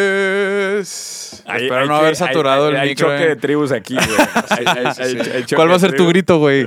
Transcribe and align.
creadores. 0.00 1.42
Hay- 1.46 1.64
Espero 1.64 1.80
hay 1.82 1.88
no 1.88 1.94
que- 1.94 2.00
haber 2.00 2.16
saturado 2.16 2.66
hay- 2.66 2.70
el 2.74 2.76
hay 2.80 2.88
micro. 2.90 3.08
choque 3.08 3.22
eh. 3.24 3.28
de 3.28 3.36
tribus 3.36 3.72
aquí, 3.72 3.94
güey. 3.94 4.06
Hay- 4.50 4.64
hay- 4.66 4.86
hay- 4.86 5.20
hay 5.20 5.42
choque 5.42 5.56
¿Cuál 5.56 5.70
va 5.70 5.74
a 5.76 5.78
ser 5.78 5.96
tu 5.96 6.06
grito, 6.06 6.38
güey? 6.38 6.64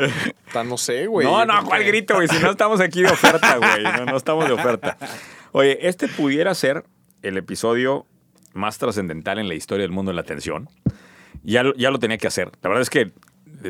No 0.65 0.77
sé, 0.77 1.07
güey. 1.07 1.25
No, 1.25 1.45
no, 1.45 1.63
¿cuál 1.63 1.81
que- 1.83 1.87
grito, 1.87 2.15
güey? 2.15 2.27
Si 2.27 2.37
no 2.39 2.51
estamos 2.51 2.79
aquí 2.81 3.01
de 3.01 3.09
oferta, 3.11 3.57
güey. 3.57 3.83
No, 3.83 4.05
no 4.05 4.17
estamos 4.17 4.45
de 4.45 4.51
oferta. 4.53 4.97
Oye, 5.51 5.87
este 5.87 6.07
pudiera 6.07 6.53
ser 6.53 6.83
el 7.21 7.37
episodio 7.37 8.05
más 8.53 8.77
trascendental 8.77 9.39
en 9.39 9.47
la 9.47 9.53
historia 9.55 9.83
del 9.83 9.91
mundo 9.91 10.11
de 10.11 10.15
la 10.15 10.21
atención. 10.21 10.69
Ya, 11.43 11.63
lo- 11.63 11.73
ya 11.75 11.89
lo 11.91 11.99
tenía 11.99 12.17
que 12.17 12.27
hacer. 12.27 12.51
La 12.61 12.69
verdad 12.69 12.81
es 12.81 12.89
que 12.89 13.11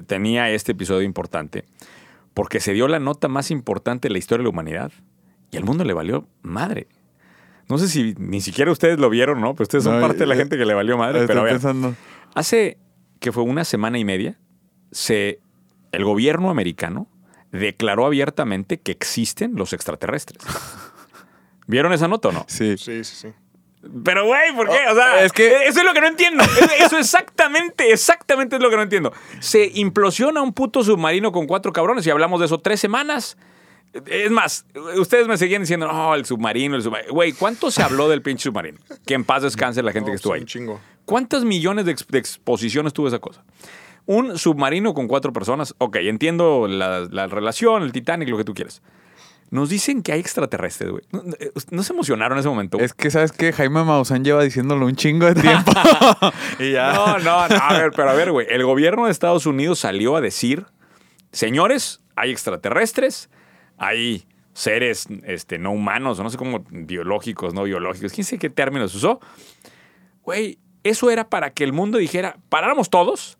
tenía 0.07 0.49
este 0.49 0.71
episodio 0.71 1.03
importante 1.03 1.65
porque 2.33 2.59
se 2.59 2.73
dio 2.73 2.87
la 2.87 2.97
nota 2.99 3.27
más 3.27 3.51
importante 3.51 4.07
de 4.07 4.13
la 4.13 4.17
historia 4.17 4.39
de 4.39 4.43
la 4.45 4.49
humanidad 4.49 4.91
y 5.53 5.57
al 5.57 5.63
mundo 5.63 5.83
le 5.85 5.93
valió 5.93 6.27
madre. 6.41 6.87
No 7.69 7.77
sé 7.77 7.87
si 7.87 8.13
ni 8.17 8.41
siquiera 8.41 8.71
ustedes 8.71 8.99
lo 8.99 9.09
vieron, 9.09 9.39
¿no? 9.39 9.53
Pero 9.53 9.63
ustedes 9.63 9.83
son 9.85 9.95
No, 9.95 10.01
parte 10.01 10.17
de 10.19 10.25
la 10.27 10.33
eh, 10.35 10.37
gente 10.37 10.57
que 10.57 10.65
le 10.65 10.73
valió 10.73 10.97
madre. 10.97 11.19
Estoy 11.21 11.27
Pero 11.27 11.39
a 11.41 11.43
ver, 11.43 11.53
pensando. 11.53 11.95
Hace 12.35 12.77
que 13.19 13.31
fue 13.31 13.43
una 13.43 13.63
semana 13.63 13.97
y 13.99 14.03
media, 14.05 14.37
se, 14.91 15.39
el 15.93 16.03
gobierno 16.03 16.49
americano 16.49 17.07
declaró 17.51 18.05
abiertamente 18.05 18.79
que 18.81 18.91
existen 18.91 19.55
los 19.55 19.71
extraterrestres. 19.71 20.43
¿Vieron 21.67 21.93
esa 21.93 22.07
nota 22.07 22.29
o 22.29 22.31
no? 22.33 22.45
Sí. 22.47 22.77
Sí, 22.77 23.03
sí, 23.03 23.15
sí. 23.15 23.27
Pero, 24.03 24.25
güey, 24.25 24.53
¿por 24.55 24.67
qué? 24.69 24.77
O 24.91 24.95
sea, 24.95 25.23
es 25.23 25.31
que- 25.33 25.65
eso 25.67 25.79
es 25.79 25.85
lo 25.85 25.93
que 25.93 26.01
no 26.01 26.07
entiendo. 26.07 26.43
Es- 26.43 26.85
Eso 26.85 26.97
exactamente, 26.97 27.91
exactamente 27.91 28.55
es 28.57 28.61
lo 28.61 28.69
que 28.69 28.75
no 28.77 28.81
entiendo. 28.81 29.13
Se 29.39 29.71
implosiona 29.75 30.41
un 30.41 30.53
puto 30.53 30.83
submarino 30.83 31.31
con 31.31 31.47
cuatro 31.47 31.71
cabrones 31.73 32.05
y 32.07 32.09
hablamos 32.09 32.39
de 32.39 32.45
eso 32.47 32.59
tres 32.59 32.79
semanas. 32.79 33.37
Es 34.07 34.31
más, 34.31 34.65
ustedes 34.97 35.27
me 35.27 35.37
seguían 35.37 35.61
diciendo, 35.61 35.87
no, 35.87 36.15
el 36.15 36.25
submarino, 36.25 36.75
el 36.75 36.81
submarino. 36.81 37.13
Güey, 37.13 37.33
¿cuánto 37.33 37.69
se 37.69 37.83
habló 37.83 38.09
del 38.09 38.21
pinche 38.21 38.43
submarino? 38.43 38.79
Que 39.05 39.13
en 39.13 39.23
paz 39.23 39.43
descanse 39.43 39.83
la 39.83 39.91
gente 39.91 40.07
No, 40.07 40.11
que 40.13 40.15
estuvo 40.15 40.33
ahí. 40.33 40.41
Un 40.41 40.47
chingo. 40.47 40.81
¿Cuántas 41.05 41.43
millones 41.43 41.85
de, 41.85 41.91
ex- 41.91 42.07
de 42.07 42.17
exposiciones 42.17 42.93
tuvo 42.93 43.07
esa 43.07 43.19
cosa? 43.19 43.43
Un 44.05 44.37
submarino 44.37 44.93
con 44.93 45.07
cuatro 45.07 45.31
personas. 45.31 45.75
Ok, 45.77 45.97
entiendo 45.97 46.67
la, 46.67 47.01
la 47.11 47.27
relación, 47.27 47.83
el 47.83 47.91
Titanic, 47.91 48.29
lo 48.29 48.37
que 48.37 48.43
tú 48.43 48.53
quieras. 48.53 48.81
Nos 49.51 49.69
dicen 49.69 50.01
que 50.01 50.11
hay 50.13 50.19
extraterrestres, 50.19 50.89
güey. 50.89 51.03
¿No, 51.11 51.21
no- 51.21 51.35
no 51.69 51.83
se 51.83 51.93
emocionaron 51.93 52.35
en 52.37 52.39
ese 52.39 52.49
momento? 52.49 52.79
Es 52.79 52.93
que, 52.95 53.11
¿sabes 53.11 53.31
qué? 53.31 53.53
Jaime 53.53 53.83
Maussan 53.83 54.23
lleva 54.23 54.43
diciéndolo 54.43 54.87
un 54.87 54.95
chingo 54.95 55.27
de 55.31 55.39
tiempo. 55.39 55.71
y 56.59 56.71
ya. 56.71 56.93
No, 56.93 57.19
no, 57.19 57.47
no. 57.47 57.55
A 57.61 57.73
ver, 57.77 57.91
pero 57.95 58.09
a 58.09 58.13
ver, 58.13 58.31
güey. 58.31 58.47
El 58.49 58.63
gobierno 58.65 59.05
de 59.05 59.11
Estados 59.11 59.45
Unidos 59.45 59.77
salió 59.79 60.15
a 60.15 60.21
decir, 60.21 60.65
señores, 61.31 62.01
hay 62.15 62.31
extraterrestres, 62.31 63.29
hay 63.77 64.25
seres 64.53 65.07
este, 65.23 65.57
no 65.57 65.71
humanos, 65.71 66.19
o 66.19 66.23
no 66.23 66.29
sé 66.29 66.37
cómo, 66.37 66.63
biológicos, 66.69 67.53
no 67.53 67.63
biológicos, 67.63 68.13
quién 68.13 68.25
sé 68.25 68.37
qué 68.37 68.49
términos 68.49 68.93
usó. 68.95 69.19
Güey, 70.23 70.59
eso 70.83 71.09
era 71.09 71.29
para 71.29 71.51
que 71.51 71.63
el 71.63 71.73
mundo 71.73 71.97
dijera, 71.97 72.37
paráramos 72.49 72.89
todos, 72.89 73.37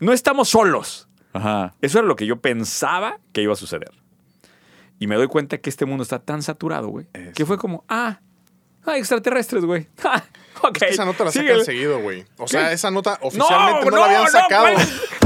no 0.00 0.12
estamos 0.12 0.48
solos. 0.48 1.08
Ajá. 1.32 1.74
Eso 1.80 1.98
era 1.98 2.06
lo 2.06 2.16
que 2.16 2.26
yo 2.26 2.40
pensaba 2.40 3.18
que 3.32 3.42
iba 3.42 3.52
a 3.52 3.56
suceder. 3.56 3.90
Y 4.98 5.06
me 5.06 5.16
doy 5.16 5.26
cuenta 5.26 5.58
que 5.58 5.70
este 5.70 5.86
mundo 5.86 6.02
está 6.02 6.20
tan 6.20 6.42
saturado, 6.42 6.88
güey, 6.88 7.06
que 7.34 7.44
fue 7.44 7.58
como, 7.58 7.84
ah, 7.88 8.20
hay 8.86 8.98
extraterrestres, 9.00 9.64
güey. 9.64 9.86
Ah, 10.04 10.68
ok. 10.68 10.82
Esa 10.82 11.04
nota 11.04 11.24
la 11.24 11.32
síguele. 11.32 11.50
sacan 11.58 11.64
seguido, 11.66 12.00
güey. 12.00 12.24
O 12.38 12.46
sea, 12.48 12.68
¿Qué? 12.68 12.74
esa 12.74 12.90
nota 12.90 13.18
oficialmente 13.22 13.90
no, 13.90 13.96
la 13.98 14.04
habían 14.06 14.22
no, 14.24 14.28
sacado. 14.30 14.66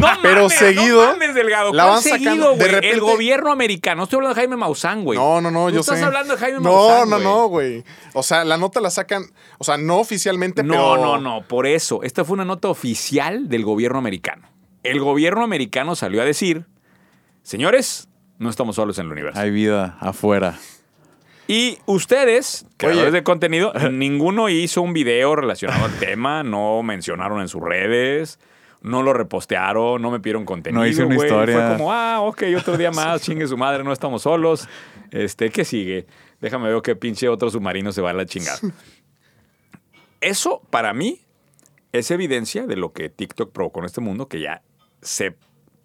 No 0.01 0.09
pero 0.23 0.43
mames, 0.43 0.59
seguido. 0.59 1.05
No 1.07 1.13
mames, 1.13 1.35
Delgado. 1.35 1.73
la 1.73 1.83
¿Cuál 1.85 1.95
van 1.95 2.03
seguido, 2.03 2.19
sacando. 2.33 2.51
De 2.51 2.57
güey? 2.57 2.69
repente. 2.69 2.91
El 2.91 3.01
gobierno 3.01 3.53
americano. 3.53 3.97
No 3.99 4.03
estoy 4.05 4.17
hablando 4.17 4.35
de 4.35 4.41
Jaime 4.41 4.57
Maussan, 4.57 5.05
güey. 5.05 5.19
No, 5.19 5.41
no, 5.41 5.51
no, 5.51 5.71
yo 5.71 5.81
estás 5.81 5.99
sé. 5.99 6.05
hablando 6.05 6.35
de 6.35 6.41
Jaime 6.41 6.61
no, 6.61 6.73
Maussan, 6.73 7.11
No, 7.11 7.17
güey. 7.19 7.25
no, 7.25 7.47
güey. 7.49 7.85
O 8.15 8.23
sea, 8.25 8.45
la 8.45 8.57
nota 8.57 8.81
la 8.81 8.91
sacan, 8.91 9.25
o 9.59 9.65
sea, 9.65 9.77
no 9.77 9.99
oficialmente, 9.99 10.63
No, 10.65 10.73
pero. 10.75 10.97
no, 10.97 11.19
no. 11.19 11.43
Por 11.47 11.67
eso. 11.67 12.03
Esta 12.03 12.25
fue 12.25 12.35
una 12.35 12.45
nota 12.45 12.69
oficial 12.69 13.49
del 13.49 13.65
gobierno 13.65 13.99
americano. 13.99 14.49
El 14.83 14.99
gobierno 15.01 15.45
americano 15.45 15.95
salió 15.95 16.23
a 16.23 16.25
decir, 16.25 16.65
señores, 17.43 18.09
no 18.39 18.49
estamos 18.51 18.77
solos 18.77 18.99
en 18.99 19.07
el 19.07 19.13
universo. 19.13 19.39
Hay 19.39 19.51
vida 19.51 19.97
afuera. 20.01 20.59
Y 21.51 21.79
ustedes, 21.87 22.67
creadores 22.77 23.15
de 23.15 23.23
contenido, 23.23 23.73
ninguno 23.91 24.51
hizo 24.51 24.83
un 24.83 24.93
video 24.93 25.35
relacionado 25.35 25.87
al 25.87 25.99
tema, 25.99 26.43
no 26.43 26.83
mencionaron 26.83 27.41
en 27.41 27.49
sus 27.49 27.63
redes, 27.63 28.39
no 28.83 29.03
lo 29.03 29.15
repostearon, 29.15 30.01
no 30.03 30.11
me 30.11 30.21
pidieron 30.21 30.45
contenido. 30.45 30.83
No 30.83 30.87
hice 30.87 31.05
una 31.05 31.17
historia. 31.17 31.69
Fue 31.69 31.77
como, 31.79 31.91
ah, 31.91 32.21
ok, 32.21 32.43
otro 32.55 32.77
día 32.77 32.91
más, 32.93 33.23
chingue 33.23 33.47
su 33.47 33.57
madre, 33.57 33.83
no 33.83 33.95
estamos 33.95 34.23
solos. 34.23 34.69
Este, 35.11 35.49
¿qué 35.49 35.65
sigue? 35.65 36.07
Déjame 36.43 36.71
ver 36.71 36.83
qué 36.83 36.95
pinche 36.95 37.31
otro 37.31 37.51
submarino 37.51 37.93
se 37.93 38.03
va 38.03 38.11
a 38.11 38.13
la 38.13 38.27
chingada. 38.27 38.59
Eso, 40.21 40.61
para 40.69 40.93
mí, 40.93 41.23
es 41.93 42.11
evidencia 42.11 42.67
de 42.67 42.77
lo 42.77 42.93
que 42.93 43.09
TikTok 43.09 43.53
provocó 43.53 43.81
en 43.81 43.87
este 43.87 44.03
mundo, 44.03 44.29
que 44.29 44.41
ya 44.41 44.61
se 45.01 45.35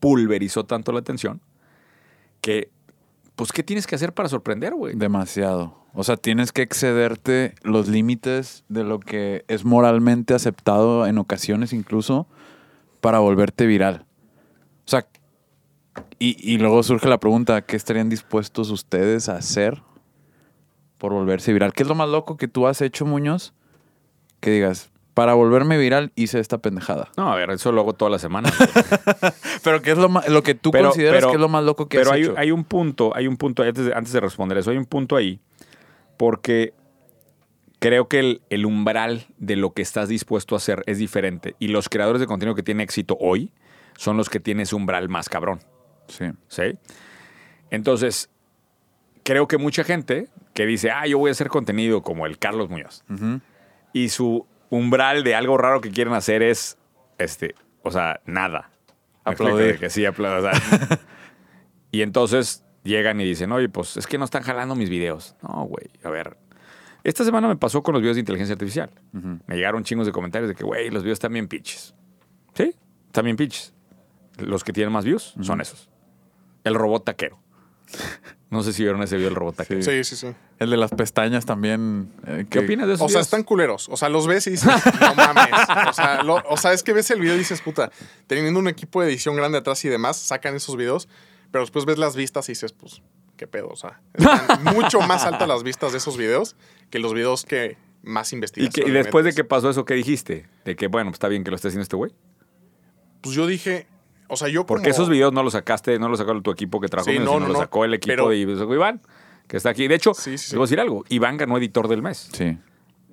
pulverizó 0.02 0.66
tanto 0.66 0.91
la 0.91 1.00
atención, 1.00 1.40
que, 2.41 2.69
pues, 3.35 3.51
¿qué 3.51 3.63
tienes 3.63 3.88
que 3.88 3.95
hacer 3.95 4.13
para 4.13 4.29
sorprender, 4.29 4.73
güey? 4.73 4.95
Demasiado. 4.95 5.83
O 5.94 6.03
sea, 6.03 6.17
tienes 6.17 6.51
que 6.51 6.61
excederte 6.61 7.55
los 7.63 7.88
límites 7.88 8.63
de 8.67 8.83
lo 8.83 8.99
que 8.99 9.45
es 9.47 9.66
moralmente 9.66 10.33
aceptado 10.33 11.05
en 11.05 11.17
ocasiones 11.17 11.73
incluso 11.73 12.27
para 13.01 13.19
volverte 13.19 13.66
viral. 13.66 14.05
O 14.85 14.89
sea, 14.89 15.07
y, 16.17 16.38
y 16.39 16.57
luego 16.57 16.81
surge 16.83 17.07
la 17.07 17.19
pregunta, 17.19 17.61
¿qué 17.63 17.75
estarían 17.75 18.09
dispuestos 18.09 18.72
ustedes 18.72 19.29
a 19.29 19.38
hacer 19.38 19.83
por 20.97 21.13
volverse 21.13 21.53
viral? 21.53 21.73
¿Qué 21.73 21.83
es 21.83 21.89
lo 21.89 21.95
más 21.95 22.09
loco 22.09 22.38
que 22.38 22.47
tú 22.47 22.66
has 22.66 22.81
hecho, 22.81 23.05
Muñoz? 23.05 23.53
Que 24.39 24.51
digas, 24.51 24.92
para 25.13 25.34
volverme 25.35 25.78
viral 25.78 26.12
hice 26.16 26.40
esta 26.40 26.57
pendejada. 26.57 27.09
No, 27.18 27.31
a 27.31 27.35
ver, 27.35 27.51
eso 27.51 27.72
lo 27.72 27.81
hago 27.81 27.94
toda 27.94 28.09
la 28.12 28.19
semana. 28.19 28.51
Pero 29.63 29.81
¿qué 29.81 29.91
es 29.91 29.97
lo, 29.97 30.09
ma- 30.09 30.24
lo 30.28 30.41
que 30.44 30.56
tú 30.56 30.72
Pero- 30.72 30.85
consideras 30.90 31.19
pero- 31.19 31.29
que 31.29 31.35
es 31.35 31.41
lo 31.41 31.50
más 31.50 31.63
loco 31.63 31.88
que 31.88 31.97
Pero 32.00 32.09
has 32.12 32.16
hay, 32.16 32.22
hecho? 32.24 32.34
hay 32.38 32.51
un 32.51 32.63
punto, 32.63 33.16
hay 33.16 33.28
un 33.28 33.38
punto, 33.38 33.63
antes 33.63 33.85
de, 33.85 33.94
antes 33.94 34.12
de 34.13 34.19
responder 34.19 34.57
eso, 34.57 34.72
hay 34.72 34.78
un 34.78 34.85
punto 34.85 35.16
ahí, 35.16 35.40
porque 36.18 36.73
creo 37.79 38.07
que 38.07 38.19
el, 38.19 38.41
el 38.50 38.66
umbral 38.66 39.28
de 39.38 39.56
lo 39.56 39.73
que 39.73 39.81
estás 39.81 40.09
dispuesto 40.09 40.56
a 40.56 40.57
hacer 40.57 40.84
es 40.88 40.97
diferente. 40.97 41.56
Y 41.59 41.68
los 41.68 41.90
creadores 41.90 42.19
de 42.19 42.28
contenido 42.28 42.56
que 42.56 42.63
tienen 42.63 42.81
éxito 42.81 43.18
hoy 43.19 43.52
son 43.97 44.18
los 44.18 44.29
que 44.29 44.40
tienen 44.40 44.62
ese 44.63 44.75
umbral 44.75 45.09
más 45.09 45.29
cabrón. 45.29 45.59
Sí. 46.07 46.25
¿Sí? 46.47 46.63
Entonces, 47.69 48.29
creo 49.23 49.47
que 49.47 49.57
mucha 49.57 49.84
gente 49.84 50.28
que 50.53 50.66
dice, 50.66 50.91
ah, 50.91 51.06
yo 51.07 51.18
voy 51.19 51.29
a 51.29 51.31
hacer 51.31 51.50
contenido 51.50 52.02
como 52.03 52.25
el 52.25 52.38
Carlos 52.38 52.69
Muñoz. 52.69 53.03
Y 53.94 54.09
su 54.09 54.46
umbral 54.73 55.23
de 55.23 55.35
algo 55.35 55.57
raro 55.57 55.81
que 55.81 55.91
quieren 55.91 56.13
hacer 56.13 56.41
es, 56.41 56.78
este, 57.19 57.56
o 57.84 57.91
sea, 57.91 58.22
nada. 58.25 58.72
Aplaudir. 59.23 59.79
Que 59.79 59.89
sí, 59.89 60.06
aplaudir. 60.06 60.50
o 60.50 60.51
sea. 60.51 61.00
y 61.91 62.01
entonces 62.01 62.66
llegan 62.84 63.22
y 63.22 63.23
dicen, 63.23 63.51
oye, 63.51 63.69
pues 63.69 63.97
es 63.97 64.07
que 64.07 64.17
no 64.17 64.25
están 64.25 64.44
jalando 64.44 64.75
mis 64.75 64.89
videos. 64.89 65.35
No, 65.41 65.66
güey, 65.66 65.89
a 66.03 66.09
ver. 66.09 66.38
Esta 67.03 67.23
semana 67.23 67.47
me 67.47 67.56
pasó 67.56 67.84
con 67.84 67.94
los 67.94 68.01
videos 68.01 68.16
de 68.16 68.22
inteligencia 68.22 68.53
artificial. 68.53 68.89
Me 69.11 69.56
llegaron 69.56 69.84
chingos 69.84 70.05
de 70.05 70.14
comentarios 70.14 70.49
de 70.49 70.55
que, 70.55 70.64
güey, 70.64 70.90
los 70.90 71.03
videos 71.03 71.17
están 71.17 71.34
bien 71.34 71.47
pinches. 71.47 71.93
¿Sí? 72.53 72.73
Están 73.08 73.25
bien 73.25 73.35
pinches. 73.35 73.73
Los 74.37 74.64
que 74.64 74.72
tienen 74.72 74.91
más 74.91 75.03
views 75.03 75.35
son 75.41 75.59
esos. 75.61 75.90
El 76.64 76.75
robot 76.75 77.03
taquero. 77.03 77.42
No 78.50 78.62
sé 78.62 78.72
si 78.72 78.84
vieron 78.84 79.02
ese 79.02 79.16
video 79.16 79.30
del 79.30 79.35
robot 79.35 79.56
taquero. 79.56 79.82
Sí, 79.82 80.03
sí, 80.03 80.16
sí. 80.16 80.28
El 80.59 80.70
de 80.70 80.78
las 80.78 80.91
pestañas 80.91 81.46
también. 81.46 82.12
eh, 82.28 82.46
¿Qué 82.50 82.59
que- 82.59 82.66
opinas 82.66 82.88
de 82.88 82.94
esos 82.94 83.06
O 83.08 83.09
sea, 83.09 83.22
están 83.22 83.44
culeros. 83.44 83.90
O 83.90 83.97
sea, 83.97 84.09
los 84.09 84.28
ves 84.28 84.46
y 84.47 84.52
dices, 84.52 84.70
no 85.02 85.16
mames. 85.16 85.50
O 85.90 85.94
sea, 85.94 86.22
lo- 86.24 86.44
o 86.47 86.58
sea, 86.58 86.72
es 86.74 86.84
que 86.84 86.94
ves 86.94 87.09
el 87.09 87.20
video 87.20 87.34
y 87.35 87.40
dices, 87.40 87.62
puta, 87.62 87.91
teniendo 88.28 88.59
un 88.59 88.68
equipo 88.68 89.02
de 89.02 89.08
edición 89.08 89.35
grande 89.35 89.58
atrás 89.58 89.84
y 89.85 89.90
demás, 89.90 90.18
sacan 90.18 90.56
esos 90.56 90.78
videos, 90.78 91.08
pero 91.52 91.64
después 91.64 91.85
ves 91.85 91.97
las 91.97 92.16
vistas 92.16 92.47
y 92.50 92.52
dices, 92.52 92.74
pues, 92.74 93.02
qué 93.38 93.47
pedo. 93.47 93.70
O 93.70 93.76
sea, 93.76 94.02
están 94.14 94.64
mucho 94.76 95.02
más 95.02 95.26
altas 95.26 95.47
las 95.47 95.64
vistas 95.64 95.91
de 95.91 95.97
esos 95.97 96.16
videos 96.18 96.56
que 96.91 97.00
los 97.00 97.14
videos 97.16 97.46
que 97.46 97.78
más 98.03 98.32
¿Y, 98.34 98.35
investigación. 98.35 98.85
que- 98.85 98.90
y 98.90 98.94
le 98.94 99.00
después 99.02 99.26
de 99.26 99.34
que 99.34 99.44
pasó 99.44 99.70
eso, 99.72 99.84
¿qué 99.85 99.96
dijiste? 99.96 100.47
De 100.64 100.76
que, 100.76 100.85
bueno, 100.88 101.09
pues 101.09 101.16
está 101.16 101.28
bien 101.28 101.44
que 101.44 101.50
lo 101.50 101.56
esté 101.56 101.70
haciendo 101.70 101.82
este 101.84 101.96
güey. 101.96 102.14
Pues 103.22 103.35
yo 103.35 103.47
dije, 103.47 103.88
o 104.34 104.38
sea, 104.38 104.50
yo 104.50 104.66
Porque 104.66 104.90
esos 104.90 105.09
videos 105.09 105.32
no 105.34 105.41
los 105.44 105.53
sacaste, 105.53 105.97
no 106.00 106.09
los 106.09 106.20
sacó 106.20 106.40
tu 106.41 106.52
equipo 106.52 106.80
que 106.82 106.88
trajo, 106.88 107.06
Sí, 107.06 107.14
sino 107.14 107.26
no, 107.26 107.40
no, 107.40 107.47
los 107.47 107.53
no. 107.58 107.59
sacó 107.59 107.85
el 107.85 107.94
equipo 107.94 108.12
Pero- 108.12 108.30
de 108.30 108.38
Iván, 108.76 109.02
que 109.47 109.58
está 109.58 109.70
aquí. 109.70 109.88
De 109.88 109.96
hecho, 109.96 110.14
Sí, 110.14 110.38
sí, 110.38 110.38
sí. 110.38 110.50
te 110.52 110.58
voy 110.58 110.64
a 110.64 110.66
decir 110.66 110.80
algo. 110.80 111.03
Iván 111.09 111.38
ganó 111.38 111.58
editor 111.58 111.88
del 111.88 112.02
mes. 112.02 112.30
Sí. 112.34 112.58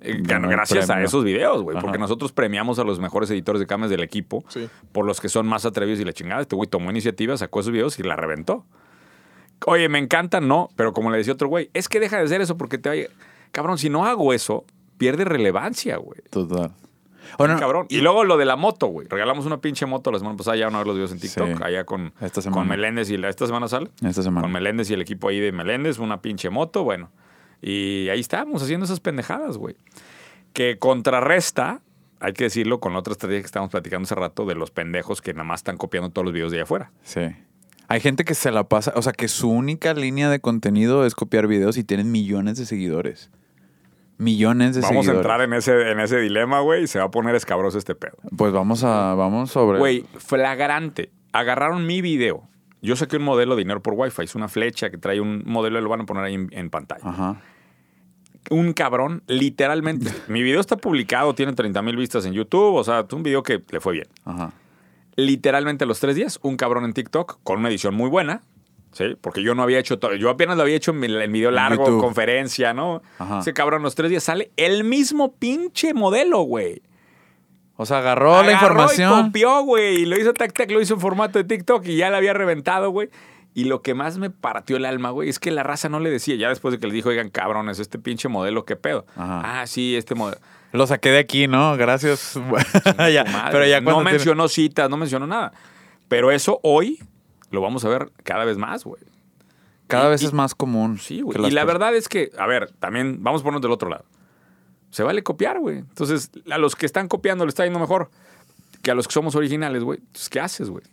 Eh, 0.03 0.17
Ganó 0.21 0.49
gracias 0.49 0.89
a 0.89 0.99
esos 1.03 1.23
videos, 1.23 1.61
güey. 1.61 1.77
Porque 1.79 1.99
nosotros 1.99 2.31
premiamos 2.31 2.79
a 2.79 2.83
los 2.83 2.99
mejores 2.99 3.29
editores 3.29 3.59
de 3.59 3.67
cames 3.67 3.91
del 3.91 4.01
equipo 4.01 4.43
Sí. 4.47 4.67
por 4.91 5.05
los 5.05 5.21
que 5.21 5.29
son 5.29 5.45
más 5.45 5.63
atrevidos 5.65 5.99
y 5.99 6.05
la 6.05 6.11
chingada. 6.13 6.41
Este 6.41 6.55
güey 6.55 6.67
tomó 6.67 6.89
iniciativa, 6.89 7.37
sacó 7.37 7.59
esos 7.59 7.71
videos 7.71 7.99
y 7.99 8.03
la 8.03 8.15
reventó. 8.15 8.65
Oye, 9.67 9.89
me 9.89 9.99
encantan, 9.99 10.47
no, 10.47 10.69
pero 10.75 10.91
como 10.93 11.11
le 11.11 11.17
decía 11.19 11.33
otro 11.33 11.47
güey, 11.49 11.69
es 11.75 11.87
que 11.87 11.99
deja 11.99 12.17
de 12.17 12.23
hacer 12.23 12.41
eso 12.41 12.57
porque 12.57 12.79
te 12.79 12.89
vaya. 12.89 13.07
Cabrón, 13.51 13.77
si 13.77 13.89
no 13.91 14.05
hago 14.07 14.33
eso, 14.33 14.65
pierde 14.97 15.23
relevancia, 15.23 15.97
güey. 15.97 16.19
Total. 16.31 16.71
Bueno, 17.37 17.57
Cabrón. 17.59 17.85
Y, 17.89 18.01
luego 18.01 18.23
lo 18.23 18.37
de 18.37 18.45
la 18.45 18.55
moto, 18.55 18.87
güey. 18.87 19.07
Regalamos 19.07 19.45
una 19.45 19.59
pinche 19.59 19.85
moto 19.85 20.11
la 20.11 20.19
semana 20.19 20.37
pasada, 20.37 20.57
ya 20.57 20.65
van 20.65 20.75
a 20.75 20.77
ver 20.79 20.87
los 20.87 20.95
videos 20.95 21.11
en 21.11 21.19
TikTok, 21.19 21.47
Sí. 21.47 21.63
allá 21.63 21.83
con, 21.85 22.13
Esta 22.21 22.41
semana. 22.41 22.61
con 22.61 22.69
Meléndez 22.69 23.09
y 23.09 23.17
la, 23.17 23.29
esta 23.29 23.45
semana 23.45 23.67
sale. 23.67 23.89
Esta 24.03 24.23
semana. 24.23 24.41
Con 24.41 24.51
Meléndez 24.51 24.89
y 24.89 24.93
el 24.93 25.01
equipo 25.01 25.27
ahí 25.29 25.39
de 25.39 25.51
Meléndez, 25.51 25.99
una 25.99 26.21
pinche 26.21 26.49
moto, 26.49 26.83
bueno. 26.83 27.09
Y 27.61 28.09
ahí 28.09 28.19
estábamos 28.19 28.63
haciendo 28.63 28.85
esas 28.85 28.99
pendejadas, 28.99 29.57
güey. 29.57 29.75
Que 30.53 30.77
contrarresta, 30.79 31.81
hay 32.19 32.33
que 32.33 32.45
decirlo, 32.45 32.79
con 32.79 32.93
la 32.93 32.99
otra 32.99 33.11
estrategia 33.13 33.41
que 33.41 33.45
estábamos 33.45 33.71
platicando 33.71 34.05
hace 34.05 34.15
rato 34.15 34.45
de 34.45 34.55
los 34.55 34.71
pendejos 34.71 35.21
que 35.21 35.33
nada 35.33 35.43
más 35.43 35.59
están 35.61 35.77
copiando 35.77 36.09
todos 36.09 36.25
los 36.25 36.33
videos 36.33 36.51
de 36.51 36.57
allá 36.57 36.63
afuera. 36.63 36.91
Sí. 37.03 37.21
Hay 37.87 37.99
gente 37.99 38.23
que 38.23 38.35
se 38.35 38.51
la 38.51 38.63
pasa, 38.69 38.93
o 38.95 39.01
sea, 39.01 39.11
que 39.11 39.27
su 39.27 39.49
única 39.49 39.93
línea 39.93 40.29
de 40.29 40.39
contenido 40.39 41.05
es 41.05 41.13
copiar 41.13 41.47
videos 41.47 41.77
y 41.77 41.83
tienen 41.83 42.09
millones 42.09 42.57
de 42.57 42.65
seguidores. 42.65 43.29
Millones 44.21 44.75
de 44.75 44.81
Vamos 44.81 45.07
a 45.07 45.11
seguidores. 45.11 45.17
entrar 45.19 45.41
en 45.41 45.53
ese, 45.53 45.91
en 45.91 45.99
ese 45.99 46.19
dilema, 46.19 46.59
güey, 46.59 46.83
y 46.83 46.87
se 46.87 46.99
va 46.99 47.05
a 47.05 47.11
poner 47.11 47.33
escabroso 47.33 47.79
este 47.79 47.95
pedo. 47.95 48.17
Pues 48.37 48.53
vamos 48.53 48.83
a, 48.83 49.15
vamos 49.15 49.49
sobre. 49.49 49.79
Güey, 49.79 50.05
flagrante. 50.19 51.11
Agarraron 51.33 51.87
mi 51.87 52.01
video. 52.01 52.47
Yo 52.83 52.95
saqué 52.95 53.17
un 53.17 53.23
modelo 53.23 53.55
de 53.55 53.61
dinero 53.63 53.81
por 53.81 53.95
Wi-Fi. 53.95 54.23
Es 54.23 54.35
una 54.35 54.47
flecha 54.47 54.91
que 54.91 54.99
trae 54.99 55.19
un 55.19 55.41
modelo 55.47 55.79
y 55.79 55.81
lo 55.81 55.89
van 55.89 56.01
a 56.01 56.05
poner 56.05 56.23
ahí 56.23 56.35
en, 56.35 56.49
en 56.51 56.69
pantalla. 56.69 57.01
Ajá. 57.03 57.41
Un 58.51 58.73
cabrón, 58.73 59.23
literalmente. 59.27 60.11
mi 60.27 60.43
video 60.43 60.61
está 60.61 60.77
publicado, 60.77 61.33
tiene 61.33 61.53
30 61.53 61.81
mil 61.81 61.95
vistas 61.95 62.23
en 62.25 62.33
YouTube. 62.33 62.75
O 62.75 62.83
sea, 62.83 63.05
un 63.11 63.23
video 63.23 63.41
que 63.41 63.63
le 63.71 63.79
fue 63.79 63.93
bien. 63.93 64.07
Ajá. 64.25 64.53
Literalmente 65.15 65.83
a 65.83 65.87
los 65.87 65.99
tres 65.99 66.15
días, 66.15 66.39
un 66.43 66.57
cabrón 66.57 66.85
en 66.85 66.93
TikTok 66.93 67.39
con 67.43 67.59
una 67.59 67.69
edición 67.69 67.95
muy 67.95 68.09
buena. 68.09 68.43
Sí, 68.93 69.15
porque 69.21 69.41
yo 69.41 69.55
no 69.55 69.63
había 69.63 69.79
hecho 69.79 69.99
todo. 69.99 70.15
Yo 70.15 70.29
apenas 70.29 70.57
lo 70.57 70.63
había 70.63 70.75
hecho 70.75 70.91
en 70.91 71.03
el 71.03 71.29
video 71.31 71.49
largo, 71.51 71.85
YouTube. 71.85 72.01
conferencia, 72.01 72.73
¿no? 72.73 73.01
Ajá. 73.19 73.39
Ese 73.39 73.53
cabrón 73.53 73.83
los 73.83 73.95
tres 73.95 74.09
días 74.09 74.23
sale 74.23 74.51
el 74.57 74.83
mismo 74.83 75.33
pinche 75.33 75.93
modelo, 75.93 76.39
güey. 76.41 76.81
O 77.77 77.85
sea, 77.85 77.99
agarró, 77.99 78.31
la 78.43 78.57
Agarró 78.57 78.67
información. 78.73 79.19
Y 79.19 79.23
copió, 79.23 79.61
güey. 79.63 80.01
Y 80.01 80.05
lo 80.05 80.19
hizo 80.19 80.33
tac 80.33 80.53
tac, 80.53 80.69
lo 80.69 80.81
hizo 80.81 80.93
en 80.95 80.99
formato 80.99 81.39
de 81.39 81.45
TikTok 81.45 81.85
y 81.87 81.95
ya 81.95 82.09
la 82.09 82.17
había 82.17 82.33
reventado, 82.33 82.91
güey. 82.91 83.09
Y 83.53 83.63
lo 83.65 83.81
que 83.81 83.93
más 83.93 84.17
me 84.17 84.29
partió 84.29 84.77
el 84.77 84.85
alma, 84.85 85.09
güey, 85.09 85.27
es 85.29 85.39
que 85.39 85.51
la 85.51 85.63
raza 85.63 85.89
no 85.89 85.99
le 85.99 86.09
decía, 86.09 86.35
ya 86.35 86.49
después 86.49 86.73
de 86.73 86.79
que 86.79 86.87
le 86.87 86.93
dijo, 86.93 87.09
oigan, 87.09 87.29
cabrones, 87.29 87.79
este 87.79 87.97
pinche 87.99 88.29
modelo, 88.29 88.65
¿qué 88.65 88.75
pedo? 88.77 89.05
Ajá. 89.15 89.61
Ah, 89.61 89.67
sí, 89.67 89.95
este 89.95 90.15
modelo. 90.15 90.39
Lo 90.73 90.87
saqué 90.87 91.09
de 91.09 91.19
aquí, 91.19 91.47
¿no? 91.47 91.75
Gracias. 91.75 92.39
Ya, 93.11 93.49
pero 93.51 93.65
ya 93.65 93.81
no 93.81 93.85
cuando 93.85 94.01
tiene- 94.03 94.11
mencionó 94.11 94.47
citas, 94.47 94.89
no 94.89 94.95
mencionó 94.97 95.27
nada. 95.27 95.51
Pero 96.07 96.31
eso 96.31 96.59
hoy 96.63 96.99
lo 97.51 97.61
vamos 97.61 97.85
a 97.85 97.89
ver 97.89 98.11
cada 98.23 98.45
vez 98.45 98.57
más, 98.57 98.83
güey. 98.83 99.01
Cada 99.87 100.07
y- 100.07 100.09
vez 100.11 100.23
y- 100.23 100.25
es 100.25 100.33
más 100.33 100.55
común. 100.55 100.97
Sí, 100.97 101.21
güey. 101.21 101.37
Y 101.47 101.51
la 101.51 101.65
verdad 101.65 101.95
es 101.95 102.07
que, 102.09 102.31
a 102.37 102.47
ver, 102.47 102.71
también 102.79 103.23
vamos 103.23 103.41
a 103.41 103.43
ponernos 103.43 103.61
del 103.61 103.71
otro 103.71 103.89
lado. 103.89 104.05
Se 104.89 105.03
vale 105.03 105.23
copiar, 105.23 105.59
güey. 105.59 105.77
Entonces, 105.79 106.31
a 106.49 106.57
los 106.57 106.75
que 106.75 106.85
están 106.85 107.07
copiando 107.07 107.45
le 107.45 107.49
está 107.49 107.63
yendo 107.63 107.79
mejor 107.79 108.09
que 108.81 108.91
a 108.91 108.95
los 108.95 109.07
que 109.07 109.13
somos 109.13 109.35
originales, 109.35 109.83
güey. 109.83 109.99
Entonces, 109.99 110.29
¿qué 110.29 110.39
haces, 110.39 110.69
güey? 110.69 110.83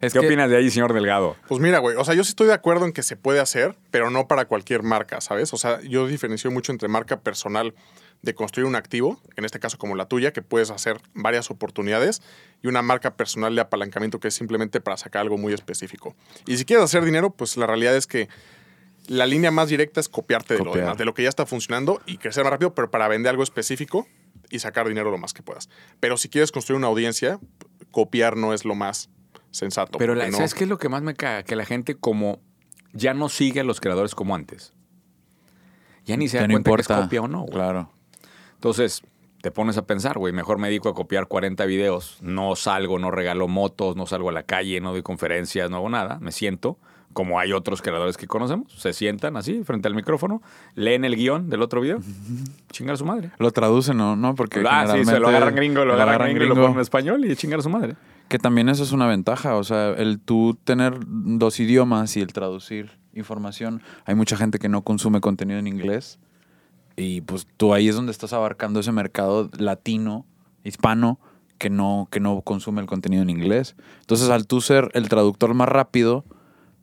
Es 0.00 0.14
¿Qué 0.14 0.20
que- 0.20 0.26
opinas 0.26 0.48
de 0.48 0.56
ahí, 0.56 0.70
señor 0.70 0.94
Delgado? 0.94 1.36
Pues 1.46 1.60
mira, 1.60 1.78
güey, 1.78 1.94
o 1.96 2.04
sea, 2.04 2.14
yo 2.14 2.24
sí 2.24 2.30
estoy 2.30 2.46
de 2.46 2.54
acuerdo 2.54 2.86
en 2.86 2.92
que 2.92 3.02
se 3.02 3.16
puede 3.16 3.38
hacer, 3.38 3.76
pero 3.90 4.10
no 4.10 4.26
para 4.28 4.46
cualquier 4.46 4.82
marca, 4.82 5.20
¿sabes? 5.20 5.52
O 5.52 5.58
sea, 5.58 5.80
yo 5.82 6.06
diferencio 6.06 6.50
mucho 6.50 6.72
entre 6.72 6.88
marca 6.88 7.20
personal 7.20 7.74
de 8.22 8.34
construir 8.34 8.66
un 8.66 8.76
activo, 8.76 9.18
en 9.36 9.44
este 9.46 9.58
caso 9.60 9.78
como 9.78 9.94
la 9.96 10.06
tuya, 10.06 10.32
que 10.32 10.42
puedes 10.42 10.70
hacer 10.70 11.00
varias 11.14 11.50
oportunidades, 11.50 12.20
y 12.62 12.68
una 12.68 12.82
marca 12.82 13.16
personal 13.16 13.54
de 13.54 13.62
apalancamiento 13.62 14.20
que 14.20 14.28
es 14.28 14.34
simplemente 14.34 14.80
para 14.80 14.96
sacar 14.98 15.22
algo 15.22 15.38
muy 15.38 15.52
específico. 15.54 16.14
Y 16.46 16.56
si 16.58 16.64
quieres 16.66 16.84
hacer 16.84 17.02
dinero, 17.04 17.30
pues 17.30 17.56
la 17.56 17.66
realidad 17.66 17.96
es 17.96 18.06
que 18.06 18.28
la 19.06 19.26
línea 19.26 19.50
más 19.50 19.68
directa 19.68 20.00
es 20.00 20.08
copiarte 20.10 20.54
de 20.54 20.58
lo 20.64 20.72
demás, 20.74 20.98
de 20.98 21.04
lo 21.06 21.14
que 21.14 21.22
ya 21.22 21.28
está 21.30 21.46
funcionando 21.46 22.00
y 22.06 22.18
crecer 22.18 22.44
más 22.44 22.50
rápido, 22.52 22.74
pero 22.74 22.90
para 22.90 23.08
vender 23.08 23.30
algo 23.30 23.42
específico 23.42 24.06
y 24.50 24.58
sacar 24.58 24.86
dinero 24.86 25.10
lo 25.10 25.16
más 25.18 25.32
que 25.32 25.42
puedas. 25.42 25.70
Pero 25.98 26.16
si 26.18 26.28
quieres 26.28 26.52
construir 26.52 26.76
una 26.76 26.88
audiencia, 26.88 27.40
copiar 27.90 28.36
no 28.36 28.52
es 28.52 28.64
lo 28.66 28.74
más 28.74 29.08
sensato. 29.50 29.96
Pero 29.98 30.14
la- 30.14 30.28
no- 30.28 30.36
¿sabes 30.36 30.54
qué 30.54 30.64
es 30.64 30.70
lo 30.70 30.78
que 30.78 30.88
más 30.90 31.02
me 31.02 31.14
caga? 31.14 31.42
Que 31.42 31.56
la 31.56 31.64
gente 31.64 31.94
como 31.94 32.40
ya 32.92 33.14
no 33.14 33.28
sigue 33.30 33.60
a 33.60 33.64
los 33.64 33.80
creadores 33.80 34.14
como 34.14 34.34
antes. 34.34 34.74
Ya 36.04 36.16
ni 36.16 36.28
se 36.28 36.36
da 36.38 36.46
no 36.46 36.52
cuenta 36.54 36.70
importa. 36.70 36.94
que 36.94 37.00
es 37.00 37.04
copia 37.06 37.22
o 37.22 37.28
no. 37.28 37.40
güey. 37.42 37.52
Claro. 37.52 37.92
Entonces, 38.60 39.02
te 39.40 39.50
pones 39.50 39.78
a 39.78 39.86
pensar, 39.86 40.18
güey, 40.18 40.34
mejor 40.34 40.58
me 40.58 40.68
dedico 40.68 40.90
a 40.90 40.94
copiar 40.94 41.28
40 41.28 41.64
videos, 41.64 42.18
no 42.20 42.54
salgo, 42.56 42.98
no 42.98 43.10
regalo 43.10 43.48
motos, 43.48 43.96
no 43.96 44.04
salgo 44.04 44.28
a 44.28 44.32
la 44.32 44.42
calle, 44.42 44.82
no 44.82 44.92
doy 44.92 45.02
conferencias, 45.02 45.70
no 45.70 45.78
hago 45.78 45.88
nada, 45.88 46.18
me 46.20 46.30
siento, 46.30 46.76
como 47.14 47.40
hay 47.40 47.54
otros 47.54 47.80
creadores 47.80 48.18
que 48.18 48.26
conocemos, 48.26 48.70
se 48.74 48.92
sientan 48.92 49.38
así 49.38 49.64
frente 49.64 49.88
al 49.88 49.94
micrófono, 49.94 50.42
leen 50.74 51.06
el 51.06 51.16
guion 51.16 51.48
del 51.48 51.62
otro 51.62 51.80
video, 51.80 52.00
chingar 52.70 52.96
a 52.96 52.96
su 52.98 53.06
madre. 53.06 53.30
Lo 53.38 53.50
traducen, 53.50 53.96
¿no? 53.96 54.14
¿no? 54.14 54.34
Porque 54.34 54.62
ah, 54.68 54.94
sí, 54.94 55.06
se 55.06 55.18
lo 55.18 55.28
agarran 55.28 55.54
gringo, 55.54 55.86
lo 55.86 55.94
agarran 55.94 56.34
gringo, 56.34 56.44
y 56.44 56.48
lo 56.48 56.54
ponen 56.54 56.72
en 56.72 56.80
español 56.80 57.24
y 57.24 57.34
chingar 57.36 57.60
a 57.60 57.62
su 57.62 57.70
madre. 57.70 57.96
Que 58.28 58.38
también 58.38 58.68
eso 58.68 58.82
es 58.82 58.92
una 58.92 59.06
ventaja, 59.06 59.56
o 59.56 59.64
sea, 59.64 59.92
el 59.92 60.20
tú 60.20 60.58
tener 60.64 60.98
dos 61.06 61.60
idiomas 61.60 62.14
y 62.18 62.20
el 62.20 62.34
traducir 62.34 62.90
información. 63.14 63.80
Hay 64.04 64.14
mucha 64.14 64.36
gente 64.36 64.58
que 64.58 64.68
no 64.68 64.82
consume 64.82 65.22
contenido 65.22 65.58
en 65.58 65.66
inglés 65.66 66.18
y 67.00 67.20
pues 67.22 67.46
tú 67.56 67.74
ahí 67.74 67.88
es 67.88 67.94
donde 67.96 68.12
estás 68.12 68.32
abarcando 68.32 68.80
ese 68.80 68.92
mercado 68.92 69.50
latino, 69.58 70.26
hispano, 70.64 71.18
que 71.58 71.70
no, 71.70 72.08
que 72.10 72.20
no 72.20 72.40
consume 72.42 72.80
el 72.80 72.86
contenido 72.86 73.22
en 73.22 73.30
inglés. 73.30 73.76
Entonces, 74.00 74.28
al 74.30 74.46
tú 74.46 74.60
ser 74.60 74.90
el 74.94 75.08
traductor 75.08 75.52
más 75.54 75.68
rápido, 75.68 76.24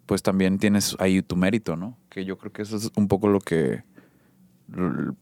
pues 0.06 0.22
también 0.24 0.58
tienes 0.60 0.96
ahí 1.00 1.22
tu 1.22 1.36
mérito, 1.36 1.76
¿no? 1.76 1.98
Que 2.10 2.26
yo 2.26 2.38
creo 2.38 2.52
que 2.52 2.62
eso 2.62 2.78
es 2.78 2.92
un 2.96 3.08
poco 3.08 3.28
lo 3.28 3.40
que, 3.40 3.84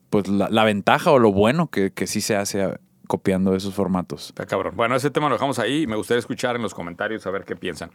pues 0.09 0.27
la, 0.27 0.49
la 0.49 0.63
ventaja 0.63 1.11
o 1.11 1.19
lo 1.19 1.31
bueno 1.31 1.67
que, 1.69 1.91
que 1.91 2.07
sí 2.07 2.21
se 2.21 2.35
hace 2.35 2.63
a- 2.63 2.79
copiando 3.07 3.55
esos 3.55 3.73
formatos. 3.73 4.29
Está 4.29 4.45
cabrón. 4.47 4.75
Bueno, 4.75 4.95
ese 4.95 5.11
tema 5.11 5.29
lo 5.29 5.35
dejamos 5.35 5.59
ahí 5.59 5.85
me 5.85 5.95
gustaría 5.95 6.19
escuchar 6.19 6.55
en 6.55 6.63
los 6.63 6.73
comentarios 6.73 7.25
a 7.27 7.31
ver 7.31 7.43
qué 7.45 7.55
piensan. 7.55 7.91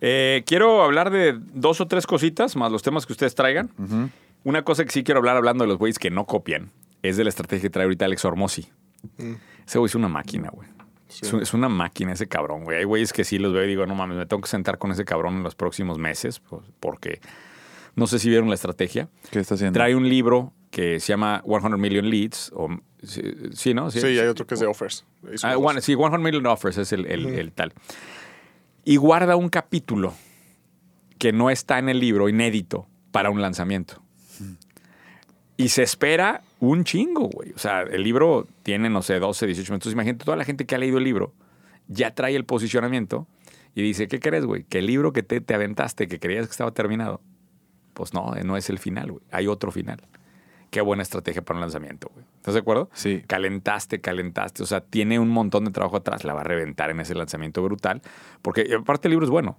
Eh, 0.00 0.44
quiero 0.46 0.82
hablar 0.84 1.10
de 1.10 1.38
dos 1.54 1.80
o 1.80 1.86
tres 1.88 2.06
cositas, 2.06 2.54
más 2.54 2.70
los 2.70 2.82
temas 2.82 3.06
que 3.06 3.12
ustedes 3.12 3.34
traigan. 3.34 3.70
Una 4.46 4.62
cosa 4.62 4.84
que 4.84 4.92
sí 4.92 5.02
quiero 5.02 5.18
hablar 5.18 5.36
hablando 5.36 5.64
de 5.64 5.68
los 5.68 5.76
güeyes 5.78 5.98
que 5.98 6.08
no 6.10 6.24
copian 6.24 6.70
es 7.02 7.16
de 7.16 7.24
la 7.24 7.30
estrategia 7.30 7.62
que 7.62 7.70
trae 7.70 7.84
ahorita 7.84 8.04
Alex 8.04 8.24
Hormozzi. 8.24 8.68
Mm. 9.18 9.32
Ese 9.66 9.78
güey 9.78 9.88
es 9.88 9.94
una 9.96 10.06
máquina, 10.08 10.50
güey. 10.52 10.68
Es, 11.08 11.32
un- 11.32 11.42
es 11.42 11.52
una 11.52 11.68
máquina 11.68 12.12
ese 12.12 12.28
cabrón, 12.28 12.62
güey. 12.62 12.78
Hay 12.78 12.84
güeyes 12.84 13.12
que 13.12 13.24
sí 13.24 13.38
los 13.38 13.52
veo 13.52 13.64
y 13.64 13.68
digo, 13.68 13.86
no 13.86 13.96
mames, 13.96 14.16
me 14.18 14.26
tengo 14.26 14.40
que 14.42 14.48
sentar 14.48 14.78
con 14.78 14.92
ese 14.92 15.04
cabrón 15.04 15.34
en 15.38 15.42
los 15.42 15.56
próximos 15.56 15.98
meses, 15.98 16.38
pues, 16.40 16.62
porque 16.78 17.20
no 17.96 18.06
sé 18.06 18.18
si 18.20 18.28
vieron 18.28 18.48
la 18.48 18.54
estrategia. 18.54 19.08
¿Qué 19.30 19.40
está 19.40 19.54
haciendo? 19.54 19.76
Trae 19.78 19.96
un 19.96 20.08
libro 20.08 20.52
que 20.70 21.00
se 21.00 21.08
llama 21.08 21.42
100 21.44 21.80
Million 21.80 22.08
Leads, 22.08 22.52
o, 22.54 22.68
sí, 23.02 23.74
¿no? 23.74 23.90
Sí, 23.90 24.00
hay 24.06 24.18
otro 24.28 24.46
que 24.46 24.54
es 24.54 24.60
de 24.60 24.66
offers. 24.66 25.04
Ah, 25.42 25.56
one- 25.58 25.80
sí, 25.80 25.96
100 25.96 26.22
Million 26.22 26.46
Offers 26.46 26.78
es 26.78 26.92
el, 26.92 27.06
el- 27.06 27.26
el 27.26 27.50
tal. 27.52 27.72
Y 28.84 28.96
guarda 28.96 29.34
un 29.34 29.48
capítulo 29.48 30.14
que 31.18 31.32
no 31.32 31.50
está 31.50 31.78
en 31.80 31.88
el 31.88 31.98
libro, 31.98 32.28
inédito, 32.28 32.86
para 33.10 33.30
un 33.30 33.40
lanzamiento. 33.42 34.02
Y 35.56 35.68
se 35.68 35.82
espera 35.82 36.42
un 36.60 36.84
chingo, 36.84 37.28
güey. 37.28 37.52
O 37.52 37.58
sea, 37.58 37.82
el 37.82 38.02
libro 38.02 38.46
tiene, 38.62 38.90
no 38.90 39.02
sé, 39.02 39.18
12, 39.18 39.46
18 39.46 39.72
minutos. 39.72 39.92
Imagínate, 39.92 40.24
toda 40.24 40.36
la 40.36 40.44
gente 40.44 40.66
que 40.66 40.74
ha 40.74 40.78
leído 40.78 40.98
el 40.98 41.04
libro 41.04 41.32
ya 41.88 42.14
trae 42.14 42.36
el 42.36 42.44
posicionamiento 42.44 43.26
y 43.74 43.82
dice, 43.82 44.08
¿qué 44.08 44.20
crees, 44.20 44.44
güey? 44.44 44.64
Que 44.64 44.78
el 44.78 44.86
libro 44.86 45.12
que 45.12 45.22
te, 45.22 45.40
te 45.40 45.54
aventaste, 45.54 46.08
que 46.08 46.18
creías 46.18 46.46
que 46.46 46.50
estaba 46.50 46.72
terminado, 46.72 47.20
pues 47.94 48.12
no, 48.12 48.32
no 48.44 48.56
es 48.56 48.68
el 48.70 48.78
final, 48.78 49.12
güey. 49.12 49.24
Hay 49.30 49.46
otro 49.46 49.70
final. 49.70 50.00
Qué 50.70 50.80
buena 50.80 51.02
estrategia 51.02 51.42
para 51.42 51.58
un 51.58 51.60
lanzamiento, 51.62 52.10
güey. 52.12 52.26
¿Estás 52.36 52.54
de 52.54 52.60
acuerdo? 52.60 52.90
Sí. 52.92 53.22
Calentaste, 53.26 54.00
calentaste. 54.00 54.62
O 54.62 54.66
sea, 54.66 54.80
tiene 54.80 55.18
un 55.18 55.30
montón 55.30 55.64
de 55.64 55.70
trabajo 55.70 55.96
atrás. 55.96 56.24
La 56.24 56.34
va 56.34 56.40
a 56.40 56.44
reventar 56.44 56.90
en 56.90 57.00
ese 57.00 57.14
lanzamiento 57.14 57.62
brutal. 57.62 58.02
Porque 58.42 58.74
aparte 58.78 59.08
el 59.08 59.12
libro 59.12 59.24
es 59.24 59.30
bueno. 59.30 59.58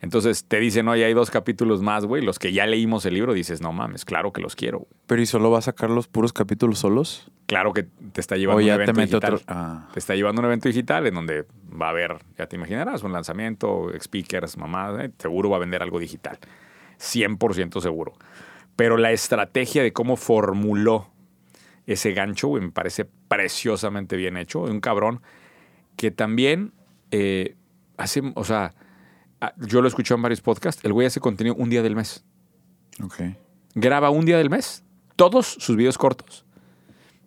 Entonces 0.00 0.44
te 0.44 0.60
dicen, 0.60 0.88
oye, 0.88 1.04
hay 1.04 1.14
dos 1.14 1.30
capítulos 1.30 1.80
más, 1.82 2.04
güey. 2.04 2.22
Los 2.22 2.38
que 2.38 2.52
ya 2.52 2.66
leímos 2.66 3.06
el 3.06 3.14
libro, 3.14 3.32
dices, 3.32 3.60
no 3.62 3.72
mames, 3.72 4.04
claro 4.04 4.32
que 4.32 4.40
los 4.42 4.54
quiero. 4.54 4.78
güey. 4.80 4.90
Pero 5.06 5.22
¿y 5.22 5.26
solo 5.26 5.50
va 5.50 5.58
a 5.58 5.62
sacar 5.62 5.88
los 5.90 6.06
puros 6.06 6.32
capítulos 6.32 6.78
solos? 6.80 7.30
Claro 7.46 7.72
que 7.72 7.84
te 7.84 8.20
está 8.20 8.36
llevando 8.36 8.58
O 8.58 8.60
un 8.62 8.66
ya 8.66 8.76
te 8.76 8.82
evento 8.82 9.00
mete 9.00 9.06
digital. 9.14 9.34
otro. 9.34 9.44
Ah. 9.48 9.88
Te 9.92 9.98
está 9.98 10.14
llevando 10.14 10.40
un 10.40 10.46
evento 10.46 10.68
digital 10.68 11.06
en 11.06 11.14
donde 11.14 11.46
va 11.80 11.86
a 11.86 11.90
haber, 11.90 12.16
ya 12.38 12.46
te 12.46 12.56
imaginarás, 12.56 13.02
un 13.04 13.12
lanzamiento, 13.12 13.90
speakers, 14.00 14.56
mamá, 14.58 14.96
eh, 15.04 15.10
seguro 15.18 15.48
va 15.50 15.56
a 15.56 15.60
vender 15.60 15.82
algo 15.82 15.98
digital. 15.98 16.38
100% 16.98 17.80
seguro. 17.80 18.12
Pero 18.76 18.96
la 18.98 19.12
estrategia 19.12 19.82
de 19.82 19.92
cómo 19.92 20.16
formuló 20.16 21.08
ese 21.86 22.12
gancho, 22.12 22.48
güey, 22.48 22.62
me 22.64 22.70
parece 22.72 23.06
preciosamente 23.28 24.16
bien 24.16 24.36
hecho. 24.36 24.60
Un 24.60 24.80
cabrón 24.80 25.22
que 25.96 26.10
también 26.10 26.72
eh, 27.10 27.54
hace, 27.96 28.22
o 28.34 28.44
sea, 28.44 28.74
yo 29.58 29.80
lo 29.80 29.86
he 29.86 29.88
escuchado 29.88 30.16
en 30.16 30.22
varios 30.22 30.40
podcasts, 30.40 30.84
el 30.84 30.92
güey 30.92 31.06
hace 31.06 31.20
contenido 31.20 31.54
un 31.56 31.68
día 31.70 31.82
del 31.82 31.94
mes 31.96 32.24
Ok. 33.02 33.20
graba 33.74 34.10
un 34.10 34.24
día 34.24 34.38
del 34.38 34.50
mes, 34.50 34.82
todos 35.16 35.46
sus 35.46 35.76
videos 35.76 35.98
cortos. 35.98 36.44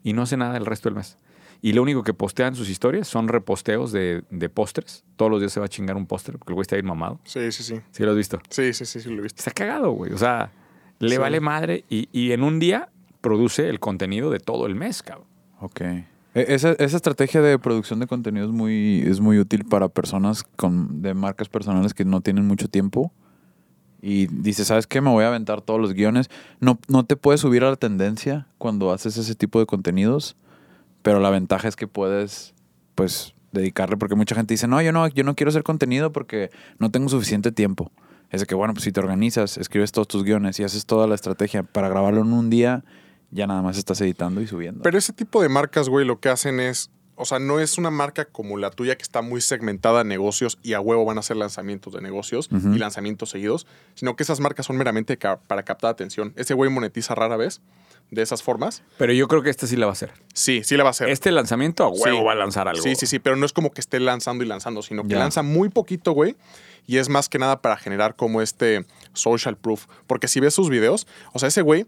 y 0.03 0.13
no 0.13 0.21
hace 0.23 0.37
nada 0.37 0.55
el 0.57 0.65
resto 0.65 0.89
del 0.89 0.95
mes. 0.95 1.17
Y 1.61 1.73
lo 1.73 1.81
único 1.81 2.03
que 2.03 2.13
postea 2.13 2.47
en 2.47 2.55
sus 2.55 2.69
historias 2.69 3.05
son 3.07 3.27
reposteos 3.27 3.91
de, 3.91 4.23
de 4.29 4.47
postres. 4.49 5.03
Todos 5.17 5.29
los 5.29 5.41
días 5.41 5.51
se 5.51 5.59
va 5.59 5.65
a 5.65 5.69
chingar 5.69 5.97
un 5.97 6.07
postre 6.07 6.37
porque 6.37 6.51
el 6.51 6.55
güey 6.55 6.61
está 6.61 6.77
bien 6.77 6.85
mamado. 6.85 7.19
Sí, 7.25 7.51
sí, 7.51 7.63
sí. 7.63 7.81
¿Sí 7.91 8.03
lo 8.03 8.11
has 8.11 8.15
visto? 8.17 8.39
Sí, 8.49 8.73
sí, 8.73 8.85
sí, 8.85 9.01
sí, 9.01 9.09
lo 9.09 9.19
he 9.19 9.23
visto. 9.23 9.39
Está 9.39 9.51
cagado, 9.51 9.91
güey. 9.91 10.13
O 10.13 10.17
sea, 10.17 10.51
le 10.99 11.09
Sí. 11.11 11.17
vale 11.17 11.41
madre 11.41 11.83
y, 11.89 12.07
y 12.13 12.31
en 12.31 12.43
un 12.43 12.59
día 12.59 12.87
produce 13.19 13.67
el 13.67 13.81
contenido 13.81 14.29
de 14.31 14.39
todo 14.39 14.67
el 14.67 14.75
mes, 14.75 15.03
cabrón. 15.03 15.27
Ok. 15.59 15.81
E- 16.36 16.53
Esa, 16.53 16.71
esa 16.74 16.98
estrategia 16.98 17.41
de 17.41 17.57
producción 17.59 18.00
de 18.00 18.07
contenido 18.07 18.45
es 18.45 18.51
muy, 18.51 19.01
es 19.05 19.19
muy 19.19 19.39
útil 19.39 19.65
para 19.65 19.89
personas 19.89 20.43
con, 20.43 21.01
de 21.01 21.13
marcas 21.13 21.50
personales 21.50 21.93
que 21.93 22.05
no 22.05 22.21
tienen 22.21 22.45
mucho 22.45 22.67
tiempo. 22.67 23.12
Y 24.01 24.27
dices, 24.27 24.67
¿sabes 24.67 24.88
qué? 24.88 25.01
Me 25.01 25.09
voy 25.09 25.25
a 25.25 25.27
aventar 25.27 25.62
todos 25.62 25.79
los 25.79 25.93
guiones. 25.93 26.29
No, 26.62 26.79
no 26.88 27.05
te 27.05 27.17
puedes 27.17 27.41
subir 27.41 27.63
a 27.63 27.69
la 27.69 27.75
tendencia 27.75 28.48
cuando 28.57 28.91
haces 28.93 29.17
ese 29.17 29.36
tipo 29.36 29.59
de 29.59 29.65
contenidos, 29.65 30.38
pero 31.01 31.19
la 31.19 31.29
ventaja 31.29 31.67
es 31.67 31.75
que 31.75 31.88
puedes, 31.88 32.53
pues, 32.95 33.33
dedicarle, 33.51 33.98
porque 33.98 34.15
mucha 34.15 34.36
gente 34.36 34.53
dice, 34.53 34.67
no, 34.67 34.81
yo 34.81 34.91
no, 34.93 35.07
yo 35.07 35.24
no 35.24 35.36
quiero 35.36 35.50
hacer 35.50 35.63
contenido 35.63 36.13
porque 36.13 36.50
no 36.77 36.91
tengo 36.91 37.09
suficiente 37.09 37.51
tiempo. 37.51 37.91
Es 38.29 38.41
de 38.41 38.48
que, 38.48 38.55
bueno, 38.55 38.74
pues 38.74 38.83
si 38.83 38.91
te 38.91 39.00
organizas, 39.00 39.57
escribes 39.57 39.91
todos 39.91 40.07
tus 40.07 40.24
guiones 40.24 40.59
y 40.59 40.63
haces 40.63 40.86
toda 40.86 41.07
la 41.07 41.15
estrategia 41.15 41.63
para 41.63 41.89
grabarlo 41.89 42.21
en 42.21 42.31
un 42.31 42.50
día, 42.50 42.86
ya 43.31 43.48
nada 43.48 43.62
más 43.62 43.77
estás 43.77 44.00
editando 44.01 44.41
y 44.41 44.48
subiendo. 44.48 44.81
Pero 44.83 44.98
ese 44.98 45.13
tipo 45.13 45.41
de 45.41 45.50
marcas, 45.50 45.89
güey, 45.89 46.05
lo 46.05 46.19
que 46.19 46.29
hacen 46.29 46.59
es, 46.59 46.89
o 47.15 47.25
sea, 47.25 47.38
no 47.39 47.59
es 47.59 47.77
una 47.77 47.89
marca 47.91 48.25
como 48.25 48.57
la 48.57 48.69
tuya 48.69 48.95
que 48.95 49.03
está 49.03 49.21
muy 49.21 49.41
segmentada 49.41 50.01
a 50.01 50.03
negocios 50.03 50.57
y 50.63 50.74
a 50.74 50.79
huevo 50.79 51.03
van 51.05 51.17
a 51.17 51.19
hacer 51.19 51.36
lanzamientos 51.38 51.93
de 51.93 52.01
negocios 52.01 52.50
y 52.51 52.77
lanzamientos 52.77 53.29
seguidos, 53.29 53.67
sino 53.95 54.15
que 54.15 54.24
esas 54.24 54.39
marcas 54.39 54.65
son 54.65 54.77
meramente 54.77 55.17
ca- 55.17 55.38
para 55.39 55.63
captar 55.63 55.91
atención. 55.91 56.33
Ese 56.38 56.53
güey 56.53 56.69
monetiza 56.71 57.15
rara 57.15 57.36
vez 57.36 57.62
de 58.09 58.21
esas 58.24 58.41
formas. 58.41 58.81
Pero 58.98 59.13
yo 59.13 59.27
creo 59.27 59.43
que 59.43 59.50
esta 59.51 59.67
sí 59.67 59.75
la 59.75 59.86
va 59.86 59.91
a 59.91 59.93
hacer. 59.93 60.13
Sí, 60.33 60.63
sí 60.63 60.75
la 60.77 60.83
va 60.83 60.89
a 60.89 60.91
hacer. 60.91 61.09
Este 61.09 61.29
lanzamiento 61.31 61.83
a 61.83 61.89
huevo 61.89 62.19
Sí. 62.19 62.24
va 62.25 62.31
a 62.31 62.36
lanzar 62.36 62.67
algo. 62.67 62.81
Sí, 62.81 62.95
sí, 62.95 63.05
sí, 63.05 63.19
pero 63.19 63.36
no 63.36 63.45
es 63.45 63.53
como 63.53 63.71
que 63.71 63.81
esté 63.81 64.00
lanzando 64.00 64.43
y 64.43 64.48
lanzando, 64.48 64.81
sino 64.81 65.03
que 65.03 65.09
Ya. 65.09 65.19
lanza 65.19 65.43
muy 65.43 65.69
poquito, 65.69 66.13
güey. 66.13 66.36
Y 66.88 66.98
es 66.98 67.07
más 67.09 67.29
que 67.29 67.38
nada 67.38 67.62
para 67.62 67.77
generar 67.77 68.15
como 68.15 68.41
este 68.41 68.86
social 69.13 69.57
proof. 69.57 69.86
Porque 70.07 70.27
si 70.27 70.39
ves 70.39 70.55
sus 70.55 70.69
videos, 70.69 71.05
o 71.33 71.39
sea, 71.39 71.50
ese 71.50 71.62
güey, 71.62 71.86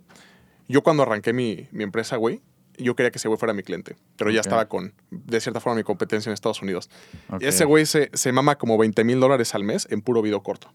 yo 0.72 0.82
cuando 0.84 1.04
arranqué 1.04 1.34
mi, 1.34 1.68
mi 1.72 1.84
empresa, 1.84 2.16
güey, 2.16 2.42
yo 2.78 2.96
quería 2.96 3.12
que 3.12 3.18
ese 3.18 3.28
güey 3.28 3.38
fuera 3.38 3.54
mi 3.54 3.64
cliente. 3.64 3.96
Pero 4.18 4.32
ya 4.32 4.42
estaba 4.42 4.68
con, 4.68 4.94
de 5.12 5.40
cierta 5.42 5.60
forma, 5.60 5.76
mi 5.78 5.84
competencia 5.84 6.30
en 6.30 6.34
Estados 6.34 6.62
Unidos. 6.62 6.90
Ok. 7.30 7.44
Ese 7.44 7.66
güey 7.66 7.86
se, 7.86 8.10
se 8.14 8.32
mama 8.32 8.58
como 8.58 8.78
20 8.78 9.04
mil 9.04 9.20
dólares 9.20 9.54
al 9.54 9.64
mes 9.64 9.88
en 9.92 10.02
puro 10.02 10.22
video 10.22 10.42
corto. 10.42 10.74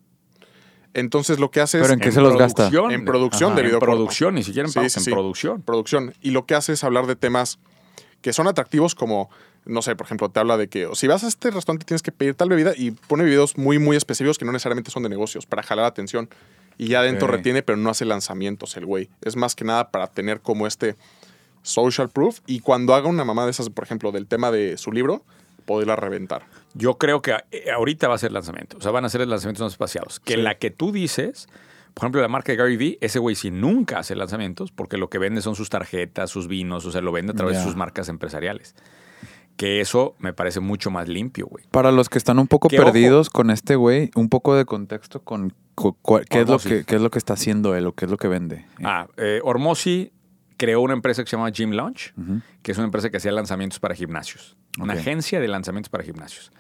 Entonces 0.94 1.38
lo 1.38 1.50
que 1.50 1.60
hace 1.60 1.78
¿Pero 1.78 1.88
es 1.88 1.92
en 1.94 2.00
qué 2.00 2.12
se 2.12 2.20
los 2.20 2.36
gasta? 2.38 2.70
En 2.90 3.04
producción 3.04 3.54
de 3.54 3.60
en 3.62 3.66
video 3.66 3.80
corto. 3.80 3.92
producción, 3.94 4.34
ni 4.34 4.42
siquiera 4.42 4.66
en, 4.66 4.72
Sí, 4.72 4.78
en 4.78 4.90
sí. 4.90 5.10
producción. 5.10 5.62
producción. 5.62 6.14
Y 6.22 6.30
lo 6.30 6.46
que 6.46 6.54
hace 6.54 6.72
es 6.72 6.84
hablar 6.84 7.06
de 7.06 7.16
temas 7.16 7.58
que 8.22 8.32
son 8.32 8.46
atractivos 8.46 8.94
como, 8.94 9.28
no 9.66 9.82
sé, 9.82 9.94
por 9.94 10.06
ejemplo, 10.06 10.30
te 10.30 10.40
habla 10.40 10.56
de 10.56 10.68
que 10.68 10.88
si 10.94 11.06
vas 11.06 11.22
a 11.22 11.28
este 11.28 11.50
restaurante 11.50 11.84
tienes 11.84 12.02
que 12.02 12.12
pedir 12.12 12.34
tal 12.34 12.48
bebida 12.48 12.72
y 12.76 12.92
pone 12.92 13.24
videos 13.24 13.58
muy, 13.58 13.78
muy 13.78 13.96
específicos 13.96 14.38
que 14.38 14.44
no 14.46 14.52
necesariamente 14.52 14.90
son 14.90 15.02
de 15.02 15.08
negocios, 15.10 15.44
para 15.44 15.62
jalar 15.62 15.84
atención. 15.84 16.28
Y 16.78 16.88
ya 16.88 17.00
adentro 17.00 17.26
retiene, 17.28 17.62
pero 17.62 17.76
no 17.78 17.90
hace 17.90 18.04
lanzamientos 18.04 18.76
el 18.76 18.84
güey. 18.86 19.08
Es 19.22 19.36
más 19.36 19.54
que 19.54 19.64
nada 19.64 19.90
para 19.90 20.08
tener 20.08 20.40
como 20.40 20.66
este 20.66 20.96
social 21.62 22.08
proof. 22.08 22.40
Y 22.46 22.60
cuando 22.60 22.94
haga 22.94 23.08
una 23.08 23.24
mamá 23.24 23.44
de 23.44 23.50
esas, 23.50 23.70
por 23.70 23.84
ejemplo, 23.84 24.12
del 24.12 24.26
tema 24.26 24.50
de 24.50 24.76
su 24.76 24.92
libro, 24.92 25.24
poderla 25.64 25.96
reventar. 25.96 26.46
Yo 26.74 26.98
creo 26.98 27.22
que 27.22 27.34
eh, 27.50 27.70
ahorita 27.74 28.08
va 28.08 28.14
a 28.14 28.18
ser 28.18 28.32
lanzamiento. 28.32 28.76
O 28.76 28.80
sea, 28.80 28.92
van 28.92 29.04
a 29.04 29.08
ser 29.08 29.26
lanzamientos 29.26 29.62
no 29.62 29.66
espaciados. 29.68 30.20
Que 30.20 30.34
Sí. 30.34 30.40
la 30.42 30.56
que 30.56 30.70
tú 30.70 30.92
dices, 30.92 31.48
por 31.94 32.04
ejemplo, 32.04 32.20
la 32.20 32.28
marca 32.28 32.52
de 32.52 32.56
Gary 32.56 32.76
Vee, 32.76 32.98
ese 33.00 33.18
güey 33.18 33.34
sí 33.34 33.50
nunca 33.50 33.98
hace 33.98 34.14
lanzamientos 34.14 34.70
porque 34.70 34.96
lo 34.96 35.08
que 35.08 35.18
vende 35.18 35.40
son 35.42 35.56
sus 35.56 35.70
tarjetas, 35.70 36.30
sus 36.30 36.46
vinos, 36.46 36.84
o 36.84 36.92
sea, 36.92 37.00
lo 37.00 37.10
vende 37.10 37.32
a 37.32 37.34
través 37.34 37.56
de 37.56 37.64
sus 37.64 37.74
marcas 37.74 38.08
empresariales. 38.08 38.74
Que 39.56 39.80
eso 39.80 40.14
me 40.18 40.32
parece 40.32 40.60
mucho 40.60 40.90
más 40.90 41.08
limpio, 41.08 41.46
güey. 41.46 41.64
Para 41.70 41.90
los 41.90 42.08
que 42.08 42.18
están 42.18 42.38
un 42.38 42.46
poco 42.46 42.68
ojo. 42.68 42.76
perdidos 42.76 43.30
con 43.30 43.50
este 43.50 43.76
güey, 43.76 44.10
un 44.14 44.28
poco 44.28 44.54
de 44.54 44.64
contexto 44.66 45.20
con 45.22 45.54
qué, 46.28 46.40
es 46.40 46.48
lo 46.48 46.58
que, 46.58 46.84
qué 46.84 46.96
es 46.96 47.02
lo 47.02 47.10
que 47.10 47.18
está 47.18 47.34
haciendo 47.34 47.74
él 47.74 47.86
o 47.86 47.92
qué 47.92 48.04
es 48.04 48.10
lo 48.10 48.16
que 48.16 48.28
vende. 48.28 48.66
Ah, 48.82 49.06
eh, 49.16 49.40
creó 50.56 50.80
una 50.80 50.94
empresa 50.94 51.22
que 51.22 51.30
se 51.30 51.36
llama 51.36 51.50
Gym 51.50 51.72
Launch, 51.72 52.14
que 52.62 52.72
es 52.72 52.78
una 52.78 52.86
empresa 52.86 53.10
que 53.10 53.18
hacía 53.18 53.32
lanzamientos 53.32 53.78
para 53.78 53.94
gimnasios. 53.94 54.56
Una 54.78 54.94
agencia 54.94 55.40
de 55.40 55.48
lanzamientos 55.48 55.88
para 55.88 56.04
gimnasios. 56.04 56.50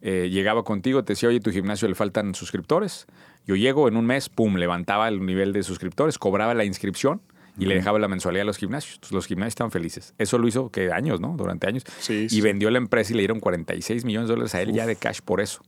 Eh, 0.00 0.28
llegaba 0.30 0.64
contigo, 0.64 1.02
te 1.04 1.14
decía, 1.14 1.28
oye, 1.28 1.40
tu 1.40 1.50
gimnasio 1.50 1.88
le 1.88 1.94
faltan 1.94 2.34
suscriptores. 2.34 3.06
Yo 3.46 3.56
llego 3.56 3.88
en 3.88 3.96
un 3.96 4.06
mes, 4.06 4.28
pum, 4.28 4.56
levantaba 4.56 5.08
el 5.08 5.24
nivel 5.24 5.52
de 5.52 5.62
suscriptores, 5.62 6.18
cobraba 6.18 6.54
la 6.54 6.64
inscripción 6.64 7.22
y 7.58 7.66
le 7.66 7.74
dejaba 7.76 7.98
la 7.98 8.08
mensualidad 8.08 8.42
a 8.42 8.46
los 8.46 8.56
gimnasios. 8.58 8.94
Entonces, 8.96 9.14
los 9.14 9.26
gimnasios 9.26 9.52
estaban 9.52 9.70
felices. 9.70 10.14
Eso 10.18 10.38
lo 10.38 10.48
hizo, 10.48 10.70
que 10.70 10.90
años, 10.92 11.20
¿no? 11.20 11.34
Durante 11.36 11.66
años. 11.68 11.84
Sí, 12.00 12.24
y 12.24 12.28
sí. 12.28 12.40
vendió 12.40 12.70
la 12.70 12.78
empresa 12.78 13.12
y 13.12 13.16
le 13.16 13.20
dieron 13.22 13.40
46 13.40 14.04
millones 14.04 14.28
de 14.28 14.34
dólares 14.34 14.54
a 14.54 14.62
él 14.62 14.72
ya 14.72 14.86
de 14.86 14.96
cash 14.96 15.20
por 15.24 15.40
eso. 15.40 15.62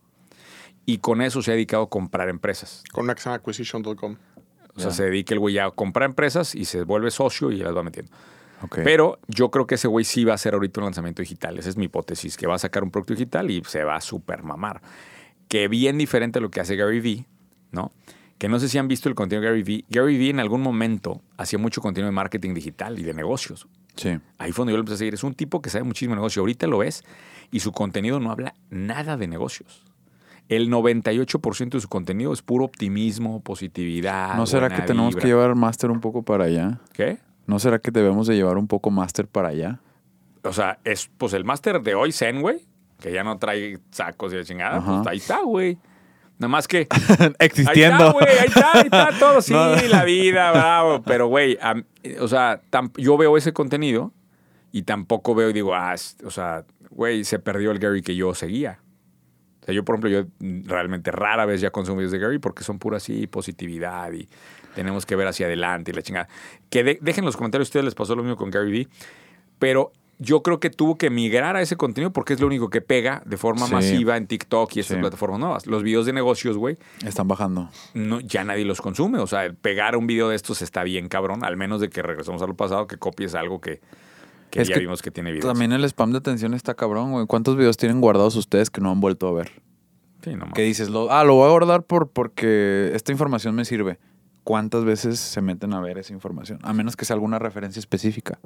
Y 0.85 0.99
con 0.99 1.21
eso 1.23 1.43
se 1.43 1.51
ha 1.51 1.55
dedicado 1.55 1.85
a 1.85 1.89
comprar 1.91 2.29
empresas. 2.29 2.83
Con 2.93 3.05
una 3.05 3.15
que 3.15 3.21
se 3.21 3.25
llama 3.29 3.37
acquisition.com. 3.37 4.17
O 4.75 4.81
sea, 4.81 4.91
Ya. 4.91 4.97
se 4.97 5.05
dedica 5.05 5.35
el 5.35 5.41
güey 5.41 5.59
a 5.59 5.71
comprar 5.71 6.09
empresas 6.09 6.55
y 6.55 6.65
se 6.65 6.83
vuelve 6.83 7.11
socio 7.11 7.51
y 7.51 7.57
las 7.57 7.75
va 7.75 7.83
metiendo. 7.83 8.13
Ok. 8.63 8.79
Pero 8.85 9.19
yo 9.29 9.51
creo 9.51 9.67
que 9.67 9.75
ese 9.77 9.89
güey 9.89 10.05
sí 10.05 10.25
va 10.25 10.33
a 10.33 10.35
hacer 10.37 10.55
ahorita 10.55 10.81
un 10.81 10.85
lanzamiento 10.87 11.23
digital. 11.23 11.59
Esa 11.59 11.69
es 11.69 11.77
mi 11.77 11.87
hipótesis, 11.87 12.37
que 12.37 12.47
va 12.47 12.55
a 12.55 12.59
sacar 12.59 12.83
un 12.85 12.91
producto 12.91 13.15
digital 13.15 13.51
y 13.51 13.63
se 13.67 13.85
va 13.85 13.97
a 13.97 14.01
super 14.01 14.43
mamar. 14.43 14.81
Que 15.49 15.69
bien 15.69 15.99
diferente 15.99 16.39
a 16.39 16.43
lo 16.43 16.51
que 16.51 16.61
hace 16.61 16.77
Gary 16.77 17.01
Vee, 17.01 17.27
¿no? 17.71 17.93
Que 18.39 18.49
no 18.49 18.59
sé 18.59 18.69
si 18.69 18.77
han 18.79 18.89
visto 18.89 19.09
el 19.09 19.15
contenido 19.15 19.43
de 19.43 19.49
Gary 19.49 19.63
Vee. 19.63 19.85
Gary 19.89 20.19
Vee 20.19 20.31
en 20.31 20.41
algún 20.41 20.61
momento 20.61 21.23
hacía 21.39 21.59
mucho 21.59 21.81
contenido 21.81 22.07
de 22.07 22.13
marketing 22.13 22.53
digital 22.55 22.99
y 22.99 23.03
de 23.03 23.15
negocios. 23.15 23.67
sí. 23.97 24.19
Ahí 24.39 24.53
fue 24.53 24.63
donde 24.63 24.73
yo 24.73 24.77
lo 24.77 24.83
empecé 24.83 24.95
a 24.95 24.99
seguir. 24.99 25.15
Es 25.15 25.25
un 25.25 25.35
tipo 25.35 25.63
que 25.63 25.71
sabe 25.71 25.85
muchísimo 25.85 26.13
de 26.13 26.17
negocio. 26.17 26.41
Ahorita 26.41 26.67
lo 26.67 26.79
ves 26.79 27.03
y 27.51 27.61
su 27.61 27.73
contenido 27.73 28.21
no 28.21 28.31
habla 28.31 28.55
nada 28.71 29.17
de 29.17 29.27
negocios. 29.27 29.83
El 30.49 30.71
98% 30.71 31.71
de 31.71 31.81
su 31.81 31.89
contenido 31.89 32.33
es 32.33 32.43
puro 32.43 32.65
optimismo, 32.65 33.41
positividad. 33.41 34.37
¿No 34.37 34.47
será 34.47 34.69
que 34.69 34.83
tenemos 34.83 35.15
vibra. 35.15 35.23
que 35.23 35.29
llevar 35.29 35.55
máster 35.57 35.91
un 35.91 36.01
poco 36.01 36.23
para 36.23 36.45
allá? 36.45 36.79
¿Qué? 36.93 37.19
¿No 37.47 37.59
será 37.59 37.79
que 37.81 37.91
debemos 37.91 38.27
de 38.27 38.37
llevar 38.37 38.57
un 38.57 38.69
poco 38.69 38.91
máster 38.91 39.27
para 39.27 39.49
allá? 39.49 39.81
O 40.45 40.53
sea, 40.53 40.79
es 40.85 41.11
pues 41.19 41.33
el 41.33 41.45
máster 41.45 41.81
de 41.83 41.95
hoy, 41.97 42.13
Zen, 42.13 42.43
güey, 42.43 42.61
que 43.01 43.13
ya 43.13 43.25
no 43.25 43.39
trae 43.39 43.79
sacos 43.91 44.33
y 44.33 44.37
la 44.37 44.45
chingada, 44.45 44.85
pues 44.85 45.07
ahí 45.09 45.17
está, 45.17 45.41
güey. 45.43 45.79
Nada 46.39 46.49
más 46.49 46.69
que. 46.69 46.87
Existiendo. 47.39 48.05
Ahí 48.05 48.11
está, 48.11 48.13
güey, 48.13 48.39
ahí 48.39 48.47
está, 48.47 48.73
ahí 48.73 48.81
está 48.85 49.09
todo. 49.19 49.41
Sí, 49.41 49.53
No. 49.53 49.75
la 49.89 50.05
vida, 50.05 50.51
bravo. 50.53 51.03
Pero, 51.03 51.29
güey, 51.29 51.59
o 52.21 52.29
sea, 52.29 52.61
yo 52.97 53.17
veo 53.17 53.37
ese 53.37 53.53
contenido 53.53 54.13
y 54.73 54.83
tampoco 54.83 55.35
veo 55.35 55.51
y 55.51 55.53
digo, 55.53 55.75
ah, 55.75 55.95
o 56.25 56.31
sea, 56.31 56.65
güey, 56.91 57.25
se 57.25 57.39
perdió 57.39 57.71
el 57.71 57.79
Gary 57.79 58.03
que 58.03 58.15
yo 58.17 58.35
seguía. 58.35 58.81
O 59.63 59.65
sea, 59.67 59.75
yo, 59.75 59.85
por 59.85 59.95
ejemplo, 59.97 60.11
yo 60.11 60.27
realmente 60.69 61.11
rara 61.11 61.47
vez 61.47 61.61
ya 61.61 61.71
consumo 61.71 61.97
videos 61.99 62.13
de 62.13 62.19
Gary 62.19 62.39
porque 62.39 62.63
son 62.65 62.79
pura 62.79 62.99
así 62.99 63.27
positividad 63.27 64.13
y 64.13 64.29
tenemos 64.75 65.07
que 65.07 65.17
ver 65.17 65.27
hacia 65.27 65.47
adelante 65.47 65.91
y 65.91 65.95
la 65.95 66.03
chingada. 66.03 66.29
Que 66.71 66.85
de- 66.85 66.99
dejen 67.01 67.23
en 67.25 67.27
los 67.27 67.37
comentarios, 67.37 67.69
ustedes 67.69 67.85
les 67.85 67.95
pasó 67.95 68.15
lo 68.15 68.23
mismo 68.23 68.37
con 68.37 68.51
Gary 68.51 68.71
Vee, 68.71 68.89
pero 69.59 69.91
yo 70.19 70.43
creo 70.43 70.61
que 70.61 70.71
tuvo 70.71 70.97
que 70.97 71.11
migrar 71.11 71.57
a 71.57 71.63
ese 71.63 71.77
contenido 71.77 72.13
porque 72.13 72.33
es 72.33 72.41
lo 72.41 72.47
único 72.47 72.71
que 72.71 72.81
pega 72.81 73.23
de 73.27 73.37
forma 73.37 73.67
Sí. 73.67 73.73
masiva 73.75 74.17
en 74.17 74.27
TikTok 74.27 74.75
y 74.77 74.81
estas 74.81 74.97
Sí. 74.97 75.01
plataformas 75.01 75.39
nuevas. 75.41 75.67
Los 75.67 75.83
videos 75.83 76.07
de 76.07 76.13
negocios, 76.15 76.57
güey, 76.57 76.79
Están 77.05 77.29
bajando. 77.29 77.69
no, 77.95 78.21
ya 78.21 78.43
nadie 78.45 78.65
los 78.65 78.81
consume. 78.81 79.19
O 79.19 79.27
sea, 79.27 79.45
el 79.45 79.55
pegar 79.55 79.97
un 79.97 80.07
video 80.07 80.29
de 80.31 80.37
estos 80.37 80.63
está 80.63 80.85
bien 80.85 81.09
cabrón, 81.09 81.45
al 81.45 81.57
menos 81.57 81.81
de 81.81 81.89
que 81.91 82.03
regresemos 82.03 82.41
a 82.43 82.47
lo 82.47 82.55
pasado, 82.55 82.87
que 82.87 82.97
copies 82.97 83.35
algo 83.35 83.61
que, 83.61 83.81
que 84.51 84.63
Es 84.63 84.69
ya 84.69 84.75
que 84.75 84.81
vimos 84.81 85.03
que 85.03 85.11
tiene 85.11 85.33
videos. 85.33 85.47
También 85.53 85.73
el 85.73 85.85
spam 85.85 86.13
de 86.13 86.19
atención 86.19 86.55
está 86.55 86.75
cabrón, 86.75 87.13
güey. 87.13 87.27
¿Cuántos 87.27 87.57
videos 87.57 87.77
tienen 87.77 88.01
guardados 88.01 88.37
ustedes 88.37 88.71
que 88.71 88.81
no 88.81 88.91
han 88.91 89.01
vuelto 89.01 89.29
a 89.29 89.33
ver? 89.33 89.51
Sí, 90.25 90.31
no 90.31 90.39
mames. 90.39 90.55
Que 90.55 90.63
dices, 90.63 90.89
lo, 90.89 91.13
ah, 91.13 91.25
lo 91.25 91.35
voy 91.35 91.47
a 91.47 91.51
guardar 91.51 91.83
por, 91.83 92.09
porque 92.09 92.91
esta 92.95 93.13
información 93.13 93.55
me 93.55 93.65
sirve. 93.65 93.99
¿Cuántas 94.45 94.85
veces 94.85 95.19
se 95.21 95.43
meten 95.43 95.75
a 95.75 95.81
ver 95.81 95.99
esa 95.99 96.13
información? 96.13 96.59
A 96.63 96.73
menos 96.73 96.97
que 96.97 97.05
sea 97.05 97.15
alguna 97.15 97.39
referencia 97.39 97.81
específica. 97.81 98.39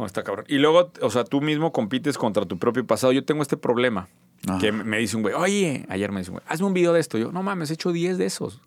No, 0.00 0.06
está 0.06 0.22
cabrón. 0.24 0.46
Y 0.48 0.56
luego, 0.56 0.90
o 1.02 1.10
sea, 1.10 1.24
tú 1.24 1.40
mismo 1.40 1.72
compites 1.72 2.16
contra 2.16 2.46
tu 2.46 2.58
propio 2.58 2.86
pasado. 2.86 3.12
Yo 3.12 3.24
tengo 3.24 3.42
este 3.42 3.56
problema. 3.56 4.08
Ajá. 4.48 4.58
Que 4.58 4.72
me 4.72 4.96
dice 4.98 5.16
un 5.16 5.22
güey, 5.22 5.34
oye, 5.34 5.84
ayer 5.90 6.10
me 6.10 6.20
dice 6.20 6.30
un 6.30 6.36
güey, 6.36 6.46
hazme 6.48 6.66
un 6.66 6.72
video 6.74 6.92
de 6.94 7.00
esto. 7.00 7.18
Yo, 7.18 7.30
no 7.32 7.42
mames, 7.42 7.70
he 7.70 7.74
hecho 7.74 7.92
10 7.92 8.16
de 8.18 8.24
esos. 8.24 8.60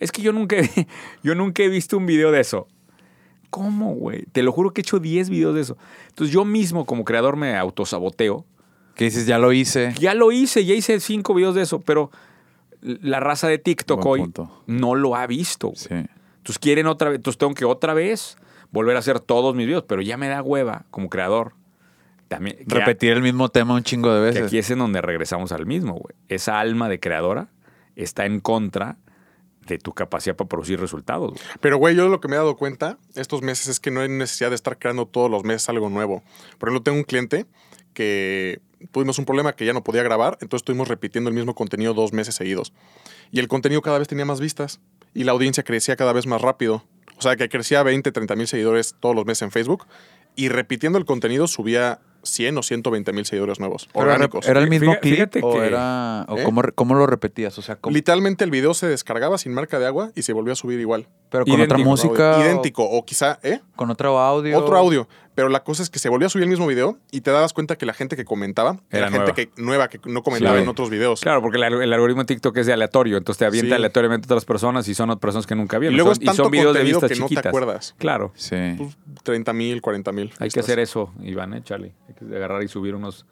Es 0.00 0.10
que 0.12 0.20
yo 0.22 0.32
nunca, 0.32 0.56
he- 0.56 0.88
yo 1.22 1.34
nunca 1.36 1.62
he 1.62 1.68
visto 1.68 1.96
un 1.96 2.06
video 2.06 2.32
de 2.32 2.40
eso. 2.40 2.66
¿Cómo, 3.50 3.94
güey? 3.94 4.24
Te 4.32 4.42
lo 4.42 4.52
juro 4.52 4.72
que 4.72 4.80
he 4.80 4.82
hecho 4.82 4.98
10 4.98 5.30
videos 5.30 5.54
de 5.54 5.60
eso. 5.62 5.78
Entonces 6.08 6.34
yo 6.34 6.44
mismo 6.44 6.84
como 6.84 7.04
creador 7.04 7.36
me 7.36 7.56
autosaboteo. 7.56 8.44
Que 8.94 9.04
dices, 9.04 9.26
ya 9.26 9.38
lo 9.38 9.52
hice. 9.52 9.94
Ya 9.98 10.12
lo 10.14 10.32
hice, 10.32 10.64
ya 10.64 10.74
hice 10.74 10.98
5 10.98 11.32
videos 11.34 11.54
de 11.54 11.62
eso, 11.62 11.80
pero 11.80 12.10
la 12.80 13.20
raza 13.20 13.46
de 13.48 13.58
TikTok 13.58 14.02
Buen 14.02 14.08
hoy 14.12 14.20
punto. 14.20 14.62
no 14.66 14.94
lo 14.96 15.14
ha 15.16 15.26
visto. 15.28 15.68
güey. 15.68 15.78
Sí. 15.78 15.94
Entonces 15.94 16.58
quieren 16.58 16.86
otra 16.88 17.10
vez, 17.10 17.16
entonces 17.18 17.38
tengo 17.38 17.54
que 17.54 17.64
otra 17.64 17.94
vez 17.94 18.36
volver 18.70 18.96
a 18.96 18.98
hacer 18.98 19.20
todos 19.20 19.54
mis 19.54 19.66
videos, 19.66 19.84
pero 19.88 20.02
ya 20.02 20.16
me 20.16 20.28
da 20.28 20.42
hueva 20.42 20.86
como 20.90 21.08
creador. 21.08 21.54
También, 22.28 22.58
Repetir 22.66 23.12
el 23.12 23.22
mismo 23.22 23.48
tema 23.48 23.74
un 23.74 23.82
chingo 23.82 24.12
de 24.12 24.20
que 24.20 24.24
veces. 24.26 24.46
aquí 24.48 24.58
es 24.58 24.70
en 24.70 24.78
donde 24.80 25.00
regresamos 25.00 25.50
al 25.52 25.64
mismo, 25.64 25.94
güey. 25.94 26.14
Esa 26.28 26.60
alma 26.60 26.88
de 26.88 27.00
creadora 27.00 27.48
está 27.96 28.26
en 28.26 28.40
contra 28.40 28.98
de 29.66 29.78
tu 29.78 29.92
capacidad 29.94 30.36
para 30.36 30.48
producir 30.48 30.78
resultados. 30.80 31.30
güey. 31.30 31.42
Pero, 31.60 31.78
güey, 31.78 31.94
yo 31.96 32.08
lo 32.08 32.20
que 32.20 32.28
me 32.28 32.34
he 32.34 32.38
dado 32.38 32.56
cuenta 32.56 32.98
estos 33.14 33.42
meses 33.42 33.68
es 33.68 33.80
que 33.80 33.90
no 33.90 34.00
hay 34.00 34.08
necesidad 34.08 34.50
de 34.50 34.56
estar 34.56 34.78
creando 34.78 35.06
todos 35.06 35.30
los 35.30 35.44
meses 35.44 35.68
algo 35.70 35.88
nuevo. 35.88 36.22
Por 36.58 36.68
ejemplo, 36.68 36.82
tengo 36.82 36.98
un 36.98 37.04
cliente 37.04 37.46
que 37.94 38.60
tuvimos 38.92 39.18
un 39.18 39.24
problema 39.24 39.54
que 39.54 39.64
ya 39.64 39.72
no 39.72 39.82
podía 39.82 40.02
grabar, 40.02 40.34
entonces 40.40 40.62
estuvimos 40.62 40.88
repitiendo 40.88 41.28
el 41.30 41.34
mismo 41.34 41.54
contenido 41.54 41.94
dos 41.94 42.12
meses 42.12 42.34
seguidos. 42.34 42.72
Y 43.30 43.40
el 43.40 43.48
contenido 43.48 43.82
cada 43.82 43.98
vez 43.98 44.08
tenía 44.08 44.24
más 44.24 44.40
vistas 44.40 44.80
y 45.14 45.24
la 45.24 45.32
audiencia 45.32 45.62
crecía 45.64 45.96
cada 45.96 46.12
vez 46.12 46.26
más 46.26 46.40
rápido. 46.42 46.84
O 47.18 47.22
sea, 47.22 47.36
que 47.36 47.48
crecía 47.48 47.82
20, 47.82 48.12
30 48.12 48.36
mil 48.36 48.46
seguidores 48.46 48.94
todos 49.00 49.14
los 49.14 49.26
meses 49.26 49.42
en 49.42 49.50
Facebook. 49.50 49.86
Y 50.36 50.48
repitiendo 50.48 50.98
el 50.98 51.04
contenido 51.04 51.48
subía 51.48 52.00
100 52.30 52.58
o 52.58 52.62
120 52.62 53.12
mil 53.12 53.24
seguidores 53.26 53.58
nuevos, 53.60 53.88
Pero 53.92 54.04
orgánicos. 54.06 54.46
¿Era 54.48 54.60
el 54.60 54.68
mismo 54.68 54.92
Fíjate- 54.92 55.00
clip 55.00 55.14
fíjate 55.14 55.40
o 55.42 55.52
que- 55.54 55.66
era 55.66 56.24
o 56.28 56.38
¿Eh? 56.38 56.42
cómo, 56.44 56.62
cómo 56.74 56.94
lo 56.94 57.06
repetías? 57.06 57.58
O 57.58 57.62
sea, 57.62 57.76
¿cómo- 57.76 57.94
Literalmente 57.94 58.44
el 58.44 58.50
video 58.50 58.74
se 58.74 58.86
descargaba 58.86 59.38
sin 59.38 59.52
marca 59.54 59.78
de 59.78 59.86
agua 59.86 60.10
y 60.14 60.22
se 60.22 60.32
volvió 60.32 60.52
a 60.52 60.56
subir 60.56 60.80
igual. 60.80 61.06
pero 61.30 61.44
con 61.44 61.60
otra 61.60 61.76
música, 61.76 62.38
o 62.38 62.40
Idéntico. 62.40 62.84
O 62.88 63.04
quizá, 63.04 63.38
¿eh? 63.42 63.60
con 63.76 63.90
otro 63.90 64.18
audio. 64.18 64.56
Otro 64.58 64.78
audio. 64.78 65.06
Pero 65.34 65.50
la 65.50 65.62
cosa 65.62 65.82
es 65.82 65.90
que 65.90 65.98
se 65.98 66.08
volvió 66.08 66.26
a 66.26 66.30
subir 66.30 66.44
el 66.44 66.48
mismo 66.48 66.66
video 66.66 66.96
y 67.12 67.20
te 67.20 67.30
dabas 67.30 67.52
cuenta 67.52 67.76
que 67.76 67.84
la 67.84 67.92
gente 67.92 68.16
que 68.16 68.24
comentaba 68.24 68.78
era, 68.90 69.06
Era 69.06 69.06
gente 69.10 69.18
nueva. 69.18 69.34
que 69.34 69.50
nueva 69.58 69.88
que 69.88 70.00
no 70.06 70.22
comentaba 70.22 70.56
Sí. 70.56 70.62
en 70.62 70.68
otros 70.70 70.88
videos. 70.88 71.20
Claro, 71.20 71.42
porque 71.42 71.58
el, 71.58 71.64
al- 71.64 71.82
el 71.82 71.92
algoritmo 71.92 72.22
de 72.22 72.26
TikTok 72.34 72.56
es 72.56 72.66
de 72.66 72.72
aleatorio, 72.72 73.18
entonces 73.18 73.38
te 73.38 73.44
avienta 73.44 73.68
Sí. 73.68 73.74
aleatoriamente 73.74 74.24
a 74.24 74.28
otras 74.28 74.46
personas 74.46 74.88
y 74.88 74.94
son 74.94 75.10
otras 75.10 75.20
personas 75.20 75.46
que 75.46 75.54
nunca 75.54 75.78
vieron. 75.78 75.92
Y 75.92 75.96
luego 75.98 76.14
son, 76.14 76.22
es 76.22 76.26
tanto 76.26 76.44
son 76.44 76.50
videos 76.50 76.72
de 76.74 76.82
vistas 76.82 77.12
que 77.12 77.18
no 77.20 77.28
te 77.28 77.46
acuerdas. 77.46 77.94
Claro. 77.98 78.32
Sí. 78.34 78.56
Pues, 78.78 78.96
30 79.22 79.52
mil, 79.52 79.82
40 79.82 80.12
mil. 80.12 80.32
Hay 80.38 80.48
que 80.48 80.60
hacer 80.60 80.78
eso, 80.78 81.12
Iván, 81.22 81.52
¿eh, 81.52 81.60
Charlie? 81.62 81.92
Que 82.18 82.36
agarrar 82.36 82.62
y 82.62 82.68
subir 82.68 82.94
unos, 82.94 83.24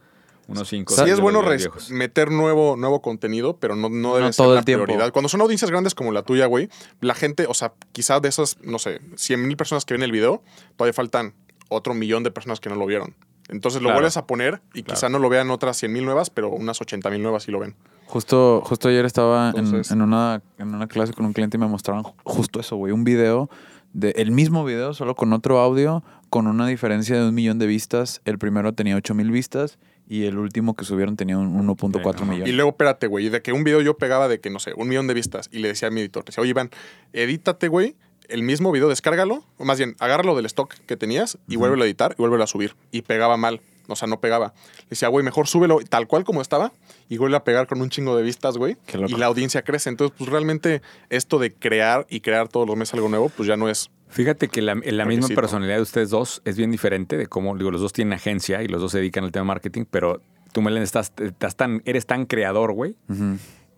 unos 0.49 0.69
cinco. 0.69 0.95
Sí, 0.95 1.05
de 1.05 1.11
es 1.13 1.21
bueno 1.21 1.43
meter 1.91 2.31
nuevo, 2.31 2.77
nuevo 2.77 3.03
contenido, 3.03 3.57
pero 3.59 3.75
no, 3.77 3.89
no 3.89 4.15
debe 4.15 4.27
No 4.27 4.33
ser 4.33 4.45
todo 4.45 4.55
la 4.55 4.61
el 4.61 4.65
tiempo. 4.65 4.85
prioridad. 4.85 5.13
Cuando 5.13 5.29
son 5.29 5.41
audiencias 5.41 5.71
grandes 5.71 5.95
como 5.95 6.13
la 6.13 6.23
tuya, 6.23 6.47
güey, 6.47 6.69
la 7.01 7.15
gente, 7.15 7.47
o 7.49 7.55
sea, 7.55 7.73
quizás 7.93 8.23
de 8.23 8.29
esas, 8.29 8.59
no 8.63 8.79
sé, 8.79 9.01
100 9.17 9.47
mil 9.47 9.57
personas 9.57 9.85
que 9.85 9.95
ven 9.95 10.03
el 10.03 10.13
video, 10.13 10.43
todavía 10.77 10.93
faltan 10.93 11.35
otro 11.69 11.95
millón 11.95 12.23
de 12.23 12.31
personas 12.31 12.61
que 12.61 12.69
no 12.69 12.77
lo 12.77 12.87
vieron. 12.87 13.15
Entonces 13.49 13.81
lo 13.81 13.87
Claro. 13.89 13.99
vuelves 13.99 14.17
a 14.17 14.27
poner 14.27 14.61
y 14.75 14.83
Claro. 14.83 14.97
quizá 14.97 15.09
no 15.09 15.19
lo 15.21 15.29
vean 15.29 15.51
otras 15.51 15.77
100 15.77 15.93
mil 15.93 16.05
nuevas, 16.05 16.31
pero 16.31 16.51
unas 16.51 16.81
80 16.81 17.11
mil 17.11 17.23
nuevas 17.23 17.45
sí 17.45 17.53
lo 17.53 17.61
ven. 17.61 17.77
Justo, 18.07 18.61
justo 18.65 18.89
ayer 18.89 19.05
estaba 19.05 19.51
en- 19.51 19.57
Entonces- 19.65 19.91
en, 19.93 20.03
una, 20.03 20.43
en 20.59 20.75
una 20.75 20.87
clase 20.87 21.13
con 21.13 21.27
un 21.27 21.33
cliente 21.33 21.57
y 21.57 21.61
me 21.61 21.67
mostraron 21.67 22.05
ju- 22.05 22.15
justo 22.25 22.61
eso, 22.61 22.77
güey. 22.77 22.93
Un 22.93 23.03
video, 23.05 23.49
de, 23.97 24.11
el 24.17 24.31
mismo 24.31 24.63
video, 24.65 24.93
solo 24.93 25.15
con 25.15 25.33
otro 25.33 25.59
audio, 25.59 26.05
con 26.29 26.47
una 26.47 26.67
diferencia 26.67 27.17
de 27.17 27.29
un 27.29 27.35
millón 27.35 27.59
de 27.59 27.67
vistas. 27.67 28.21
El 28.27 28.39
primero 28.39 28.75
tenía 28.75 28.95
8 28.95 29.15
mil 29.15 29.31
vistas 29.31 29.79
y 30.07 30.25
el 30.25 30.37
último 30.37 30.77
que 30.77 30.85
subieron 30.85 31.17
tenía 31.17 31.39
un 31.39 31.67
1.4 31.67 32.19
Sí, 32.19 32.21
no, 32.21 32.27
millones. 32.27 32.49
Y 32.49 32.53
luego, 32.53 32.71
espérate, 32.73 33.07
güey, 33.07 33.31
de 33.31 33.41
que 33.41 33.53
un 33.53 33.65
video 33.65 33.81
yo 33.81 33.97
pegaba 33.97 34.29
de 34.29 34.39
que, 34.39 34.51
no 34.51 34.59
sé, 34.59 34.73
un 34.77 34.89
millón 34.89 35.07
de 35.07 35.15
vistas 35.15 35.49
y 35.51 35.61
le 35.61 35.69
decía 35.69 35.89
a 35.89 35.91
mi 35.91 36.03
editor, 36.03 36.27
decía, 36.27 36.43
oye, 36.43 36.51
Iván, 36.51 36.71
edítate, 37.15 37.69
güey, 37.69 37.97
el 38.29 38.43
mismo 38.43 38.71
video, 38.71 38.91
descárgalo, 38.91 39.45
o 39.57 39.65
más 39.65 39.79
bien, 39.79 39.97
agárralo 39.99 40.37
del 40.37 40.45
stock 40.45 40.75
que 40.87 40.97
tenías 40.99 41.39
y 41.49 41.57
vuélvelo 41.57 41.85
a 41.85 41.87
editar 41.87 42.15
y 42.19 42.23
vuélvelo 42.23 42.45
a 42.45 42.47
subir. 42.47 42.77
Y 42.93 43.03
pegaba 43.03 43.39
mal, 43.39 43.63
o 43.89 43.97
sea, 43.97 44.09
no 44.09 44.21
pegaba. 44.21 44.55
Le 44.79 44.91
decía, 44.91 45.09
güey, 45.09 45.25
mejor 45.25 45.47
súbelo 45.47 45.79
tal 45.89 46.07
cual 46.07 46.25
como 46.25 46.43
estaba 46.43 46.73
y 47.09 47.19
vuelve 47.19 47.37
a 47.37 47.45
pegar 47.45 47.67
con 47.67 47.81
un 47.81 47.91
chingo 47.91 48.17
de 48.17 48.23
vistas, 48.23 48.57
güey. 48.57 48.77
Y 49.09 49.17
la 49.17 49.27
audiencia 49.27 49.63
crece. 49.63 49.89
Entonces, 49.91 50.15
pues 50.17 50.31
realmente 50.31 50.83
esto 51.11 51.39
de 51.39 51.53
crear 51.53 52.07
y 52.11 52.21
crear 52.21 52.49
todos 52.49 52.67
los 52.67 52.77
meses 52.77 52.95
algo 52.95 53.09
nuevo, 53.09 53.29
pues 53.29 53.49
ya 53.49 53.57
no 53.57 53.69
es... 53.69 53.91
Fíjate 54.09 54.49
que 54.49 54.63
la, 54.63 54.75
la 54.75 55.05
misma 55.05 55.29
personalidad 55.29 55.77
de 55.77 55.83
ustedes 55.83 56.11
dos 56.11 56.41
es 56.45 56.57
bien 56.57 56.71
diferente 56.71 57.17
de 57.17 57.27
cómo, 57.27 57.57
digo, 57.57 57.71
los 57.71 57.81
dos 57.81 57.93
tienen 57.93 58.13
agencia 58.13 58.63
y 58.63 58.69
los 58.69 58.81
dos 58.81 58.93
se 58.93 58.99
dedican 58.99 59.25
al 59.25 59.33
tema 59.33 59.43
de 59.43 59.49
marketing, 59.49 59.85
pero 59.91 60.23
tú, 60.53 60.63
Melen, 60.63 60.83
estás, 60.83 61.13
estás 61.21 61.57
tan, 61.57 61.83
eres 61.85 62.07
tan 62.07 62.25
creador, 62.25 62.73
güey. 62.73 62.95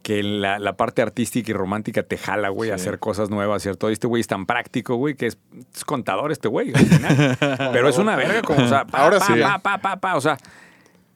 Que 0.03 0.23
la, 0.23 0.59
la 0.59 0.77
parte 0.77 1.03
artística 1.03 1.51
y 1.51 1.55
romántica 1.55 2.03
te 2.03 2.17
jala, 2.17 2.49
güey, 2.49 2.71
a 2.71 2.77
hacer 2.77 2.99
cosas 2.99 3.31
nuevas, 3.31 3.63
¿cierto? 3.63 3.91
Y 3.91 3.93
este 3.93 4.07
güey 4.07 4.21
es 4.21 4.27
tan 4.27 4.47
práctico, 4.47 4.97
güey, 4.97 5.15
que 5.15 5.27
es, 5.27 5.39
es 5.75 5.85
contador 5.85 6.33
este 6.33 6.49
güey, 6.49 6.73
al 6.75 6.87
final. 6.87 7.37
Pero 7.73 7.89
es 7.89 7.99
una 7.99 8.17
verga 8.17 8.43
como, 8.43 8.65
o 8.65 8.69
sea, 8.69 8.87
pa, 8.87 8.99
Ahora 8.99 9.19
pa, 9.19 9.27
sí. 9.27 9.33
pa, 9.41 9.59
pa, 9.59 9.79
pa, 9.79 9.97
pa, 9.97 10.17
o 10.17 10.21
sea, 10.21 10.39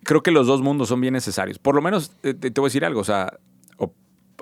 creo 0.02 0.22
que 0.22 0.30
los 0.30 0.46
dos 0.46 0.60
mundos 0.62 0.88
son 0.88 1.00
bien 1.00 1.14
necesarios. 1.14 1.58
Por 1.58 1.74
lo 1.74 1.82
menos, 1.82 2.10
te, 2.20 2.34
te 2.34 2.60
voy 2.60 2.66
a 2.66 2.68
decir 2.68 2.84
algo, 2.84 3.00
o 3.00 3.04
sea, 3.04 3.38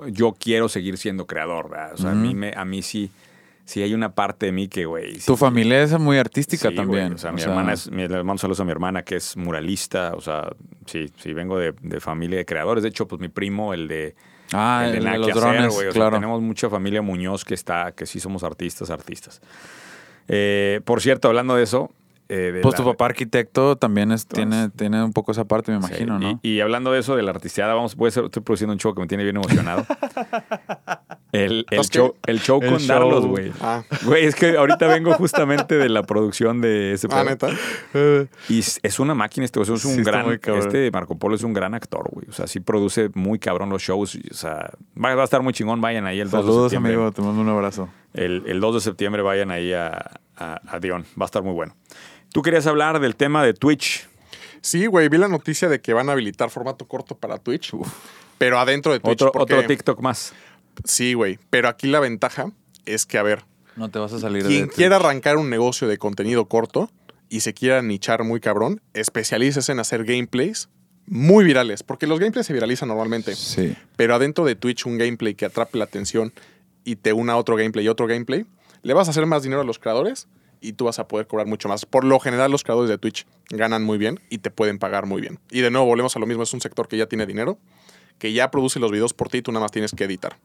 yo 0.09 0.35
quiero 0.39 0.69
seguir 0.69 0.99
siendo 0.99 1.27
creador, 1.27 1.71
¿verdad? 1.71 1.95
O 1.95 1.97
sea, 1.99 2.13
a, 2.13 2.15
mí 2.15 2.35
me, 2.35 2.53
a 2.57 2.65
mí 2.65 2.83
sí, 2.83 3.11
sí 3.71 3.83
hay 3.83 3.95
una 3.95 4.15
parte 4.15 4.47
de 4.47 4.53
mí 4.53 4.69
que, 4.69 4.85
güey... 4.87 5.15
sí- 5.21 5.27
Tu 5.27 5.37
familia 5.37 5.83
es 5.83 5.99
muy 5.99 6.19
artística 6.19 6.71
Sí, 6.71 6.75
también. 6.75 7.05
güey, 7.09 7.15
O 7.15 7.19
sea, 7.19 7.31
o 7.31 7.33
mi 7.35 7.41
sea, 7.41 7.51
hermana 7.51 7.73
es, 7.73 7.91
mi, 7.91 8.09
le 8.09 8.23
mando 8.25 8.39
saludos 8.39 8.61
a 8.61 8.65
mi 8.65 8.73
hermana 8.73 9.03
que 9.03 9.17
es 9.17 9.37
muralista. 9.37 10.13
O 10.17 10.21
sea, 10.21 10.51
sí, 10.87 11.11
sí, 11.17 11.33
vengo 11.33 11.59
de, 11.59 11.73
de 11.81 12.01
familia 12.01 12.39
de 12.39 12.45
creadores. 12.45 12.83
De 12.83 12.89
hecho, 12.89 13.07
pues 13.07 13.21
mi 13.21 13.29
primo, 13.29 13.73
el 13.75 13.87
de, 13.89 14.15
Ah, 14.53 14.83
el 14.87 14.93
de 14.93 14.99
el 14.99 15.21
los 15.21 15.31
hacer, 15.31 15.35
drones, 15.43 15.69
güey. 15.75 15.89
O 15.89 15.93
sea, 15.93 16.01
claro. 16.01 16.17
tenemos 16.17 16.43
mucha 16.43 16.69
familia 16.69 17.01
Muñoz 17.03 17.45
que 17.45 17.55
está, 17.55 17.93
que 17.93 18.07
sí 18.07 18.19
somos 18.19 18.43
artistas, 18.43 18.91
artistas. 18.91 19.41
Eh, 20.29 20.81
por 20.85 21.01
cierto, 21.01 21.29
hablando 21.29 21.55
de 21.55 21.63
eso. 21.63 21.93
eh, 22.29 22.53
de 22.53 22.61
Pues 22.61 22.75
la- 22.75 22.77
tu 22.79 22.85
papá 22.85 23.07
arquitecto 23.07 23.75
también 23.77 24.13
es, 24.13 24.23
Entonces- 24.23 24.49
tiene, 24.49 24.71
tiene 24.71 25.03
un 25.05 25.13
poco 25.13 25.33
esa 25.33 25.45
parte, 25.47 25.73
me 25.73 25.79
Sí, 25.81 25.87
imagino, 25.89 26.17
y, 26.17 26.21
¿no? 26.21 26.41
y 26.45 26.61
hablando 26.61 26.93
de 26.93 27.01
eso, 27.01 27.17
de 27.17 27.23
la 27.25 27.31
artisteada, 27.33 27.75
vamos, 27.75 27.97
voy 27.97 28.07
a 28.07 28.09
hacer- 28.11 28.25
estoy 28.27 28.43
produciendo 28.43 28.73
un 28.73 28.79
show 28.79 28.95
que 28.95 29.01
me 29.01 29.09
tiene 29.09 29.25
bien 29.25 29.35
emocionado. 29.37 29.85
el, 31.33 31.67
el 31.71 31.81
show, 31.83 32.17
el 32.27 32.41
show 32.41 32.61
El 32.63 32.69
con 32.71 32.79
show. 32.79 32.89
Darlos, 32.89 33.27
güey. 33.27 33.53
Ah, 33.61 33.83
Güey, 34.05 34.25
es 34.27 34.35
que 34.35 34.57
ahorita 34.57 34.87
vengo 34.89 35.13
justamente 35.15 35.77
de 35.77 35.89
la 35.89 36.03
producción 36.03 36.61
de 36.61 36.93
ese 36.95 37.07
ah 37.11 37.25
neta. 37.25 37.49
Y 38.49 38.59
es 38.61 38.99
una 38.99 39.15
máquina 39.15 39.45
este, 39.45 39.61
o 39.61 39.65
sea, 39.65 39.75
es 39.77 39.85
un 39.85 39.97
Sí, 39.97 40.03
gran, 40.03 40.27
este 40.59 40.91
Marco 40.91 41.17
Polo 41.19 41.37
es 41.37 41.43
un 41.43 41.53
gran 41.53 41.75
actor, 41.75 42.09
güey. 42.11 42.27
O 42.29 42.33
sea, 42.33 42.47
sí 42.47 42.61
produce 42.61 43.11
muy 43.15 43.39
cabrón 43.39 43.71
los 43.71 43.83
shows. 43.83 44.19
O 44.31 44.35
sea, 44.35 44.71
va, 45.03 45.15
va 45.15 45.23
a 45.23 45.25
estar 45.25 45.43
muy 45.43 45.53
chingón, 45.53 45.81
vayan 45.81 46.07
ahí 46.07 46.21
el 46.21 46.31
2 46.31 46.33
de 46.33 46.39
Saludos, 46.47 46.63
septiembre. 46.71 46.95
amigo. 46.95 47.13
Te 47.13 47.23
mando 47.23 47.41
un 47.41 47.49
abrazo. 47.49 47.89
El, 48.15 48.43
el 48.47 48.61
2 48.61 48.75
de 48.75 48.81
septiembre 48.81 49.23
vayan 49.23 49.51
ahí 49.51 49.73
a, 49.73 50.11
a, 50.37 50.61
a 50.67 50.81
Dion. 50.81 51.05
Va 51.21 51.25
a 51.25 51.27
estar 51.27 51.43
muy 51.43 51.53
bueno. 51.53 51.77
Tú 52.33 52.43
querías 52.43 52.67
hablar 52.67 53.01
del 53.01 53.17
tema 53.17 53.45
de 53.45 53.55
Twitch. 53.55 54.09
Sí, 54.63 54.87
güey, 54.87 55.09
vi 55.09 55.17
la 55.19 55.29
noticia 55.29 55.69
de 55.69 55.81
que 55.81 55.95
van 55.95 56.09
a 56.09 56.13
habilitar 56.13 56.51
formato 56.51 56.87
corto 56.87 57.15
para 57.17 57.39
Twitch. 57.39 57.73
Pero 58.39 58.59
adentro 58.59 58.93
de 58.93 59.01
Twitch. 59.01 59.13
Otro, 59.23 59.33
porque- 59.33 59.55
otro 59.55 59.67
TikTok 59.67 60.01
más. 60.01 60.33
Sí, 60.85 61.15
güey. 61.15 61.39
Pero 61.51 61.69
aquí 61.69 61.87
la 61.87 62.01
ventaja 62.01 62.53
es 62.87 63.07
que, 63.07 63.19
a 63.19 63.23
ver, 63.23 63.45
No 63.77 63.91
te 63.91 63.99
vas 63.99 64.13
a 64.13 64.19
salir 64.19 64.45
quien 64.45 64.67
de 64.67 64.69
quiera 64.69 64.97
arrancar 64.97 65.37
un 65.37 65.49
negocio 65.49 65.89
de 65.89 65.99
contenido 65.99 66.47
corto 66.47 66.91
y 67.29 67.41
se 67.41 67.55
quiera 67.55 67.83
nichar 67.83 68.25
muy 68.25 68.41
cabrón, 68.41 68.83
especialícese 68.93 69.73
en 69.73 69.79
hacer 69.79 70.05
gameplays 70.05 70.69
muy 71.07 71.45
virales. 71.45 71.83
Porque 71.83 72.07
los 72.07 72.19
gameplays 72.19 72.47
se 72.47 72.53
viralizan 72.53 72.89
normalmente. 72.89 73.35
Sí. 73.35 73.77
Pero 73.97 74.15
adentro 74.15 74.45
de 74.45 74.57
Twitch, 74.57 74.87
un 74.87 74.99
gameplay 74.99 75.35
que 75.35 75.47
atrape 75.47 75.79
la 75.79 75.85
atención 75.85 76.33
y 76.85 76.97
te 76.97 77.13
una 77.13 77.35
a 77.35 77.37
otro 77.37 77.57
gameplay 77.57 77.85
y 77.85 77.89
otro 77.89 78.07
gameplay, 78.07 78.47
le 78.83 78.95
vas 78.95 79.09
a 79.09 79.13
hacer 79.13 79.27
más 79.27 79.43
dinero 79.43 79.61
a 79.61 79.65
los 79.65 79.79
creadores 79.79 80.29
y 80.61 80.73
tú 80.73 80.87
vas 80.87 80.99
a 80.99 81.09
poder 81.09 81.27
cobrar 81.27 81.47
mucho 81.47 81.69
más. 81.69 81.87
Por 81.87 82.05
lo 82.05 82.19
general, 82.21 82.51
los 82.51 82.65
creadores 82.65 82.91
de 82.91 82.99
Twitch 82.99 83.27
ganan 83.49 83.83
muy 83.83 83.99
bien 83.99 84.21
y 84.29 84.39
te 84.39 84.51
pueden 84.51 84.79
pagar 84.79 85.07
muy 85.07 85.21
bien. 85.21 85.39
Y 85.51 85.61
de 85.61 85.71
nuevo, 85.71 85.87
volvemos 85.87 86.17
a 86.17 86.19
lo 86.19 86.27
mismo: 86.27 86.43
es 86.43 86.53
un 86.53 86.61
sector 86.61 86.89
que 86.89 86.97
ya 86.97 87.07
tiene 87.07 87.27
dinero, 87.27 87.59
que 88.19 88.33
ya 88.33 88.51
produce 88.51 88.81
los 88.81 88.91
videos 88.91 89.15
por 89.15 89.29
ti 89.29 89.39
y 89.39 89.43
tú 89.43 89.53
nada 89.53 89.65
más 89.65 89.73
tienes 89.73 89.93
que 89.93 90.05
editar. 90.05 90.37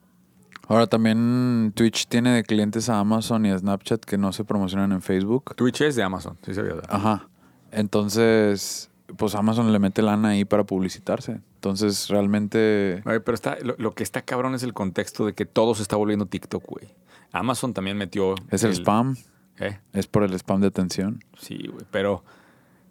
Ahora 0.68 0.86
también 0.86 1.72
Twitch 1.74 2.06
tiene 2.08 2.32
de 2.32 2.42
clientes 2.42 2.88
a 2.88 2.98
Amazon 2.98 3.46
y 3.46 3.50
a 3.50 3.58
Snapchat 3.58 4.04
que 4.04 4.18
no 4.18 4.32
se 4.32 4.44
promocionan 4.44 4.92
en 4.92 5.02
Facebook. 5.02 5.54
Twitch 5.54 5.82
es 5.82 5.96
de 5.96 6.02
Amazon. 6.02 6.36
Sí, 6.42 6.54
sabía. 6.54 6.74
Ajá. 6.88 7.28
Entonces, 7.70 8.90
pues 9.16 9.34
Amazon 9.34 9.72
le 9.72 9.78
mete 9.78 10.02
lana 10.02 10.30
ahí 10.30 10.44
para 10.44 10.64
publicitarse. 10.64 11.40
Entonces, 11.54 12.08
realmente... 12.08 13.02
Oye, 13.06 13.20
pero 13.20 13.34
está, 13.34 13.58
lo, 13.62 13.76
lo 13.78 13.92
que 13.92 14.02
está 14.02 14.22
cabrón 14.22 14.54
es 14.54 14.62
el 14.62 14.72
contexto 14.72 15.26
de 15.26 15.34
que 15.34 15.46
todo 15.46 15.74
se 15.74 15.82
está 15.82 15.96
volviendo 15.96 16.26
TikTok, 16.26 16.64
güey. 16.66 16.88
Amazon 17.32 17.74
también 17.74 17.96
metió. 17.96 18.34
Es 18.50 18.64
el, 18.64 18.72
spam. 18.72 19.16
¿Eh? 19.58 19.78
Es 19.92 20.06
por 20.06 20.22
el 20.22 20.32
spam 20.34 20.60
de 20.60 20.68
atención. 20.68 21.24
Sí, 21.38 21.68
güey, 21.70 21.84
pero 21.90 22.24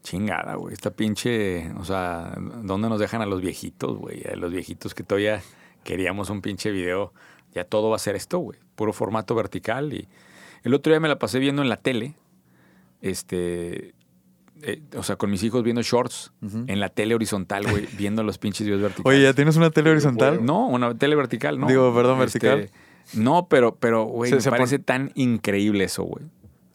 chingada, 0.04 0.56
güey. 0.56 0.74
Esta 0.74 0.92
pinche, 0.92 1.72
o 1.74 1.84
sea, 1.84 2.36
¿dónde 2.64 2.90
nos 2.90 3.00
dejan 3.00 3.22
a 3.22 3.26
los 3.26 3.42
viejitos, 3.42 3.98
güey? 3.98 4.24
A 4.32 4.36
los 4.36 4.52
viejitos 4.52 4.94
que 4.94 5.04
todavía 5.04 5.42
queríamos 5.84 6.30
un 6.30 6.42
pinche 6.42 6.72
video. 6.72 7.14
Ya 7.56 7.63
todo 7.63 7.89
va 7.89 7.96
a 7.96 8.00
ser 8.00 8.15
esto, 8.15 8.38
güey. 8.39 8.60
Puro 8.76 8.94
formato 8.94 9.34
vertical. 9.34 9.94
Y 9.94 10.08
el 10.63 10.74
otro 10.74 10.91
día 10.91 11.00
me 11.00 11.08
la 11.08 11.18
pasé 11.18 11.39
viendo 11.39 11.62
en 11.63 11.70
la 11.70 11.78
tele. 11.78 12.13
Este. 13.02 13.94
eh, 14.62 14.82
o 14.98 15.04
sea, 15.04 15.15
con 15.15 15.30
mis 15.30 15.44
hijos 15.44 15.63
viendo 15.63 15.82
shorts 15.82 16.32
en 16.41 16.80
la 16.80 16.89
tele 16.89 17.13
horizontal, 17.15 17.65
güey, 17.70 17.88
viendo 17.98 18.24
los 18.24 18.38
pinches 18.38 18.65
videos 18.65 18.82
verticales. 18.82 19.06
Oye, 19.18 19.24
¿ya 19.24 19.34
tienes 19.34 19.56
una 19.58 19.70
tele 19.70 19.91
horizontal? 19.91 20.44
No, 20.46 20.68
una 20.68 20.96
tele 20.98 21.15
vertical, 21.15 21.60
no. 21.60 21.68
Digo, 21.68 21.94
perdón, 21.94 22.22
Este, 22.22 22.39
vertical. 22.48 22.72
no, 23.13 23.48
pero, 23.48 23.76
pero, 23.76 24.06
güey, 24.06 24.30
Se- 24.30 24.36
me 24.38 24.41
se 24.41 24.50
pon- 24.50 24.58
parece 24.58 24.80
tan 24.80 25.12
increíble 25.15 25.84
eso, 25.84 26.04
güey. 26.04 26.26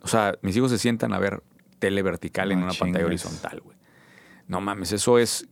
O 0.03 0.09
sea, 0.09 0.35
mis 0.43 0.57
hijos 0.57 0.71
se 0.71 0.79
sientan 0.79 1.12
a 1.12 1.19
ver 1.19 1.43
tele 1.79 2.03
vertical 2.03 2.53
en 2.53 2.61
No 2.61 2.66
una 2.66 2.75
pantalla 2.75 3.05
horizontal, 3.07 3.61
güey. 3.61 3.77
No 4.47 4.61
mames, 4.61 4.93
eso 4.93 5.19
es. 5.19 5.49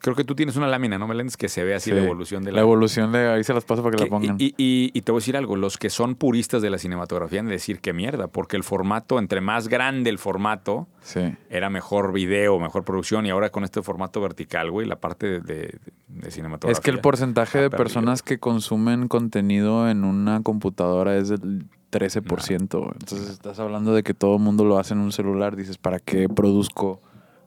Creo 0.00 0.16
que 0.16 0.24
tú 0.24 0.34
tienes 0.34 0.56
una 0.56 0.66
lámina, 0.66 0.98
¿no, 0.98 1.06
Meléndez? 1.06 1.36
Que 1.36 1.48
se 1.48 1.62
ve 1.62 1.74
así 1.74 1.90
Sí. 1.90 1.96
la 1.96 2.02
evolución 2.02 2.42
de 2.42 2.52
La 2.52 2.62
evolución 2.62 3.12
de... 3.12 3.28
Ahí 3.28 3.44
se 3.44 3.52
las 3.52 3.64
paso 3.64 3.82
para 3.82 3.92
que, 3.96 3.98
que- 3.98 4.04
la 4.04 4.10
pongan. 4.10 4.36
y, 4.38 4.46
y- 4.56 4.90
y 4.94 5.02
te 5.02 5.12
voy 5.12 5.18
a 5.18 5.20
decir 5.20 5.36
algo, 5.36 5.56
los 5.56 5.76
que 5.76 5.90
son 5.90 6.14
puristas 6.14 6.62
de 6.62 6.70
la 6.70 6.78
cinematografía 6.78 7.40
han 7.40 7.46
de 7.46 7.52
decir 7.52 7.80
que 7.80 7.92
mierda, 7.92 8.26
porque 8.28 8.56
el 8.56 8.64
formato, 8.64 9.18
entre 9.18 9.40
más 9.42 9.68
grande 9.68 10.08
el 10.08 10.18
formato, 10.18 10.88
Sí. 11.02 11.20
era 11.50 11.68
mejor 11.68 12.12
video, 12.14 12.58
mejor 12.58 12.82
producción, 12.84 13.26
y 13.26 13.30
ahora 13.30 13.50
con 13.50 13.62
este 13.64 13.82
formato 13.82 14.20
vertical, 14.22 14.70
güey, 14.70 14.86
la 14.86 14.96
parte 14.96 15.26
de, 15.26 15.40
de- 15.40 15.78
de 16.08 16.30
cinematografía. 16.30 16.72
Es 16.72 16.80
que 16.80 16.90
el 16.90 17.00
porcentaje 17.00 17.58
de 17.60 17.68
personas 17.70 18.22
que 18.22 18.38
consumen 18.38 19.06
contenido 19.06 19.88
en 19.88 20.04
una 20.04 20.42
computadora 20.42 21.16
es 21.16 21.28
del 21.28 21.66
13%. 21.90 22.92
Entonces 22.98 23.28
estás 23.30 23.58
hablando 23.58 23.92
de 23.94 24.02
que 24.02 24.14
todo 24.14 24.36
el 24.36 24.42
mundo 24.42 24.64
lo 24.64 24.78
hace 24.78 24.94
en 24.94 25.00
un 25.00 25.12
celular. 25.12 25.56
Dices, 25.56 25.76
¿para 25.76 25.98
qué 25.98 26.28
produzco 26.28 27.00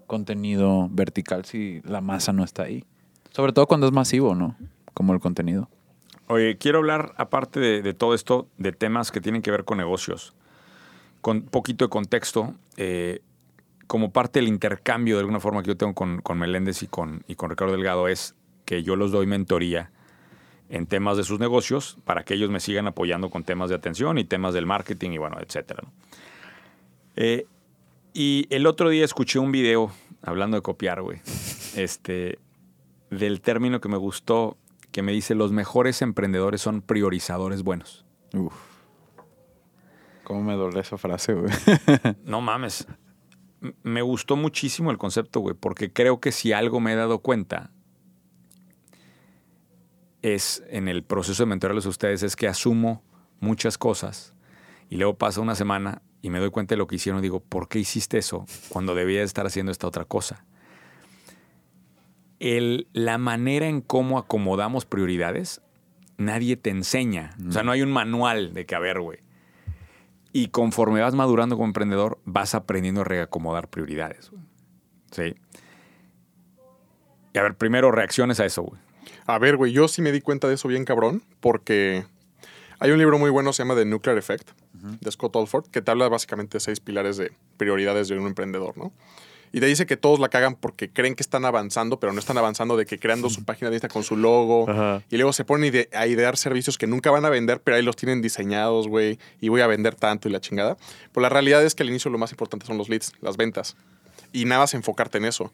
contenido 0.05 0.87
vertical 0.91 1.45
si 1.45 1.81
la 1.83 2.01
masa 2.01 2.33
no 2.33 2.43
está 2.43 2.63
ahí? 2.63 2.83
Sobre 3.31 3.53
todo 3.53 3.67
cuando 3.67 3.87
es 3.87 3.93
masivo, 3.93 4.35
¿no? 4.35 4.55
Como 4.93 5.13
el 5.13 5.19
contenido. 5.19 5.69
Oye, 6.27 6.57
quiero 6.57 6.79
hablar, 6.79 7.13
aparte 7.17 7.59
de, 7.59 7.81
de 7.81 7.93
todo 7.93 8.13
esto, 8.13 8.47
de 8.57 8.71
temas 8.71 9.11
que 9.11 9.21
tienen 9.21 9.41
que 9.41 9.51
ver 9.51 9.65
con 9.65 9.77
negocios. 9.77 10.33
Con 11.21 11.41
poquito 11.43 11.85
de 11.85 11.89
contexto, 11.89 12.53
eh, 12.77 13.21
como 13.87 14.11
parte 14.11 14.39
del 14.39 14.47
intercambio 14.47 15.15
de 15.15 15.21
alguna 15.21 15.39
forma 15.39 15.61
que 15.61 15.67
yo 15.67 15.77
tengo 15.77 15.93
con, 15.93 16.21
con 16.21 16.37
Meléndez 16.37 16.83
y 16.83 16.87
con, 16.87 17.23
y 17.27 17.35
con 17.35 17.49
Ricardo 17.49 17.73
Delgado 17.73 18.07
es 18.07 18.35
que 18.65 18.83
yo 18.83 18.95
los 18.95 19.11
doy 19.11 19.27
mentoría 19.27 19.91
en 20.69 20.87
temas 20.87 21.17
de 21.17 21.23
sus 21.23 21.39
negocios 21.39 21.97
para 22.05 22.23
que 22.23 22.33
ellos 22.33 22.49
me 22.49 22.59
sigan 22.59 22.87
apoyando 22.87 23.29
con 23.29 23.43
temas 23.43 23.69
de 23.69 23.75
atención 23.75 24.17
y 24.17 24.23
temas 24.23 24.53
del 24.53 24.65
marketing 24.65 25.11
y 25.11 25.17
bueno, 25.17 25.37
etcétera. 25.39 25.83
Eh, 27.15 27.45
y 28.13 28.47
el 28.49 28.67
otro 28.67 28.89
día 28.89 29.05
escuché 29.05 29.39
un 29.39 29.51
video, 29.51 29.91
hablando 30.21 30.57
de 30.57 30.61
copiar, 30.61 31.01
güey, 31.01 31.19
este, 31.75 32.39
del 33.09 33.41
término 33.41 33.81
que 33.81 33.89
me 33.89 33.97
gustó, 33.97 34.57
que 34.91 35.01
me 35.01 35.11
dice, 35.11 35.35
los 35.35 35.51
mejores 35.51 36.01
emprendedores 36.01 36.61
son 36.61 36.81
priorizadores 36.81 37.63
buenos. 37.63 38.05
Uf. 38.33 38.53
¿Cómo 40.23 40.43
me 40.43 40.53
duele 40.53 40.79
esa 40.79 40.97
frase, 40.97 41.33
güey? 41.33 41.51
No 42.23 42.41
mames. 42.41 42.87
Me 43.81 44.01
gustó 44.01 44.35
muchísimo 44.35 44.91
el 44.91 44.97
concepto, 44.97 45.39
güey, 45.39 45.55
porque 45.55 45.91
creo 45.91 46.19
que 46.19 46.31
si 46.31 46.53
algo 46.53 46.79
me 46.79 46.93
he 46.93 46.95
dado 46.95 47.19
cuenta 47.19 47.71
es 50.21 50.63
en 50.69 50.87
el 50.87 51.03
proceso 51.03 51.43
de 51.43 51.47
mentorarles 51.47 51.85
a 51.85 51.89
ustedes 51.89 52.23
es 52.23 52.35
que 52.35 52.47
asumo 52.47 53.03
muchas 53.39 53.77
cosas 53.77 54.33
y 54.89 54.95
luego 54.95 55.17
pasa 55.17 55.41
una 55.41 55.55
semana 55.55 56.01
y 56.23 56.29
me 56.29 56.39
doy 56.39 56.49
cuenta 56.51 56.73
de 56.73 56.77
lo 56.77 56.87
que 56.87 56.95
hicieron 56.95 57.19
y 57.19 57.21
digo, 57.21 57.41
¿por 57.41 57.67
qué 57.67 57.79
hiciste 57.79 58.17
eso 58.17 58.45
cuando 58.69 58.95
debía 58.95 59.21
estar 59.23 59.45
haciendo 59.45 59.73
esta 59.73 59.87
otra 59.87 60.05
cosa? 60.05 60.45
El, 62.39 62.87
la 62.93 63.17
manera 63.17 63.67
en 63.67 63.81
cómo 63.81 64.17
acomodamos 64.17 64.85
prioridades, 64.85 65.61
nadie 66.17 66.55
te 66.55 66.69
enseña. 66.69 67.35
O 67.45 67.51
sea, 67.51 67.63
no 67.63 67.73
hay 67.73 67.81
un 67.81 67.91
manual 67.91 68.53
de 68.53 68.65
que, 68.65 68.73
a 68.73 68.79
ver, 68.79 69.01
güey. 69.01 69.19
Y 70.31 70.47
conforme 70.47 71.01
vas 71.01 71.13
madurando 71.13 71.57
como 71.57 71.67
emprendedor, 71.67 72.19
vas 72.23 72.55
aprendiendo 72.55 73.01
a 73.01 73.03
reacomodar 73.03 73.67
prioridades. 73.67 74.31
Sí. 75.11 75.35
Y 77.33 77.37
a 77.37 77.43
ver, 77.43 77.55
primero 77.55 77.91
reacciones 77.91 78.39
a 78.39 78.45
eso, 78.45 78.63
güey. 78.63 78.81
A 79.25 79.39
ver, 79.39 79.57
güey, 79.57 79.73
yo 79.73 79.89
sí 79.89 80.01
me 80.01 80.13
di 80.13 80.21
cuenta 80.21 80.47
de 80.47 80.53
eso 80.53 80.69
bien 80.69 80.85
cabrón, 80.85 81.21
porque 81.41 82.05
hay 82.83 82.91
un 82.91 82.97
libro 82.99 83.17
muy 83.17 83.29
bueno, 83.29 83.53
se 83.53 83.63
llama 83.63 83.75
The 83.75 83.85
Nuclear 83.85 84.17
Effect, 84.17 84.49
de 84.99 85.11
Scott 85.11 85.35
Alford, 85.37 85.67
que 85.71 85.81
te 85.81 85.89
habla 85.91 86.09
básicamente 86.09 86.57
de 86.57 86.59
seis 86.59 86.79
pilares 86.81 87.15
de 87.17 87.31
prioridades 87.57 88.09
de 88.09 88.17
un 88.19 88.27
emprendedor, 88.27 88.77
¿no? 88.77 88.91
Y 89.53 89.59
te 89.59 89.67
dice 89.67 89.85
que 89.85 89.95
todos 89.97 90.19
la 90.19 90.29
cagan 90.29 90.55
porque 90.55 90.89
creen 90.89 91.13
que 91.15 91.21
están 91.23 91.45
avanzando, 91.45 91.99
pero 91.99 92.11
no 92.11 92.19
están 92.19 92.37
avanzando 92.39 92.75
de 92.75 92.85
que 92.87 92.97
creando 92.99 93.29
su 93.29 93.45
página 93.45 93.69
de 93.69 93.75
Insta 93.75 93.87
con 93.87 94.03
su 94.03 94.17
logo. 94.17 94.67
Ajá. 94.69 95.03
Y 95.11 95.15
luego 95.17 95.31
se 95.31 95.45
ponen 95.45 95.71
ide- 95.71 95.89
a 95.93 96.07
idear 96.07 96.37
servicios 96.37 96.77
que 96.79 96.87
nunca 96.87 97.11
van 97.11 97.23
a 97.23 97.29
vender, 97.29 97.61
pero 97.61 97.77
ahí 97.77 97.83
los 97.83 97.95
tienen 97.95 98.21
diseñados, 98.23 98.87
güey. 98.87 99.19
Y 99.41 99.49
voy 99.49 99.61
a 99.61 99.67
vender 99.67 99.93
tanto 99.93 100.27
y 100.27 100.31
la 100.31 100.41
chingada. 100.41 100.75
Pues 101.11 101.21
la 101.21 101.29
realidad 101.29 101.63
es 101.63 101.75
que 101.75 101.83
al 101.83 101.89
inicio 101.89 102.09
lo 102.09 102.17
más 102.17 102.31
importante 102.31 102.65
son 102.65 102.79
los 102.79 102.89
leads, 102.89 103.13
las 103.21 103.37
ventas. 103.37 103.75
Y 104.31 104.45
nada 104.45 104.61
más 104.61 104.73
enfocarte 104.73 105.19
en 105.19 105.25
eso. 105.25 105.53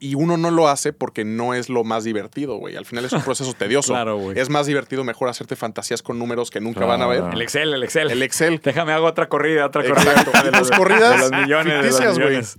Y 0.00 0.14
uno 0.14 0.36
no 0.36 0.50
lo 0.52 0.68
hace 0.68 0.92
porque 0.92 1.24
no 1.24 1.54
es 1.54 1.68
lo 1.68 1.82
más 1.82 2.04
divertido, 2.04 2.56
güey. 2.56 2.76
Al 2.76 2.86
final 2.86 3.04
es 3.04 3.12
un 3.12 3.22
proceso 3.22 3.52
tedioso. 3.58 3.92
Claro, 3.92 4.16
güey. 4.18 4.38
Es 4.38 4.48
más 4.48 4.66
divertido 4.66 5.02
mejor 5.02 5.28
hacerte 5.28 5.56
fantasías 5.56 6.02
con 6.02 6.18
números 6.18 6.50
que 6.50 6.60
nunca 6.60 6.84
van 6.84 7.02
a 7.02 7.06
ver. 7.08 7.24
El 7.32 7.42
Excel, 7.42 7.74
el 7.74 7.82
Excel. 7.82 8.10
El 8.10 8.22
Excel. 8.22 8.60
Déjame 8.62 8.92
hago 8.92 9.06
otra 9.06 9.28
corrida, 9.28 9.66
otra 9.66 9.82
corrida. 9.82 10.12
Exacto. 10.12 10.42
De 10.44 10.50
los- 10.52 10.70
corridas 10.70 11.10
de 11.16 11.18
los 11.18 11.32
millones, 11.42 11.66
de 11.66 11.76
los 11.78 11.86
ficticias, 11.86 12.14
güey. 12.16 12.28
millones. 12.28 12.56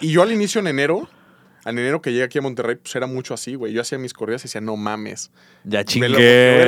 Y 0.00 0.12
yo 0.12 0.22
al 0.22 0.32
inicio 0.32 0.60
en 0.60 0.66
enero, 0.66 1.08
en 1.66 1.78
enero 1.78 2.02
que 2.02 2.10
llegué 2.12 2.24
aquí 2.24 2.38
a 2.38 2.42
Monterrey, 2.42 2.76
pues 2.76 2.94
era 2.96 3.06
mucho 3.06 3.34
así, 3.34 3.54
güey. 3.54 3.72
Yo 3.72 3.80
hacía 3.80 3.98
mis 3.98 4.12
corridas 4.12 4.42
y 4.42 4.44
decía, 4.44 4.60
no 4.60 4.76
mames. 4.76 5.30
Ya 5.64 5.84
chingué 5.84 6.08
lo- 6.08 6.18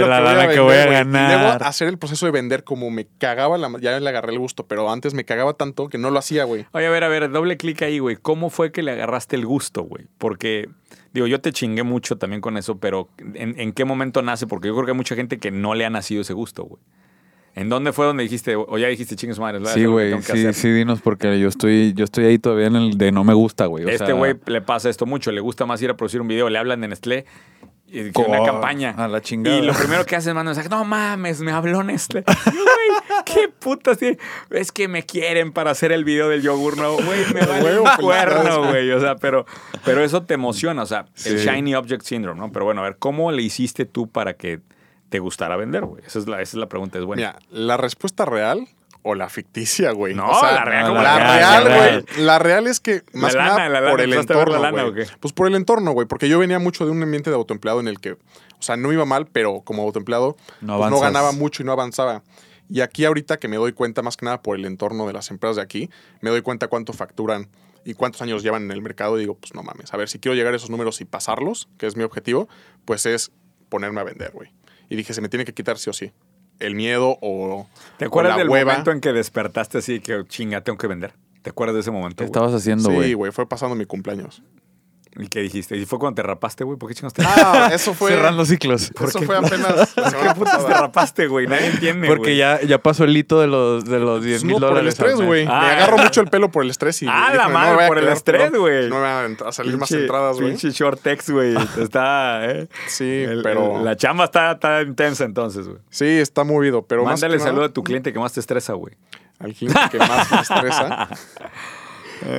lo 0.00 0.06
la 0.08 0.20
lana 0.20 0.42
que 0.48 0.58
vender, 0.60 0.62
voy 0.64 0.74
a 0.74 0.84
güey. 0.86 1.00
Y 1.00 1.04
luego 1.12 1.42
ganar. 1.42 1.62
hacer 1.64 1.88
el 1.88 1.98
proceso 1.98 2.26
de 2.26 2.32
vender 2.32 2.64
como 2.64 2.90
me 2.90 3.06
cagaba, 3.18 3.58
la, 3.58 3.70
ya 3.80 3.98
le 4.00 4.08
agarré 4.08 4.32
el 4.32 4.38
gusto, 4.38 4.66
pero 4.66 4.90
antes 4.90 5.14
me 5.14 5.24
cagaba 5.24 5.54
tanto 5.54 5.88
que 5.88 5.98
no 5.98 6.10
lo 6.10 6.18
hacía, 6.18 6.44
güey. 6.44 6.66
Oye, 6.72 6.86
a 6.86 6.90
ver, 6.90 7.04
a 7.04 7.08
ver, 7.08 7.30
doble 7.30 7.56
clic 7.56 7.82
ahí, 7.82 7.98
güey. 7.98 8.16
¿Cómo 8.16 8.50
fue 8.50 8.72
que 8.72 8.82
le 8.82 8.92
agarraste 8.92 9.36
el 9.36 9.46
gusto, 9.46 9.82
güey? 9.82 10.06
Porque, 10.18 10.68
digo, 11.12 11.26
yo 11.26 11.40
te 11.40 11.52
chingué 11.52 11.82
mucho 11.82 12.16
también 12.16 12.40
con 12.40 12.56
eso, 12.56 12.78
pero 12.78 13.08
¿en, 13.34 13.58
en 13.60 13.72
qué 13.72 13.84
momento 13.84 14.22
nace? 14.22 14.46
Porque 14.46 14.68
yo 14.68 14.74
creo 14.74 14.86
que 14.86 14.92
hay 14.92 14.96
mucha 14.96 15.14
gente 15.14 15.38
que 15.38 15.50
no 15.50 15.74
le 15.74 15.84
ha 15.84 15.90
nacido 15.90 16.22
ese 16.22 16.32
gusto, 16.32 16.64
güey. 16.64 16.80
¿En 17.56 17.70
dónde 17.70 17.94
fue 17.94 18.04
donde 18.04 18.22
dijiste, 18.22 18.54
o 18.54 18.76
ya 18.76 18.86
dijiste 18.88 19.16
chingue 19.16 19.34
su 19.34 19.40
madre? 19.40 19.58
voy 19.60 19.68
a 19.68 19.72
Sí, 19.72 19.86
güey, 19.86 20.12
sí, 20.22 20.32
hacer"? 20.32 20.54
sí, 20.54 20.70
dinos, 20.70 21.00
porque 21.00 21.40
yo 21.40 21.48
estoy, 21.48 21.94
yo 21.94 22.04
estoy 22.04 22.26
ahí 22.26 22.38
todavía 22.38 22.66
en 22.66 22.76
el 22.76 22.98
de 22.98 23.10
no 23.12 23.24
me 23.24 23.32
gusta, 23.32 23.64
güey. 23.64 23.88
Este 23.88 24.04
sea, 24.06 24.14
güey 24.14 24.34
le 24.44 24.60
pasa 24.60 24.90
esto 24.90 25.06
mucho, 25.06 25.32
le 25.32 25.40
gusta 25.40 25.64
más 25.64 25.80
ir 25.80 25.88
a 25.88 25.96
producir 25.96 26.20
un 26.20 26.28
video, 26.28 26.50
le 26.50 26.58
hablan 26.58 26.82
de 26.82 26.88
Nestlé 26.88 27.24
y 27.88 28.00
una 28.18 28.44
campaña. 28.44 28.90
a 28.90 29.08
la 29.08 29.22
chingada. 29.22 29.56
Y 29.56 29.62
lo 29.62 29.72
primero 29.72 30.04
que 30.04 30.16
hace 30.16 30.28
es 30.28 30.34
mandar 30.34 30.52
un 30.52 30.56
mensaje, 30.58 30.68
no 30.68 30.84
mames, 30.84 31.40
me 31.40 31.50
habló 31.50 31.82
Nestlé. 31.82 32.24
Güey, 32.44 33.24
qué 33.24 33.48
putas, 33.48 33.96
tío? 33.96 34.10
es 34.50 34.70
que 34.70 34.86
me 34.86 35.04
quieren 35.04 35.52
para 35.52 35.70
hacer 35.70 35.92
el 35.92 36.04
video 36.04 36.28
del 36.28 36.42
yogur 36.42 36.76
nuevo, 36.76 36.98
güey, 37.02 37.20
me 37.32 37.40
vale 37.46 37.78
un 37.78 37.88
cuerno, 37.98 38.66
güey. 38.68 38.90
o 38.90 39.00
sea, 39.00 39.16
pero, 39.16 39.46
pero 39.82 40.04
eso 40.04 40.24
te 40.24 40.34
emociona, 40.34 40.82
o 40.82 40.86
sea, 40.86 41.06
el. 41.24 41.38
Shiny 41.38 41.74
Object 41.74 42.02
Syndrome, 42.02 42.38
¿no? 42.38 42.52
Pero 42.52 42.66
bueno, 42.66 42.82
a 42.82 42.84
ver, 42.84 42.96
¿cómo 42.98 43.32
le 43.32 43.40
hiciste 43.40 43.86
tú 43.86 44.08
para 44.10 44.34
que 44.34 44.60
te 45.08 45.18
gustara 45.18 45.56
vender, 45.56 45.84
güey? 45.84 46.02
Esa 46.06 46.18
es 46.18 46.26
la, 46.26 46.40
esa 46.42 46.56
es 46.56 46.60
la 46.60 46.68
pregunta, 46.68 46.98
es 46.98 47.04
buena. 47.04 47.20
Mira, 47.20 47.38
la 47.50 47.76
respuesta 47.76 48.24
real 48.24 48.68
o 49.02 49.14
la 49.14 49.28
ficticia, 49.28 49.92
güey. 49.92 50.14
No, 50.14 50.28
O 50.28 50.40
sea, 50.40 50.52
la 50.52 50.64
real, 50.64 50.88
¿cómo 50.88 51.00
La 51.02 51.16
la 51.18 51.36
real? 51.36 51.64
La 51.64 51.76
güey. 51.76 52.04
La 52.24 52.38
real 52.40 52.66
es 52.66 52.80
que 52.80 53.02
más 53.12 53.32
que 53.32 53.38
lana, 53.38 53.50
nada 53.50 53.68
la 53.68 53.80
lana, 53.80 53.90
por 53.92 54.00
el 54.00 54.12
¿empezaste 54.12 54.32
a 54.32 54.36
ver 54.38 54.48
la 54.48 54.56
entorno, 54.56 54.76
lana 54.76 54.90
güey. 54.90 55.04
o 55.04 55.06
qué? 55.06 55.12
Pues 55.20 55.32
por 55.32 55.46
el 55.46 55.54
entorno, 55.54 55.92
güey. 55.92 56.08
Porque 56.08 56.28
yo 56.28 56.38
venía 56.40 56.58
mucho 56.58 56.84
de 56.84 56.90
un 56.90 57.02
ambiente 57.02 57.30
de 57.30 57.36
autoempleado 57.36 57.78
en 57.78 57.86
el 57.86 58.00
que, 58.00 58.12
o 58.12 58.18
sea, 58.60 58.76
no 58.76 58.92
iba 58.92 59.04
mal, 59.04 59.26
pero 59.26 59.60
como 59.60 59.82
autoempleado 59.82 60.36
No 60.60 60.78
pues, 60.78 60.90
no 60.90 60.98
ganaba 60.98 61.30
mucho 61.32 61.62
y 61.62 61.66
no 61.66 61.72
avanzaba. 61.72 62.22
Y 62.68 62.80
aquí 62.80 63.04
ahorita 63.04 63.36
que 63.36 63.46
me 63.46 63.56
doy 63.58 63.72
cuenta 63.72 64.02
más 64.02 64.16
que 64.16 64.24
nada 64.24 64.42
por 64.42 64.56
el 64.56 64.64
entorno 64.64 65.06
de 65.06 65.12
las 65.12 65.30
empresas 65.30 65.54
de 65.56 65.62
aquí, 65.62 65.88
me 66.20 66.30
doy 66.30 66.42
cuenta 66.42 66.66
cuánto 66.66 66.92
facturan 66.92 67.48
y 67.84 67.94
cuántos 67.94 68.22
años 68.22 68.42
llevan 68.42 68.64
en 68.64 68.72
el 68.72 68.82
mercado 68.82 69.16
y 69.18 69.20
digo, 69.20 69.36
pues 69.36 69.54
no 69.54 69.62
mames, 69.62 69.94
a 69.94 69.96
ver, 69.96 70.08
si 70.08 70.18
quiero 70.18 70.34
llegar 70.34 70.52
a 70.52 70.56
esos 70.56 70.68
números 70.70 71.00
y 71.00 71.04
pasarlos, 71.04 71.68
que 71.78 71.86
es 71.86 71.96
mi 71.96 72.02
objetivo, 72.02 72.48
pues 72.84 73.06
es 73.06 73.30
ponerme 73.68 74.00
a 74.00 74.02
vender, 74.02 74.32
güey. 74.32 74.50
Y 74.88 74.96
dije, 74.96 75.12
se 75.14 75.20
me 75.20 75.28
tiene 75.28 75.44
que 75.44 75.52
quitar 75.54 75.78
sí 75.78 75.90
o 75.90 75.92
sí. 75.92 76.12
El 76.58 76.74
miedo 76.74 77.18
o, 77.20 77.68
¿Te 77.98 78.06
o 78.06 78.08
acuerdas 78.08 78.34
la 78.34 78.38
del 78.38 78.48
hueva. 78.48 78.72
momento 78.72 78.90
en 78.92 79.00
que 79.00 79.12
despertaste 79.12 79.78
así 79.78 80.00
que 80.00 80.24
chinga, 80.26 80.62
tengo 80.62 80.78
que 80.78 80.86
vender? 80.86 81.12
¿Te 81.42 81.50
acuerdas 81.50 81.74
de 81.74 81.80
ese 81.80 81.90
momento? 81.90 82.16
¿Qué 82.18 82.24
estabas 82.24 82.52
haciendo, 82.54 82.88
Sí, 82.88 82.94
güey? 82.94 83.14
güey, 83.14 83.32
fue 83.32 83.48
pasando 83.48 83.76
mi 83.76 83.84
cumpleaños. 83.84 84.42
¿Y 85.18 85.28
qué 85.28 85.40
dijiste? 85.40 85.76
¿Y 85.76 85.86
fue 85.86 85.98
cuando 85.98 86.16
te 86.16 86.22
rapaste, 86.22 86.62
güey? 86.64 86.78
¿Por 86.78 86.88
qué 86.90 86.94
chingaste? 86.94 87.22
Ah, 87.26 87.70
eso 87.72 87.94
fue. 87.94 88.10
Cerrando 88.10 88.44
ciclos. 88.44 88.90
Eso 89.00 89.22
fue 89.22 89.36
apenas 89.36 89.94
¿Qué 89.94 90.34
putas 90.34 90.66
te 90.66 90.74
rapaste, 90.74 91.26
güey? 91.26 91.46
Nadie 91.46 91.68
entiende, 91.68 92.06
Porque 92.06 92.22
güey. 92.22 92.36
ya, 92.36 92.60
ya 92.62 92.78
pasó 92.82 93.04
el 93.04 93.16
hito 93.16 93.40
de 93.40 93.46
los, 93.46 93.84
de 93.86 93.98
los 93.98 94.22
10 94.22 94.42
Pues 94.42 94.44
mil 94.44 94.52
no, 94.54 94.58
por 94.68 94.68
el 94.78 94.84
dólares. 94.84 95.00
al 95.00 95.06
estrés, 95.06 95.26
güey. 95.26 95.46
Ah. 95.48 95.60
me 95.62 95.66
agarro 95.70 95.98
mucho 95.98 96.20
el 96.20 96.28
pelo 96.28 96.50
por 96.50 96.64
el 96.64 96.70
estrés 96.70 97.02
y 97.02 97.06
Ah, 97.08 97.32
la 97.34 97.48
madre, 97.48 97.86
por 97.88 97.96
el 97.98 98.08
estrés, 98.08 98.52
güey. 98.52 98.90
No 98.90 98.96
me 98.96 99.00
van 99.02 99.36
a 99.46 99.52
salir 99.52 99.76
más 99.78 99.90
entradas, 99.90 100.36
güey. 100.36 100.48
Pinche 100.50 100.70
short 100.70 101.00
text, 101.00 101.30
güey. 101.30 101.54
Está, 101.80 102.44
¿eh? 102.50 102.68
Sí, 102.86 103.24
El- 103.26 103.42
pero. 103.42 103.78
el- 103.78 103.84
la 103.84 103.96
chamba 103.96 104.24
está, 104.24 104.52
está 104.52 104.82
intensa 104.82 105.24
entonces, 105.24 105.66
güey. 105.66 105.78
Sí, 105.88 106.04
está 106.06 106.44
movido, 106.44 106.82
pero 106.82 107.04
más 107.04 107.12
Mándale 107.14 107.34
que 107.34 107.38
nada, 107.38 107.50
saludo 107.50 107.64
a 107.64 107.68
tu 107.70 107.82
cliente 107.82 108.12
que 108.12 108.18
más 108.18 108.32
te 108.34 108.40
estresa, 108.40 108.74
güey. 108.74 108.94
Al 109.38 109.54
cliente 109.54 109.80
que 109.90 109.98
más 109.98 110.30
me 110.30 110.40
estresa. 110.40 111.08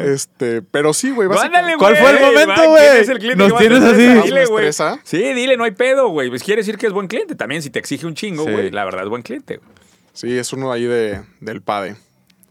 este, 0.05 0.61
pero 0.61 0.93
sí, 0.93 1.11
güey. 1.11 1.27
¿Cuál 1.27 1.95
fue 1.97 2.09
el 2.11 2.19
momento, 2.19 2.49
Va, 2.49 2.55
¿quién 2.55 2.69
güey? 2.71 2.85
es 2.99 3.09
el 3.09 3.19
cliente 3.19 3.47
Nos 3.47 3.57
tienes 3.57 3.83
así. 3.83 4.07
Dile, 4.23 4.45
güey. 4.45 4.71
Sí, 5.03 5.33
dile, 5.33 5.57
no 5.57 5.63
hay 5.63 5.71
pedo, 5.71 6.09
güey. 6.09 6.29
Pues 6.29 6.43
quiere 6.43 6.61
decir 6.61 6.77
que 6.77 6.87
es 6.87 6.93
buen 6.93 7.07
cliente. 7.07 7.35
También 7.35 7.61
si 7.61 7.69
te 7.69 7.79
exige 7.79 8.05
un 8.07 8.15
chingo, 8.15 8.43
Sí. 8.45 8.51
güey. 8.51 8.71
La 8.71 8.85
verdad 8.85 9.03
es 9.03 9.09
buen 9.09 9.21
cliente. 9.21 9.57
güey. 9.57 9.69
Sí, 10.13 10.37
es 10.37 10.51
uno 10.53 10.71
ahí 10.71 10.83
de, 10.85 11.21
del 11.41 11.61
PADE. 11.61 11.95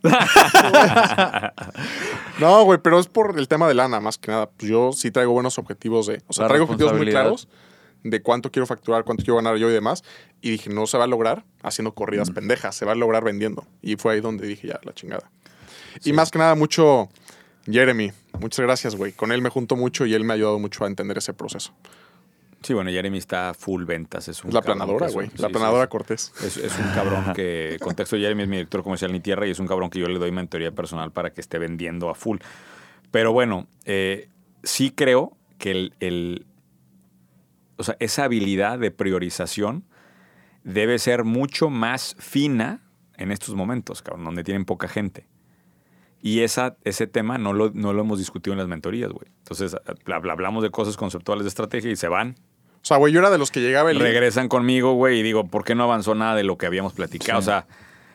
no, 2.40 2.64
güey, 2.64 2.78
pero 2.82 2.98
es 2.98 3.06
por 3.08 3.38
el 3.38 3.48
tema 3.48 3.66
de 3.68 3.74
lana, 3.74 4.00
más 4.00 4.18
que 4.18 4.30
nada. 4.30 4.48
Pues 4.50 4.70
yo 4.70 4.92
sí 4.92 5.10
traigo 5.10 5.32
buenos 5.32 5.58
objetivos 5.58 6.06
de. 6.06 6.22
O 6.26 6.32
sea, 6.32 6.42
La 6.44 6.48
traigo 6.48 6.64
objetivos 6.64 6.94
muy 6.94 7.06
claros 7.10 7.48
de 8.04 8.22
cuánto 8.22 8.52
quiero 8.52 8.66
facturar, 8.66 9.02
cuánto 9.04 9.24
quiero 9.24 9.36
ganar 9.36 9.56
yo 9.56 9.68
y 9.68 9.72
demás. 9.72 10.04
Y 10.40 10.50
dije, 10.50 10.70
no 10.70 10.86
se 10.86 10.96
va 10.98 11.04
a 11.04 11.08
lograr 11.08 11.44
haciendo 11.62 11.92
corridas 11.94 12.30
pendejas, 12.30 12.76
se 12.76 12.84
va 12.84 12.92
a 12.92 12.94
lograr 12.94 13.24
vendiendo. 13.24 13.66
Y 13.82 13.96
fue 13.96 14.14
ahí 14.14 14.20
donde 14.20 14.46
dije, 14.46 14.68
ya, 14.68 14.78
la 14.84 14.92
chingada. 14.92 15.30
Y 16.04 16.12
más 16.12 16.30
que 16.30 16.38
nada, 16.38 16.54
mucho 16.54 17.08
Jeremy. 17.64 18.12
Muchas 18.40 18.64
gracias, 18.64 18.96
güey. 18.96 19.12
Con 19.12 19.32
él 19.32 19.40
me 19.42 19.48
junto 19.50 19.76
mucho 19.76 20.06
y 20.06 20.14
él 20.14 20.24
me 20.24 20.32
ha 20.32 20.36
ayudado 20.36 20.58
mucho 20.58 20.84
a 20.84 20.86
entender 20.88 21.18
ese 21.18 21.32
proceso. 21.34 21.72
Sí, 22.62 22.74
bueno, 22.74 22.90
Jeremy 22.90 23.18
está 23.18 23.54
full 23.54 23.84
ventas. 23.84 24.28
Es 24.28 24.42
un 24.42 24.48
Es 24.48 24.54
la 24.54 24.62
planadora, 24.62 25.08
güey. 25.10 25.30
La 25.36 25.48
sí, 25.48 25.52
planadora 25.52 25.84
sí. 25.84 25.88
Cortés. 25.90 26.32
Es, 26.42 26.56
es 26.56 26.76
un 26.78 26.90
cabrón 26.94 27.32
que, 27.34 27.76
contexto, 27.80 28.16
Jeremy 28.16 28.42
es 28.42 28.48
mi 28.48 28.56
director 28.56 28.82
comercial 28.82 29.12
ni 29.12 29.20
tierra 29.20 29.46
y 29.46 29.50
es 29.50 29.58
un 29.58 29.66
cabrón 29.66 29.88
que 29.90 29.98
yo 30.00 30.08
le 30.08 30.18
doy 30.18 30.32
mentoría 30.32 30.72
personal 30.72 31.12
para 31.12 31.32
que 31.32 31.40
esté 31.40 31.58
vendiendo 31.58 32.10
a 32.10 32.14
full. 32.14 32.38
Pero 33.10 33.32
bueno, 33.32 33.68
eh, 33.84 34.28
sí 34.64 34.90
creo 34.90 35.36
que 35.58 35.70
el, 35.70 35.94
el- 36.00 36.46
o 37.76 37.82
sea, 37.84 37.96
esa 38.00 38.24
habilidad 38.24 38.78
de 38.78 38.90
priorización 38.90 39.84
debe 40.64 40.98
ser 40.98 41.24
mucho 41.24 41.70
más 41.70 42.16
fina 42.18 42.80
en 43.16 43.30
estos 43.32 43.54
momentos, 43.54 44.02
cabrón, 44.02 44.24
donde 44.24 44.42
tienen 44.44 44.64
poca 44.64 44.88
gente. 44.88 45.26
Y 46.22 46.40
esa, 46.40 46.76
ese 46.84 47.06
tema 47.06 47.38
no 47.38 47.52
lo, 47.52 47.70
no 47.74 47.92
lo 47.92 48.00
hemos 48.02 48.18
discutido 48.18 48.52
en 48.52 48.58
las 48.58 48.68
mentorías, 48.68 49.10
güey. 49.12 49.26
Entonces, 49.38 49.76
habla- 50.06 50.32
hablamos 50.32 50.62
de 50.62 50.70
cosas 50.70 50.96
conceptuales 50.96 51.44
de 51.44 51.48
estrategia 51.48 51.90
y 51.90 51.96
se 51.96 52.08
van. 52.08 52.36
O 52.76 52.84
sea, 52.88 52.96
güey, 52.96 53.12
yo 53.12 53.20
era 53.20 53.30
de 53.30 53.38
los 53.38 53.50
que 53.50 53.60
llegaba 53.60 53.90
el 53.90 53.98
Regresan 54.00 54.48
conmigo, 54.48 54.94
güey, 54.94 55.20
y 55.20 55.22
digo, 55.22 55.46
¿por 55.46 55.64
qué 55.64 55.74
no 55.74 55.84
avanzó 55.84 56.14
nada 56.14 56.34
de 56.34 56.44
lo 56.44 56.56
que 56.56 56.66
habíamos 56.66 56.92
platicado? 56.94 57.38
O 57.38 57.42
sea, 57.42 57.66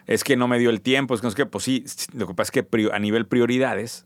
es 0.08 0.24
que 0.24 0.36
no 0.36 0.48
me 0.48 0.60
dio 0.60 0.70
el 0.70 0.82
tiempo, 0.82 1.14
es 1.14 1.22
que 1.22 1.28
no 1.28 1.32
sé 1.32 1.38
qué, 1.38 1.46
pues 1.46 1.64
sí, 1.64 1.86
lo 2.14 2.28
que 2.28 2.34
pasa 2.34 2.52
es 2.54 2.64
que 2.66 2.90
a 2.92 3.00
nivel 3.00 3.28
prioridades, 3.28 4.06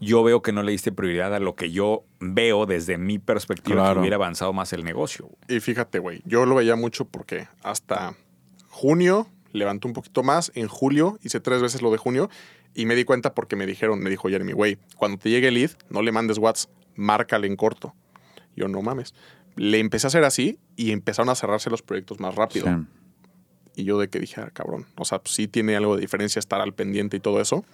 yo 0.00 0.22
veo 0.24 0.42
que 0.42 0.52
no 0.52 0.62
le 0.62 0.72
diste 0.72 0.90
prioridad 0.90 1.34
a 1.34 1.38
lo 1.38 1.54
que 1.54 1.70
yo 1.70 2.04
veo 2.20 2.66
desde 2.66 2.98
mi 2.98 3.18
perspectiva 3.18 3.76
Claro. 3.82 3.94
que 3.94 4.00
hubiera 4.00 4.16
avanzado 4.16 4.52
más 4.52 4.72
el 4.72 4.84
negocio. 4.84 5.30
Y 5.48 5.60
fíjate, 5.60 5.98
güey, 5.98 6.20
yo 6.24 6.44
lo 6.46 6.54
veía 6.56 6.76
mucho 6.76 7.04
porque 7.06 7.46
hasta 7.62 8.14
junio 8.68 9.28
levantó 9.52 9.86
un 9.86 9.94
poquito 9.94 10.22
más, 10.22 10.50
en 10.54 10.66
julio 10.68 11.18
hice 11.22 11.40
tres 11.40 11.62
veces 11.62 11.80
lo 11.80 11.90
de 11.92 11.98
junio 11.98 12.28
y 12.74 12.86
me 12.86 12.94
di 12.94 13.04
cuenta 13.04 13.34
porque 13.34 13.56
me 13.56 13.66
dijeron, 13.66 14.00
me 14.00 14.10
dijo 14.10 14.28
Jeremy, 14.28 14.52
güey, 14.52 14.78
cuando 14.96 15.18
te 15.18 15.30
llegue 15.30 15.48
el 15.48 15.54
lead, 15.54 15.70
no 15.90 16.02
le 16.02 16.12
mandes 16.12 16.38
WhatsApp, 16.38 16.70
márcale 16.96 17.46
en 17.46 17.56
corto. 17.56 17.94
Yo 18.56 18.68
no 18.68 18.82
mames. 18.82 19.14
Le 19.56 19.78
empecé 19.78 20.06
a 20.06 20.08
hacer 20.08 20.24
así 20.24 20.58
y 20.76 20.90
empezaron 20.92 21.28
a 21.30 21.34
cerrarse 21.34 21.70
los 21.70 21.82
proyectos 21.82 22.20
más 22.20 22.34
rápido. 22.34 22.66
Sí. 22.66 22.72
Y 23.76 23.84
yo 23.84 23.98
de 23.98 24.08
que 24.08 24.18
dije, 24.20 24.40
ah, 24.40 24.50
cabrón, 24.52 24.86
o 24.96 25.04
sea, 25.04 25.18
pues 25.20 25.34
sí 25.34 25.48
tiene 25.48 25.76
algo 25.76 25.94
de 25.96 26.00
diferencia 26.00 26.38
estar 26.40 26.60
al 26.60 26.72
pendiente 26.74 27.16
y 27.16 27.20
todo 27.20 27.40
eso. 27.40 27.64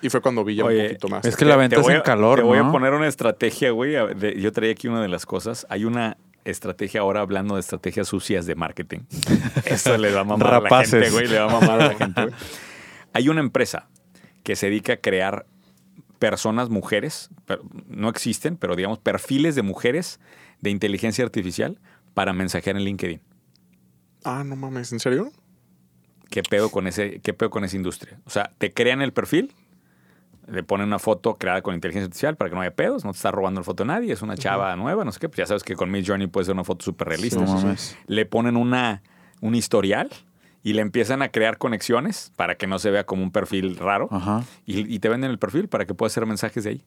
Y 0.00 0.10
fue 0.10 0.20
cuando 0.20 0.44
vi 0.44 0.54
ya 0.56 0.64
Oye, 0.64 0.80
un 0.82 0.86
poquito 0.88 1.08
más. 1.08 1.24
es 1.24 1.36
que 1.36 1.44
la 1.44 1.56
venta 1.56 1.76
te 1.76 1.82
es 1.82 1.88
en 1.88 1.96
a- 1.96 2.02
calor, 2.02 2.38
Te 2.38 2.44
voy 2.44 2.58
a 2.58 2.62
¿no? 2.62 2.72
poner 2.72 2.92
una 2.94 3.08
estrategia, 3.08 3.70
güey. 3.72 3.94
Yo 4.40 4.52
traía 4.52 4.72
aquí 4.72 4.86
una 4.88 5.02
de 5.02 5.08
las 5.08 5.26
cosas. 5.26 5.66
Hay 5.70 5.84
una 5.84 6.16
estrategia 6.44 7.00
ahora 7.00 7.20
hablando 7.20 7.54
de 7.54 7.60
estrategias 7.60 8.08
sucias 8.08 8.46
de 8.46 8.54
marketing. 8.54 9.00
Eso 9.64 9.96
le 9.98 10.12
va 10.12 10.20
a 10.20 10.24
mamar 10.24 10.54
a 10.54 10.60
la 10.60 10.84
gente, 10.84 11.10
güey. 11.10 11.26
Le 11.26 11.38
va 11.38 11.44
a 11.46 11.60
mamar 11.60 11.80
a 11.80 11.88
la 11.88 11.94
gente, 11.94 12.22
güey. 12.22 12.34
Hay 13.14 13.28
una 13.28 13.40
empresa 13.40 13.88
que 14.48 14.56
se 14.56 14.70
dedica 14.70 14.94
a 14.94 14.96
crear 14.96 15.44
personas, 16.18 16.70
mujeres, 16.70 17.28
pero 17.44 17.62
no 17.86 18.08
existen, 18.08 18.56
pero 18.56 18.76
digamos 18.76 18.98
perfiles 18.98 19.54
de 19.56 19.60
mujeres 19.60 20.20
de 20.62 20.70
inteligencia 20.70 21.22
artificial 21.22 21.78
para 22.14 22.32
mensajear 22.32 22.74
en 22.74 22.82
LinkedIn. 22.84 23.20
Ah, 24.24 24.44
no 24.44 24.56
mames, 24.56 24.90
¿en 24.90 25.00
serio? 25.00 25.30
¿Qué 26.30 26.42
pedo 26.42 26.70
con 26.70 26.86
ese, 26.86 27.20
qué 27.20 27.34
pedo 27.34 27.50
con 27.50 27.62
esa 27.62 27.76
industria? 27.76 28.20
O 28.24 28.30
sea, 28.30 28.50
te 28.56 28.72
crean 28.72 29.02
el 29.02 29.12
perfil, 29.12 29.52
le 30.50 30.62
ponen 30.62 30.86
una 30.86 30.98
foto 30.98 31.36
creada 31.36 31.60
con 31.60 31.74
inteligencia 31.74 32.06
artificial 32.06 32.36
para 32.38 32.48
que 32.48 32.56
no 32.56 32.62
haya 32.62 32.74
pedos, 32.74 33.04
no 33.04 33.12
te 33.12 33.16
está 33.16 33.30
robando 33.30 33.60
la 33.60 33.64
foto 33.64 33.84
nadie, 33.84 34.14
es 34.14 34.22
una 34.22 34.38
chava 34.38 34.74
nueva, 34.76 35.04
no 35.04 35.12
sé 35.12 35.20
qué. 35.20 35.28
Pues 35.28 35.36
ya 35.36 35.46
sabes 35.46 35.62
que 35.62 35.76
con 35.76 35.90
Mid 35.90 36.06
Journey 36.06 36.26
puede 36.26 36.46
ser 36.46 36.54
una 36.54 36.64
foto 36.64 36.86
súper 36.86 37.08
realista. 37.08 37.38
No 37.38 37.52
mames. 37.52 37.98
Le 38.06 38.24
ponen 38.24 38.56
una, 38.56 39.02
un 39.42 39.54
historial 39.54 40.08
y 40.62 40.72
le 40.72 40.82
empiezan 40.82 41.22
a 41.22 41.28
crear 41.30 41.58
conexiones 41.58 42.32
para 42.36 42.56
que 42.56 42.66
no 42.66 42.78
se 42.78 42.90
vea 42.90 43.04
como 43.04 43.22
un 43.22 43.30
perfil 43.30 43.76
raro. 43.76 44.08
Ajá. 44.10 44.42
Y, 44.66 44.92
y 44.92 44.98
te 44.98 45.08
venden 45.08 45.30
el 45.30 45.38
perfil 45.38 45.68
para 45.68 45.86
que 45.86 45.94
puedas 45.94 46.12
hacer 46.12 46.26
mensajes 46.26 46.64
de 46.64 46.70
ahí. 46.70 46.84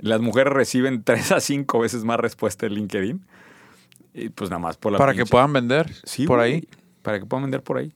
Las 0.00 0.20
mujeres 0.20 0.52
reciben 0.52 1.02
3 1.04 1.32
a 1.32 1.40
5 1.40 1.78
veces 1.78 2.04
más 2.04 2.18
respuesta 2.20 2.66
en 2.66 2.74
LinkedIn. 2.74 3.26
Y 4.14 4.30
pues 4.30 4.50
nada 4.50 4.60
más 4.60 4.76
por 4.76 4.92
la 4.92 4.98
Para 4.98 5.14
que 5.14 5.26
puedan 5.26 5.52
vender 5.52 5.92
Sí, 6.04 6.26
por 6.26 6.38
güey, 6.38 6.54
ahí. 6.54 6.68
Para 7.02 7.20
que 7.20 7.26
puedan 7.26 7.44
vender 7.44 7.62
por 7.62 7.78
ahí. 7.78 7.92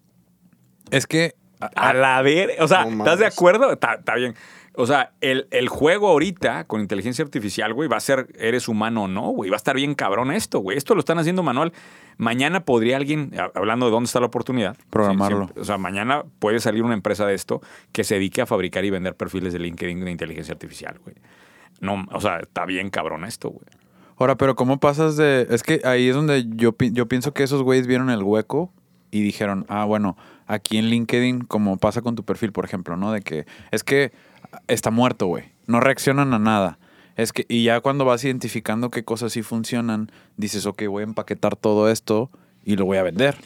Es 0.90 1.06
que 1.06 1.34
A 1.74 1.92
la 1.94 2.20
ver, 2.22 2.56
o 2.60 2.68
sea, 2.68 2.84
No 2.84 2.98
¿estás 3.04 3.18
de 3.18 3.26
acuerdo? 3.26 3.72
Está 3.72 4.14
bien. 4.16 4.34
O 4.74 4.87
sea, 4.87 5.12
el, 5.20 5.48
el 5.50 5.68
juego 5.68 6.08
ahorita 6.08 6.64
con 6.64 6.80
inteligencia 6.80 7.22
artificial, 7.22 7.74
güey, 7.74 7.88
va 7.88 7.98
a 7.98 8.00
ser 8.00 8.28
eres 8.38 8.68
humano 8.68 9.04
o 9.04 9.08
no, 9.08 9.28
güey. 9.30 9.50
Va 9.50 9.56
a 9.56 9.58
estar 9.58 9.76
bien 9.76 9.94
cabrón 9.94 10.32
esto, 10.32 10.61
güey. 10.61 10.78
Esto 10.78 10.94
lo 10.94 11.00
están 11.00 11.18
haciendo 11.18 11.42
manual. 11.42 11.72
Mañana 12.16 12.64
podría 12.64 12.96
alguien, 12.96 13.32
hablando 13.54 13.87
de 13.87 13.92
dónde 13.92 14.06
está 14.06 14.20
la 14.20 14.26
oportunidad. 14.26 14.76
Programarlo. 14.88 15.48
sí, 15.48 15.61
o 15.61 15.64
sea, 15.64 15.76
mañana 15.76 16.24
puede 16.38 16.58
salir 16.61 16.82
una 16.85 16.94
empresa 16.94 17.26
de 17.26 17.35
esto 17.35 17.61
que 17.92 18.02
se 18.02 18.14
dedique 18.14 18.40
a 18.40 18.46
fabricar 18.46 18.85
y 18.85 18.90
vender 18.90 19.14
perfiles 19.14 19.52
de 19.52 19.58
LinkedIn 19.58 20.04
de 20.04 20.11
inteligencia 20.11 20.52
artificial, 20.52 20.98
güey. 21.04 21.16
No, 21.80 22.06
o 22.12 22.20
sea, 22.20 22.38
está 22.38 22.64
bien 22.64 22.88
cabrón 22.90 23.24
esto, 23.24 23.50
güey. 23.50 23.66
Ahora, 24.16 24.37
pero 24.37 24.54
¿cómo 24.54 24.78
pasas 24.78 25.16
de...? 25.16 25.48
Es 25.50 25.62
que 25.62 25.80
ahí 25.85 26.08
es 26.08 26.14
donde 26.14 26.46
yo, 26.48 26.74
yo 26.78 27.08
pienso 27.08 27.35
que 27.35 27.42
esos 27.42 27.62
güeyes 27.62 27.87
vieron 27.87 28.08
el 28.08 28.22
hueco 28.22 28.72
y 29.11 29.20
dijeron, 29.22 29.66
ah, 29.68 29.85
bueno, 29.85 30.16
aquí 30.46 30.78
en 30.78 30.87
LinkedIn, 30.87 31.42
como 31.42 31.76
pasa 31.76 32.02
con 32.02 32.14
tu 32.14 32.24
perfil, 32.24 32.52
por 32.52 32.64
ejemplo, 32.64 32.96
¿no? 32.96 33.12
De 33.12 33.20
que 33.20 33.46
es 33.70 33.85
que 33.85 34.12
está 34.68 34.90
muerto, 34.90 35.26
güey. 35.26 35.52
No 35.66 35.80
reaccionan 35.80 36.32
a 36.34 36.38
nada. 36.38 36.78
Es 37.16 37.32
que, 37.32 37.44
y 37.48 37.64
ya 37.64 37.80
cuando 37.80 38.04
vas 38.04 38.24
identificando 38.24 38.90
qué 38.90 39.04
cosas 39.04 39.32
sí 39.32 39.42
funcionan, 39.42 40.10
dices, 40.36 40.66
ok, 40.66 40.82
voy 40.88 41.02
a 41.02 41.04
empaquetar 41.04 41.56
todo 41.56 41.90
esto 41.90 42.30
y 42.64 42.76
lo 42.76 42.84
voy 42.86 42.96
a 42.98 43.02
vender. 43.02 43.36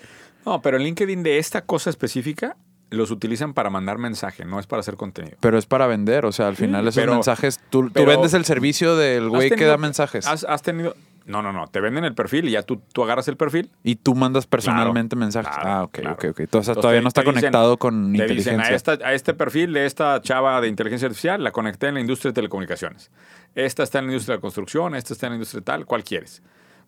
No, 0.44 0.62
pero 0.62 0.76
en 0.76 0.84
LinkedIn 0.84 1.22
de 1.24 1.38
esta 1.38 1.62
cosa 1.62 1.90
específica 1.90 2.56
los 2.90 3.10
utilizan 3.10 3.52
para 3.52 3.68
mandar 3.68 3.98
mensaje, 3.98 4.44
no 4.44 4.60
es 4.60 4.66
para 4.68 4.80
hacer 4.80 4.96
contenido. 4.96 5.36
Pero 5.40 5.58
es 5.58 5.66
para 5.66 5.88
vender, 5.88 6.24
o 6.24 6.30
sea, 6.30 6.46
al 6.46 6.54
final 6.56 6.86
esos 6.86 7.02
pero- 7.02 7.14
mensajes, 7.14 7.58
tú, 7.68 7.90
tú 7.90 8.04
vendes 8.06 8.32
el 8.34 8.44
servicio 8.44 8.96
del 8.96 9.24
¿Has 9.24 9.30
güey 9.30 9.50
que 9.50 9.64
da 9.64 9.76
mensajes. 9.76 10.26
Has, 10.26 10.44
has 10.44 10.62
tenido. 10.62 10.94
No, 11.26 11.42
no, 11.42 11.52
no. 11.52 11.66
Te 11.66 11.80
venden 11.80 12.04
el 12.04 12.14
perfil 12.14 12.48
y 12.48 12.52
ya 12.52 12.62
tú, 12.62 12.80
tú 12.92 13.02
agarras 13.02 13.26
el 13.28 13.36
perfil. 13.36 13.70
Y 13.82 13.96
tú 13.96 14.14
mandas 14.14 14.46
personalmente 14.46 15.16
mensajes. 15.16 15.52
claro, 15.54 15.68
ah, 15.70 15.82
ok, 15.82 15.92
claro. 15.92 16.14
ok, 16.14 16.24
ok. 16.30 16.40
Entonces, 16.40 16.68
Entonces, 16.68 16.74
todavía 16.80 17.00
te- 17.00 17.02
no 17.02 17.08
está 17.08 17.22
te 17.22 17.28
dicen- 17.28 17.40
conectado 17.40 17.76
con 17.78 17.94
Te 18.12 18.22
dicen 18.28 18.54
inteligencia. 18.54 18.72
a, 18.72 18.76
esta, 18.76 18.92
a 19.08 19.12
este 19.12 19.34
perfil 19.34 19.72
de 19.72 19.86
esta 19.86 20.20
chava 20.22 20.60
de 20.60 20.68
inteligencia 20.68 21.06
artificial 21.06 21.42
la 21.42 21.50
conecté 21.50 21.88
en 21.88 21.94
la 21.94 22.00
industria 22.00 22.30
de 22.30 22.34
telecomunicaciones. 22.34 23.10
Esta 23.56 23.82
está 23.82 23.98
en 23.98 24.06
la 24.06 24.12
industria 24.12 24.34
de 24.34 24.38
la 24.38 24.40
construcción, 24.42 24.94
esta 24.94 25.12
está 25.14 25.26
en 25.26 25.32
la 25.32 25.36
industria 25.36 25.62
tal. 25.62 25.84
¿Cuál 25.84 26.04
quieres? 26.04 26.42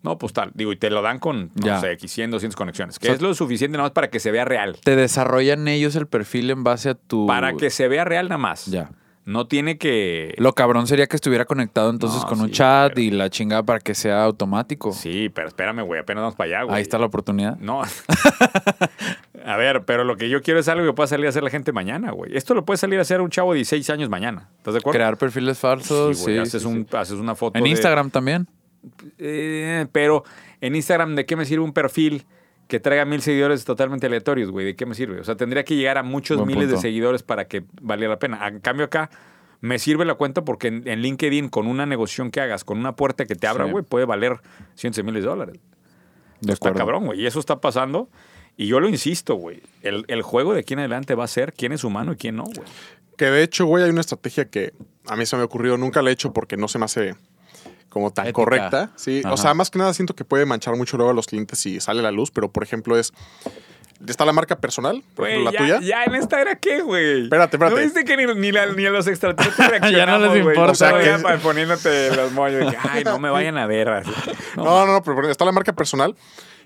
No, 0.04 0.16
pues 0.18 0.32
tal. 0.32 0.52
Digo, 0.54 0.70
y 0.70 0.76
te 0.76 0.90
lo 0.90 1.02
dan 1.02 1.18
con, 1.18 1.50
no 1.56 1.66
Ya. 1.66 1.80
sé, 1.80 1.90
X 1.92 2.12
100, 2.12 2.30
200 2.30 2.54
conexiones. 2.54 3.00
Que 3.00 3.06
O 3.06 3.08
sea, 3.08 3.14
es 3.16 3.20
lo 3.22 3.34
suficiente 3.34 3.76
nada 3.76 3.88
más 3.88 3.92
para 3.92 4.08
que 4.08 4.20
se 4.20 4.30
vea 4.30 4.44
real. 4.44 4.76
Te 4.84 4.94
desarrollan 4.94 5.66
ellos 5.66 5.96
el 5.96 6.06
perfil 6.06 6.50
en 6.52 6.62
base 6.62 6.90
a 6.90 6.94
tu. 6.94 7.26
Para 7.26 7.54
que 7.54 7.70
se 7.70 7.88
vea 7.88 8.04
real 8.04 8.28
nada 8.28 8.38
más. 8.38 8.66
Ya. 8.66 8.90
No 9.28 9.46
tiene 9.46 9.76
que... 9.76 10.32
Lo 10.38 10.54
cabrón 10.54 10.86
sería 10.86 11.06
que 11.06 11.14
estuviera 11.16 11.44
conectado 11.44 11.90
entonces 11.90 12.22
No, 12.22 12.28
con 12.28 12.40
un 12.40 12.50
chat 12.50 12.92
pero- 12.94 13.00
y 13.02 13.10
la 13.10 13.28
chingada 13.28 13.62
para 13.62 13.78
que 13.78 13.94
sea 13.94 14.24
automático. 14.24 14.90
Sí, 14.92 15.28
pero 15.28 15.48
espérame, 15.48 15.82
güey. 15.84 16.00
Apenas 16.00 16.22
vamos 16.22 16.34
para 16.34 16.48
allá, 16.48 16.62
güey. 16.62 16.76
Ahí 16.76 16.82
está 16.82 16.96
la 16.98 17.04
oportunidad. 17.06 17.58
No. 17.58 17.82
a 19.44 19.56
ver, 19.58 19.84
pero 19.84 20.04
lo 20.04 20.16
que 20.16 20.30
yo 20.30 20.40
quiero 20.42 20.60
es 20.60 20.68
algo 20.68 20.86
que 20.86 20.92
pueda 20.94 21.06
salir 21.08 21.26
a 21.26 21.28
hacer 21.28 21.42
la 21.42 21.50
gente 21.50 21.72
mañana, 21.72 22.10
güey. 22.10 22.36
Esto 22.36 22.54
lo 22.54 22.64
puede 22.64 22.78
salir 22.78 22.98
a 22.98 23.02
hacer 23.02 23.20
un 23.20 23.28
chavo 23.28 23.52
de 23.52 23.56
16 23.58 23.90
años 23.90 24.08
mañana. 24.08 24.48
¿Estás 24.56 24.74
de 24.74 24.78
acuerdo? 24.78 24.96
Crear 24.98 25.18
perfiles 25.18 25.58
falsos. 25.58 26.16
Sí, 26.16 26.22
güey, 26.24 26.36
sí, 26.36 26.40
haces, 26.42 26.62
sí, 26.62 26.68
un- 26.68 26.86
haces 26.92 27.18
una 27.18 27.34
foto. 27.34 27.58
En 27.58 27.64
de- 27.64 27.70
Instagram 27.70 28.10
también. 28.10 28.46
Eh, 29.18 29.86
pero 29.92 30.24
en 30.60 30.74
Instagram, 30.74 31.14
¿de 31.16 31.26
qué 31.26 31.36
me 31.36 31.44
sirve 31.44 31.64
un 31.64 31.72
perfil 31.72 32.24
que 32.68 32.78
traiga 32.80 33.04
mil 33.04 33.20
seguidores 33.22 33.64
totalmente 33.64 34.06
aleatorios, 34.06 34.50
güey? 34.50 34.64
¿De 34.66 34.76
qué 34.76 34.86
me 34.86 34.94
sirve? 34.94 35.20
O 35.20 35.24
sea, 35.24 35.36
tendría 35.36 35.64
que 35.64 35.74
llegar 35.74 35.98
a 35.98 36.02
muchos 36.02 36.36
Buen 36.36 36.48
miles 36.48 36.70
de 36.70 36.76
seguidores 36.76 37.22
para 37.22 37.46
que 37.48 37.64
valiera 37.82 38.12
la 38.12 38.18
pena. 38.18 38.46
En 38.46 38.60
cambio, 38.60 38.84
acá 38.86 39.10
me 39.60 39.78
sirve 39.78 40.04
la 40.04 40.14
cuenta 40.14 40.44
porque 40.44 40.68
en, 40.68 40.86
en 40.86 41.00
LinkedIn, 41.00 41.48
con 41.48 41.66
una 41.66 41.86
negociación 41.86 42.30
que 42.30 42.40
hagas, 42.40 42.62
con 42.64 42.78
una 42.78 42.94
puerta 42.94 43.24
que 43.24 43.34
te 43.34 43.46
abra, 43.48 43.64
Sí. 43.64 43.70
güey, 43.72 43.84
puede 43.84 44.04
valer 44.04 44.36
cientos 44.76 44.96
de 44.98 45.02
miles 45.02 45.24
de 45.24 45.28
dólares. 45.30 45.56
De 46.40 46.52
Está 46.52 46.68
acuerdo. 46.68 46.78
cabrón, 46.86 47.06
güey. 47.06 47.20
Y 47.22 47.26
eso 47.26 47.40
está 47.40 47.60
pasando. 47.60 48.08
Y 48.56 48.66
yo 48.66 48.80
lo 48.80 48.88
insisto, 48.88 49.34
güey. 49.34 49.62
El, 49.82 50.04
el 50.08 50.22
juego 50.22 50.52
de 50.54 50.60
aquí 50.60 50.74
en 50.74 50.80
adelante 50.80 51.14
va 51.14 51.24
a 51.24 51.28
ser 51.28 51.52
quién 51.54 51.72
es 51.72 51.84
humano 51.84 52.12
y 52.12 52.16
quién 52.16 52.36
no, 52.36 52.44
güey. 52.44 52.68
Que 53.16 53.24
de 53.26 53.42
hecho, 53.42 53.66
güey, 53.66 53.82
hay 53.82 53.90
una 53.90 54.00
estrategia 54.02 54.48
que 54.48 54.72
a 55.06 55.16
mí 55.16 55.26
se 55.26 55.34
me 55.36 55.42
ha 55.42 55.44
ocurrido, 55.46 55.76
nunca 55.78 56.02
la 56.02 56.10
he 56.10 56.12
hecho 56.12 56.32
porque 56.32 56.56
no 56.56 56.68
se 56.68 56.78
me 56.78 56.84
hace 56.84 57.16
como 57.88 58.10
tan 58.12 58.26
Ética. 58.26 58.34
correcta. 58.34 58.90
Sí, 58.96 59.22
Ajá. 59.24 59.34
o 59.34 59.36
sea, 59.36 59.54
más 59.54 59.70
que 59.70 59.78
nada 59.78 59.92
siento 59.94 60.14
que 60.14 60.24
puede 60.24 60.44
manchar 60.46 60.76
mucho 60.76 60.96
luego 60.96 61.10
a 61.10 61.14
los 61.14 61.26
clientes 61.26 61.58
si 61.58 61.80
sale 61.80 62.02
la 62.02 62.10
luz, 62.10 62.30
pero 62.30 62.50
por 62.50 62.62
ejemplo 62.62 62.98
es 62.98 63.12
está 64.06 64.24
la 64.24 64.32
marca 64.32 64.56
personal, 64.56 65.02
por 65.16 65.26
ejemplo, 65.26 65.50
la 65.50 65.52
ya, 65.52 65.58
tuya. 65.58 65.80
ya 65.80 66.04
en 66.04 66.14
esta 66.14 66.40
era 66.40 66.54
qué, 66.54 66.82
güey. 66.82 67.24
Espérate, 67.24 67.56
espérate. 67.56 67.74
¿No 67.76 67.82
viste 67.82 68.04
que 68.04 68.16
ni, 68.16 68.32
ni, 68.34 68.52
la- 68.52 68.66
ni 68.66 68.86
a 68.86 68.90
los 68.90 69.08
extraterrestres 69.08 69.68
reaccionamos, 69.70 70.20
les 70.34 70.42
güey? 70.44 70.54
importa, 70.54 70.70
O 70.72 70.74
sea, 70.76 71.02
ya 71.02 71.18
pa- 71.20 71.36
poniéndote 71.38 72.14
los 72.14 72.32
de 72.32 72.66
que, 72.70 72.78
Ay, 72.88 73.02
no 73.04 73.18
me 73.18 73.28
vayan 73.30 73.58
a 73.58 73.66
ver. 73.66 73.88
así. 73.88 74.10
No, 74.56 74.62
No, 74.64 74.86
no, 74.86 74.92
no, 74.92 75.02
pero 75.02 75.28
está 75.28 75.44
la 75.44 75.50
marca 75.52 75.72
personal 75.72 76.14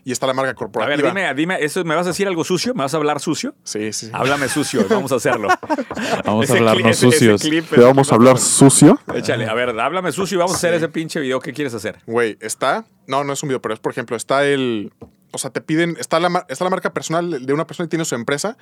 y 0.04 0.12
está 0.12 0.26
la 0.26 0.34
marca 0.34 0.50
A 0.50 0.54
corporativa. 0.54 0.96
ver, 0.96 1.06
dime, 1.14 1.34
dime, 1.34 1.64
¿eso, 1.64 1.84
¿me 1.84 1.94
vas 1.94 2.06
a 2.06 2.10
decir 2.10 2.26
algo 2.26 2.42
sucio? 2.44 2.74
¿Me 2.74 2.82
vas 2.82 2.92
a 2.94 2.96
hablar 2.96 3.20
sucio? 3.20 3.54
Sí, 3.64 3.92
sí. 3.92 4.06
sí. 4.06 4.10
Háblame 4.12 4.48
sucio, 4.48 4.84
vamos 4.88 5.12
a 5.12 5.16
hacerlo. 5.16 5.48
Vamos 6.24 6.44
Ese 6.44 6.54
a 6.54 6.56
hablarnos 6.58 6.82
clip- 6.82 6.90
ese- 6.90 7.08
ese 7.08 7.18
sucios. 7.18 7.42
clip, 7.42 7.68
Te 7.70 7.80
vamos 7.80 8.10
a 8.10 8.14
hablar 8.16 8.38
sucio. 8.38 8.98
Échale, 9.14 9.46
a 9.46 9.54
ver, 9.54 9.78
háblame 9.78 10.10
sucio 10.12 10.36
y 10.36 10.38
vamos 10.38 10.54
a 10.54 10.56
hacer 10.56 10.74
ese 10.74 10.88
pinche 10.88 11.20
video. 11.20 11.40
¿Qué 11.40 11.52
quieres 11.52 11.72
hacer? 11.74 11.98
Güey, 12.06 12.36
está. 12.40 12.84
No, 13.06 13.22
no 13.24 13.32
es 13.32 13.42
un 13.42 13.48
video, 13.48 13.60
pero 13.62 13.74
es, 13.74 13.80
por 13.80 13.92
ejemplo, 13.92 14.16
está 14.16 14.44
el. 14.44 14.92
O 15.32 15.38
sea, 15.38 15.50
te 15.50 15.60
piden. 15.60 15.96
Está 15.98 16.18
la, 16.20 16.28
mar- 16.28 16.46
está 16.48 16.64
la 16.64 16.70
marca 16.70 16.92
personal 16.92 17.44
de 17.46 17.52
una 17.52 17.66
persona 17.66 17.86
y 17.86 17.88
tiene 17.88 18.04
su 18.04 18.14
empresa. 18.14 18.56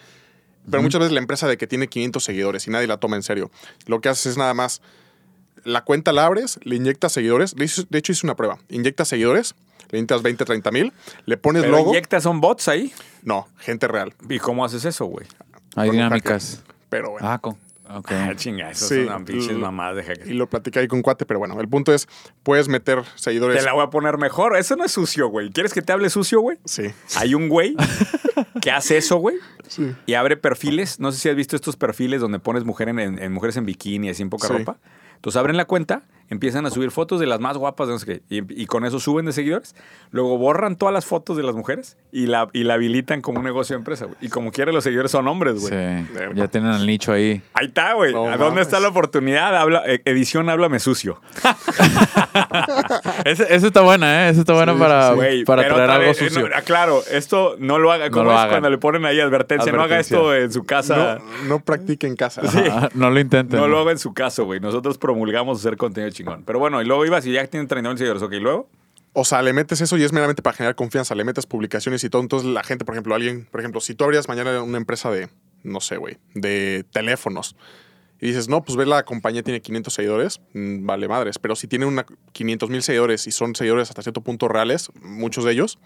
Pero 0.71 0.83
muchas 0.83 0.99
veces 1.01 1.13
la 1.13 1.21
empresa 1.21 1.49
de 1.49 1.57
que 1.57 1.67
tiene 1.67 1.89
500 1.89 2.23
seguidores 2.23 2.67
y 2.67 2.71
nadie 2.71 2.87
la 2.87 2.99
toma 2.99 3.17
en 3.17 3.23
serio. 3.23 3.51
Lo 3.87 4.01
que 4.03 4.11
haces 4.11 4.27
es 4.27 4.37
nada 4.37 4.53
más. 4.53 4.83
La 5.65 5.83
cuenta 5.85 6.13
la 6.13 6.27
abres, 6.27 6.59
le 6.63 6.77
inyectas 6.77 7.13
seguidores. 7.13 7.55
De 7.55 7.65
hecho, 7.65 7.83
de 7.89 7.99
hecho, 7.99 8.13
hice 8.13 8.27
una 8.27 8.35
prueba. 8.37 8.59
Inyectas 8.69 9.09
seguidores, 9.09 9.55
le 9.91 9.99
inyectas 9.99 10.23
20, 10.23 10.45
30 10.45 10.71
mil, 10.71 10.93
le 11.27 11.37
pones 11.37 11.63
¿Pero 11.63 11.77
logo. 11.77 11.91
inyectas 11.91 12.23
son 12.23 12.41
bots 12.41 12.69
ahí? 12.69 12.93
No, 13.23 13.49
gente 13.59 13.87
real. 13.89 14.15
¿Y 14.29 14.39
cómo 14.39 14.65
haces 14.65 14.85
eso, 14.85 15.05
güey? 15.07 15.27
Hay 15.77 15.91
dinámicas. 15.91 16.63
Pero 16.89 17.11
bueno. 17.13 17.29
Ah, 17.31 17.39
con. 17.39 17.57
Ok. 17.93 18.13
Ah, 18.13 18.33
chinga, 18.37 18.71
esas 18.71 18.89
Sí, 18.89 19.05
son 19.05 19.25
pinches 19.25 19.57
mamadas 19.57 19.97
de 19.97 20.05
hackers. 20.05 20.31
Y 20.31 20.35
lo 20.35 20.49
platicé 20.49 20.79
ahí 20.79 20.87
con 20.87 21.03
cuate, 21.03 21.27
pero 21.27 21.41
bueno, 21.41 21.61
el 21.61 21.67
punto 21.69 21.93
es, 21.93 22.07
puedes 22.45 22.69
meter 22.69 23.03
seguidores. 23.17 23.59
Te 23.59 23.65
la 23.65 23.73
voy 23.73 23.83
a 23.83 23.91
poner 23.91 24.17
mejor. 24.17 24.57
Eso 24.57 24.77
no 24.77 24.85
es 24.85 24.93
sucio, 24.93 25.27
güey. 25.29 25.51
¿Quieres 25.51 25.75
que 25.75 25.83
te 25.83 25.93
hable 25.93 26.09
sucio, 26.09 26.41
güey? 26.41 26.57
Sí, 26.65 26.85
Hay 27.17 27.35
un 27.35 27.49
güey 27.49 27.75
que 28.63 28.71
hace 28.71 28.97
eso, 28.97 29.17
güey. 29.17 29.37
sí. 29.67 29.93
Y 30.07 30.15
abre 30.15 30.37
perfiles. 30.37 31.01
No 31.01 31.11
sé 31.11 31.19
si 31.19 31.29
has 31.31 31.35
visto 31.35 31.57
estos 31.57 31.75
perfiles 31.77 32.21
donde 32.21 32.39
pones 32.39 32.63
mujer 32.65 32.89
en, 32.91 33.01
en- 33.01 33.19
en 33.21 33.33
mujeres 33.33 33.57
en 33.57 33.67
bikini, 33.67 34.09
así 34.09 34.23
en 34.23 34.31
poca 34.31 34.47
Sí. 34.47 34.53
ropa. 34.55 34.79
Entonces 35.21 35.39
abren 35.39 35.59
la 35.59 35.67
cuenta, 35.67 36.05
empiezan 36.31 36.65
a 36.65 36.71
subir 36.71 36.91
fotos 36.91 37.21
de 37.21 37.27
las 37.27 37.41
más 37.41 37.59
guapas, 37.59 37.89
de 37.89 37.93
no 37.93 37.99
sé 37.99 38.07
qué, 38.07 38.23
y, 38.31 38.63
y 38.63 38.65
con 38.65 38.87
eso 38.87 38.99
suben 38.99 39.27
de 39.27 39.33
seguidores. 39.35 39.77
Luego 40.13 40.39
borran 40.39 40.77
todas 40.77 40.95
las 40.95 41.05
fotos 41.05 41.37
de 41.37 41.43
las 41.43 41.55
mujeres 41.55 41.99
y 42.11 42.25
la, 42.27 42.49
y 42.55 42.65
la 42.65 42.75
habilitan 42.75 43.21
como 43.21 43.41
un 43.41 43.45
negocio 43.45 43.75
de 43.77 43.81
empresa, 43.81 44.07
güey. 44.07 44.17
Y 44.23 44.31
como 44.31 44.51
quiera, 44.51 44.73
los 44.73 44.83
seguidores 44.83 45.11
son 45.11 45.29
hombres, 45.29 45.61
güey. 45.61 45.75
Sí. 45.75 46.07
Ya 46.37 46.49
tienen 46.49 46.73
el 46.73 46.87
nicho 46.87 47.13
ahí. 47.13 47.43
Ahí 47.53 47.67
está, 47.67 47.93
güey. 47.93 48.15
No 48.15 48.25
¿A 48.29 48.31
dónde 48.39 48.47
mames. 48.47 48.63
está 48.69 48.81
la 48.81 48.89
oportunidad? 48.89 49.55
Habla, 49.55 49.83
eh, 49.87 50.01
edición, 50.07 50.49
háblame 50.49 50.79
sucio. 50.81 51.21
Ese 53.25 53.67
está 53.67 53.81
buena, 53.83 54.27
¿eh? 54.27 54.31
Ese 54.31 54.41
está 54.41 54.53
bueno 54.53 54.79
para, 54.79 55.13
Güey, 55.13 55.45
para 55.45 55.67
traer 55.67 55.91
algo 55.91 56.11
eh, 56.11 56.15
sucio. 56.15 56.49
no, 56.49 56.63
claro, 56.65 57.03
esto 57.11 57.57
no 57.59 57.79
lo 57.79 57.93
haga. 57.93 58.11
¿Cómo 58.11 58.25
lo 58.25 58.33
es 58.33 58.39
hagan. 58.39 58.51
cuando 58.51 58.71
le 58.71 58.79
ponen 58.79 59.05
ahí 59.05 59.21
advertencia? 59.21 59.73
No 59.73 59.83
haga 59.83 59.99
esto 59.99 60.35
en 60.35 60.53
su 60.53 60.65
casa. 60.65 61.19
No, 61.19 61.49
no 61.49 61.65
practique 61.65 62.07
en 62.07 62.17
casa. 62.17 62.43
Ajá, 62.45 62.89
no 62.95 63.11
lo 63.11 63.21
intenten. 63.21 63.59
No 63.59 63.69
lo 63.69 63.79
haga 63.81 63.93
en 63.93 63.99
su 63.99 64.15
caso, 64.15 64.45
güey. 64.45 64.61
Nosotros 64.61 64.99
promulgamos 64.99 65.59
hacer 65.61 65.77
contenido 65.77 66.11
chingón. 66.13 66.45
Pero 66.45 66.59
bueno, 66.59 66.81
y 66.83 66.85
luego 66.85 67.05
ibas 67.07 67.27
y 67.27 67.33
ya 67.33 67.47
tienen 67.47 67.69
30 67.69 67.89
mil 67.89 67.99
seguidores. 67.99 68.23
Ok, 68.23 68.33
¿y 68.33 68.41
luego. 68.41 68.69
O 69.13 69.25
sea, 69.25 69.43
le 69.43 69.53
metes 69.53 69.81
eso 69.81 69.97
y 69.97 70.05
es 70.05 70.13
meramente 70.13 70.41
para 70.43 70.57
generar 70.57 70.77
confianza. 70.77 71.15
Le 71.15 71.25
metes 71.25 71.47
publicaciones 71.47 72.05
y 72.05 72.11
todo. 72.11 72.23
Entonces, 72.23 72.49
la 72.49 72.63
gente, 72.63 72.85
por 72.85 72.95
ejemplo, 72.95 73.15
alguien, 73.15 73.47
por 73.51 73.61
ejemplo, 73.61 73.81
si 73.81 73.95
tú 73.95 74.05
abrías 74.05 74.29
mañana 74.29 74.63
una 74.63 74.79
empresa 74.79 75.11
de, 75.11 75.29
no 75.65 75.81
sé, 75.81 75.97
güey, 75.97 76.19
de 76.35 76.85
teléfonos 76.93 77.57
y 78.21 78.27
dices, 78.29 78.49
no, 78.49 78.63
pues 78.63 78.77
ve 78.77 78.87
la 78.87 79.03
compañía 79.05 79.43
tiene 79.43 79.61
500 79.63 79.93
seguidores, 79.95 80.41
mm, 80.53 80.85
vale 80.87 81.09
madres. 81.09 81.39
Pero 81.39 81.57
si 81.57 81.67
tiene 81.67 81.87
una 81.87 82.05
500 82.33 82.69
mil 82.71 82.83
seguidores 82.83 83.27
y 83.27 83.33
son 83.33 83.55
seguidores 83.55 83.89
hasta 83.91 84.03
cierto 84.03 84.21
punto 84.21 84.47
reales, 84.49 84.91
muchos 85.03 85.45
de 85.45 85.53
ellos, 85.53 85.79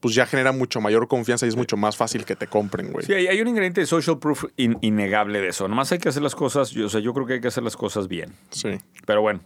pues 0.00 0.14
ya 0.14 0.24
genera 0.26 0.52
mucho 0.52 0.80
mayor 0.80 1.08
confianza 1.08 1.44
y 1.44 1.50
es 1.50 1.56
mucho 1.56 1.76
más 1.76 1.96
fácil 1.96 2.24
que 2.24 2.34
te 2.36 2.46
compren, 2.46 2.90
güey. 2.92 3.04
Sí, 3.04 3.12
hay, 3.12 3.40
un 3.40 3.48
ingrediente 3.48 3.82
de 3.82 3.86
social 3.86 4.18
proof 4.18 4.44
in- 4.56 4.78
innegable 4.80 5.40
de 5.40 5.48
eso. 5.48 5.68
Nomás 5.68 5.92
hay 5.92 5.98
que 5.98 6.08
hacer 6.08 6.22
las 6.22 6.34
cosas. 6.34 6.70
Yo, 6.70 6.86
o 6.86 6.88
sea, 6.88 7.00
yo 7.00 7.12
creo 7.12 7.26
que 7.26 7.34
hay 7.34 7.40
que 7.40 7.48
hacer 7.48 7.62
las 7.62 7.76
cosas 7.76 8.08
bien. 8.08 8.32
Sí. 8.50 8.78
Pero 9.06 9.20
bueno. 9.20 9.40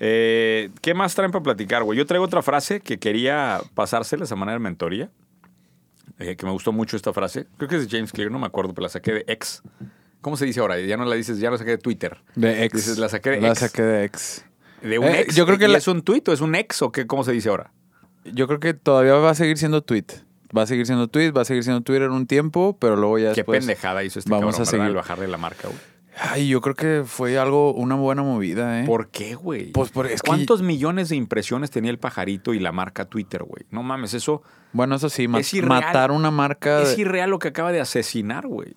Eh, 0.00 0.70
¿Qué 0.82 0.92
más 0.94 1.14
traen 1.14 1.30
para 1.30 1.42
platicar, 1.42 1.82
güey? 1.84 1.98
Yo 1.98 2.06
traigo 2.06 2.24
otra 2.24 2.42
frase 2.42 2.80
que 2.80 2.98
quería 2.98 3.60
pasárseles 3.74 4.32
a 4.32 4.36
manera 4.36 4.54
de 4.54 4.60
mentoría. 4.60 5.10
eh, 6.18 6.36
que 6.36 6.46
me 6.46 6.52
gustó 6.52 6.72
mucho 6.72 6.96
esta 6.96 7.12
frase. 7.12 7.46
Creo 7.58 7.68
que 7.68 7.76
es 7.76 7.88
de 7.88 7.96
James 7.96 8.10
Clear, 8.12 8.30
no 8.30 8.38
me 8.38 8.46
acuerdo, 8.46 8.72
pero 8.74 8.84
la 8.84 8.88
saqué 8.88 9.12
de 9.12 9.24
X. 9.28 9.62
¿Cómo 10.24 10.38
se 10.38 10.46
dice 10.46 10.60
ahora? 10.60 10.80
Ya 10.80 10.96
no 10.96 11.04
la 11.04 11.14
dices, 11.16 11.38
ya 11.38 11.50
la 11.50 11.58
saqué 11.58 11.72
de 11.72 11.78
Twitter. 11.78 12.16
De 12.34 12.64
ex. 12.64 12.72
Dices, 12.74 12.96
la 12.98 13.10
saqué 13.10 13.28
de 13.30 13.40
La 13.42 13.50
ex. 13.50 13.58
saqué 13.58 13.82
de 13.82 14.04
ex. 14.04 14.44
De 14.82 14.98
un 14.98 15.04
Eh, 15.04 15.20
ex. 15.20 15.36
yo 15.36 15.44
creo 15.44 15.58
que 15.58 15.66
¿Y 15.66 15.68
la- 15.68 15.76
es 15.76 15.86
un 15.86 16.00
tuit 16.00 16.26
o 16.28 16.32
es 16.32 16.40
un 16.40 16.54
ex 16.54 16.80
o 16.80 16.90
qué? 16.90 17.06
¿Cómo 17.06 17.24
se 17.24 17.32
dice 17.32 17.50
ahora? 17.50 17.72
Yo 18.24 18.46
creo 18.46 18.58
que 18.58 18.72
todavía 18.72 19.12
va 19.16 19.30
a 19.30 19.34
seguir 19.34 19.58
siendo 19.58 19.82
tweet. 19.82 20.06
Va 20.56 20.62
a 20.62 20.66
seguir 20.66 20.86
siendo 20.86 21.08
tweet, 21.08 21.30
va 21.32 21.42
a 21.42 21.44
seguir 21.44 21.62
siendo 21.62 21.82
Twitter 21.82 22.08
un 22.08 22.26
tiempo, 22.26 22.76
pero 22.80 22.96
luego 22.96 23.18
ya 23.18 23.30
Qué 23.30 23.40
después... 23.42 23.58
pendejada 23.58 24.02
hizo 24.02 24.18
este 24.18 24.30
vamos 24.30 24.54
cabrón, 24.54 24.62
a 24.62 24.70
seguir. 24.70 24.86
El 24.86 24.94
bajarle 24.94 25.28
la 25.28 25.36
marca, 25.36 25.68
güey. 25.68 25.80
Ay, 26.16 26.48
yo 26.48 26.60
creo 26.60 26.76
que 26.76 27.02
fue 27.04 27.36
algo, 27.38 27.74
una 27.74 27.96
buena 27.96 28.22
movida, 28.22 28.80
¿eh? 28.80 28.86
¿Por 28.86 29.08
qué, 29.10 29.34
güey? 29.34 29.72
Pues 29.72 29.90
por- 29.90 30.06
es 30.06 30.22
que- 30.22 30.28
¿Cuántos 30.28 30.62
millones 30.62 31.08
de 31.08 31.16
impresiones 31.16 31.70
tenía 31.70 31.90
el 31.90 31.98
pajarito 31.98 32.54
y 32.54 32.60
la 32.60 32.70
marca 32.72 33.04
Twitter, 33.04 33.42
güey? 33.42 33.64
No 33.70 33.82
mames, 33.82 34.14
eso 34.14 34.42
Bueno, 34.72 34.94
eso 34.94 35.08
sí, 35.10 35.26
ma- 35.28 35.40
Es 35.40 35.52
irreal. 35.52 35.68
matar 35.82 36.12
una 36.12 36.30
marca... 36.30 36.82
es 36.82 36.96
irreal 36.98 37.30
lo 37.30 37.38
que 37.40 37.48
acaba 37.48 37.72
de 37.72 37.80
asesinar, 37.80 38.46
güey. 38.46 38.74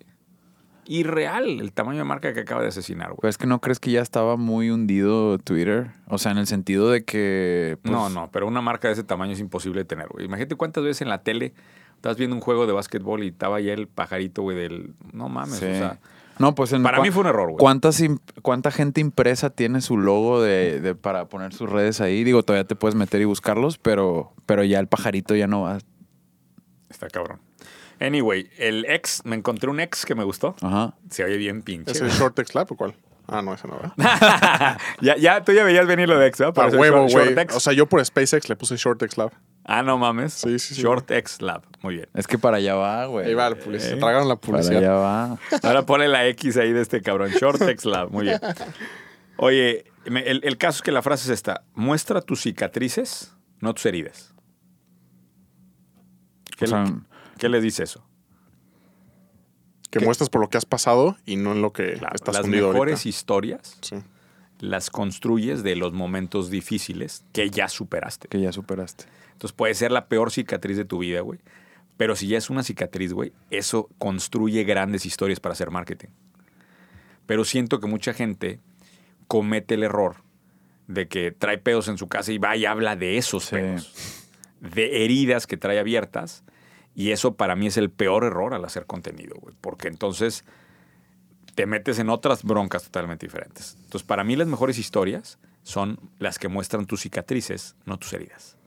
Irreal 0.88 1.60
el 1.60 1.72
tamaño 1.74 2.00
de 2.00 2.04
marca 2.06 2.34
que 2.34 2.40
acaba 2.42 2.62
de 2.62 2.70
asesinar, 2.70 3.10
güey. 3.10 3.18
Pues 3.22 3.36
es 3.36 3.38
que 3.38 3.48
no 3.48 3.60
crees 3.62 3.80
que 3.80 3.92
ya 3.92 4.02
estaba 4.02 4.38
muy 4.38 4.70
hundido 4.70 5.38
Twitter. 5.38 5.92
O 6.08 6.18
sea, 6.18 6.32
en 6.32 6.38
el 6.38 6.48
sentido 6.48 6.90
de 6.90 7.04
que. 7.04 7.78
pues, 7.82 7.92
no, 7.92 8.10
no, 8.10 8.30
pero 8.32 8.48
una 8.48 8.62
marca 8.62 8.88
de 8.88 8.94
ese 8.94 9.04
tamaño 9.04 9.34
es 9.34 9.40
imposible 9.40 9.82
de 9.82 9.86
tener, 9.86 10.08
güey. 10.08 10.26
Imagínate 10.26 10.56
cuántas 10.56 10.84
veces 10.84 11.02
en 11.02 11.10
la 11.10 11.24
tele 11.24 11.54
estás 11.96 12.18
viendo 12.18 12.36
un 12.36 12.42
juego 12.42 12.68
de 12.68 12.74
básquetbol 12.74 13.24
y 13.24 13.30
estaba 13.30 13.60
ya 13.60 13.74
el 13.74 13.88
pajarito, 13.88 14.44
güey, 14.44 14.56
del... 14.56 14.94
No 15.14 15.30
mames, 15.30 15.58
sí. 15.58 15.66
o 15.66 15.70
sea... 15.74 16.00
no, 16.38 16.54
pues 16.54 16.72
en 16.72 16.84
Para 16.84 17.02
mí 17.02 17.10
fue 17.10 17.22
un 17.22 17.28
error, 17.28 17.48
güey. 17.50 17.58
¿Cuántas 17.58 18.02
¿Cuánta 18.44 18.70
gente 18.72 19.02
impresa 19.02 19.50
tiene 19.50 19.82
su 19.82 19.98
logo 19.98 20.42
de, 20.42 20.80
de- 20.80 20.94
para 20.96 21.26
poner 21.28 21.54
sus 21.54 21.70
redes 21.70 22.00
ahí? 22.00 22.24
Digo, 22.24 22.44
todavía 22.44 22.68
te 22.68 22.76
puedes 22.76 22.94
meter 22.96 23.20
y 23.22 23.26
buscarlos, 23.26 23.80
pero, 23.80 24.32
pero 24.46 24.64
ya 24.64 24.80
el 24.80 24.88
pajarito 24.88 25.36
ya 25.36 25.48
no 25.48 25.62
va. 25.64 25.80
Está 26.90 27.08
cabrón. 27.10 27.40
Anyway, 28.00 28.50
el 28.58 28.86
ex, 28.86 29.22
me 29.26 29.36
encontré 29.36 29.70
un 29.70 29.80
ex 29.80 30.06
que 30.06 30.14
me 30.16 30.24
gustó. 30.24 30.56
Ajá. 30.62 30.94
Se 31.10 31.24
oye 31.24 31.38
bien 31.38 31.62
pinche. 31.64 31.92
¿Es 31.92 32.02
el 32.02 32.10
Short 32.12 32.36
Text 32.36 32.54
Lab 32.56 32.72
o 32.72 32.76
cuál? 32.76 32.94
Ah, 33.30 33.42
no, 33.42 33.54
ese 33.54 33.68
no, 33.68 33.76
¿verdad? 33.78 34.78
ya, 35.02 35.18
ya, 35.18 35.44
tú 35.44 35.52
ya 35.52 35.64
veías 35.66 35.86
venir 35.86 36.08
lo 36.08 36.18
de 36.18 36.28
ex, 36.28 36.38
¿verdad? 36.40 36.54
Por 36.54 36.64
A 36.64 36.68
eso 36.68 36.76
el 36.76 36.82
huevo, 36.82 37.08
güey. 37.10 37.38
ex. 37.38 37.56
O 37.56 37.60
sea, 37.60 37.74
yo 37.74 37.86
por 37.88 38.04
SpaceX 38.06 38.48
le 38.48 38.56
puse 38.56 38.78
Short 38.78 39.00
Text 39.00 39.18
Lab. 39.18 39.32
ah, 39.66 39.84
no 39.84 39.98
mames. 39.98 40.32
Sí, 40.34 40.58
sí, 40.60 40.76
sí. 40.76 40.82
Short 40.82 41.12
X 41.12 41.42
Lab. 41.42 41.64
Muy 41.82 41.96
bien. 41.96 42.08
Es 42.14 42.26
que 42.26 42.38
para 42.38 42.58
allá 42.58 42.76
va, 42.76 43.06
güey. 43.08 43.26
Ahí 43.28 43.34
va 43.34 43.50
la 43.50 43.58
publicidad. 43.58 43.92
Eh, 43.92 43.96
Se 43.96 44.00
tragaron 44.00 44.30
la 44.30 44.36
Para 44.38 44.46
publicidad. 44.52 44.78
allá 44.78 44.94
va. 44.94 45.38
Ahora 45.64 45.86
pone 45.86 46.08
la 46.08 46.26
X 46.28 46.56
ahí 46.56 46.72
de 46.72 46.82
este 46.82 47.02
cabrón. 47.02 47.32
Short 47.32 47.62
X 47.62 47.84
Lab. 47.84 48.12
Muy 48.12 48.26
bien. 48.26 48.40
Oye, 49.36 49.84
me- 50.06 50.22
el, 50.26 50.40
el 50.46 50.58
caso 50.58 50.78
es 50.78 50.82
que 50.84 50.94
la 50.94 51.02
frase 51.02 51.26
es 51.26 51.32
esta. 51.32 51.64
Muestra 51.74 52.22
tus 52.22 52.42
cicatrices, 52.44 53.36
no 53.60 53.74
tus 53.74 53.86
heridas. 53.88 54.34
¿Qué, 56.58 56.64
O 56.66 56.68
sea, 56.70 56.84
le- 56.86 56.92
qué 57.38 57.50
les 57.50 57.64
dice 57.64 57.84
eso? 57.84 58.06
Que 59.90 60.00
muestras 60.00 60.30
por 60.30 60.42
lo 60.42 60.50
que 60.50 60.58
has 60.58 60.66
pasado 60.66 61.18
y 61.26 61.38
no 61.38 61.54
en 61.54 61.62
lo 61.62 61.72
que 61.72 61.94
Claro, 61.94 62.16
estás 62.16 62.36
las 62.36 62.46
hundido 62.46 62.70
mejores 62.72 62.96
ahorita. 62.96 63.10
historias 63.10 63.78
Sí. 63.82 63.96
las 64.60 64.90
construyes 64.90 65.64
de 65.64 65.76
los 65.76 65.94
momentos 65.94 66.50
difíciles 66.50 67.24
que 67.32 67.50
ya 67.50 67.70
superaste. 67.70 68.28
que 68.28 68.42
ya 68.42 68.52
superaste. 68.52 69.06
Entonces 69.34 69.54
puede 69.56 69.74
ser 69.76 69.92
la 69.92 70.08
peor 70.08 70.32
cicatriz 70.32 70.78
de 70.78 70.86
tu 70.86 71.00
vida, 71.00 71.22
güey. 71.22 71.40
Pero 71.96 72.16
si 72.16 72.28
ya 72.28 72.38
es 72.38 72.50
una 72.50 72.64
cicatriz, 72.64 73.14
güey, 73.14 73.32
eso 73.50 73.90
construye 73.98 74.64
grandes 74.66 75.06
historias 75.06 75.40
para 75.40 75.54
hacer 75.54 75.72
marketing. 75.72 76.10
Pero 77.26 77.44
siento 77.46 77.80
que 77.80 77.88
mucha 77.88 78.14
gente 78.14 78.60
comete 79.28 79.76
el 79.76 79.84
error 79.84 80.18
de 80.88 81.08
que 81.08 81.32
trae 81.32 81.58
pedos 81.58 81.88
en 81.88 81.98
su 81.98 82.08
casa 82.08 82.32
y 82.32 82.38
va 82.38 82.56
y 82.56 82.66
habla 82.66 82.96
de 82.96 83.18
esos 83.18 83.46
Sí. 83.46 83.56
pedos. 83.56 84.24
De 84.60 85.04
heridas 85.06 85.48
que 85.48 85.56
trae 85.58 85.80
abiertas. 85.80 86.44
Y 86.98 87.12
eso 87.12 87.36
para 87.36 87.56
mí 87.56 87.68
es 87.68 87.78
el 87.78 87.92
peor 87.92 88.24
error 88.24 88.56
al 88.56 88.66
hacer 88.66 88.88
contenido, 88.88 89.36
güey. 89.40 89.54
Porque 89.62 89.88
entonces 89.88 90.44
te 91.54 91.68
metes 91.68 92.00
en 92.00 92.10
otras 92.10 92.44
broncas 92.44 92.84
totalmente 92.86 93.28
diferentes. 93.28 93.76
Entonces, 93.84 94.02
para 94.02 94.24
mí 94.24 94.36
las 94.36 94.48
mejores 94.48 94.80
historias 94.80 95.38
son 95.62 96.00
las 96.18 96.40
que 96.40 96.48
muestran 96.48 96.88
tus 96.88 97.02
cicatrices, 97.02 97.76
no 97.86 97.98
tus 98.00 98.14
heridas. 98.14 98.58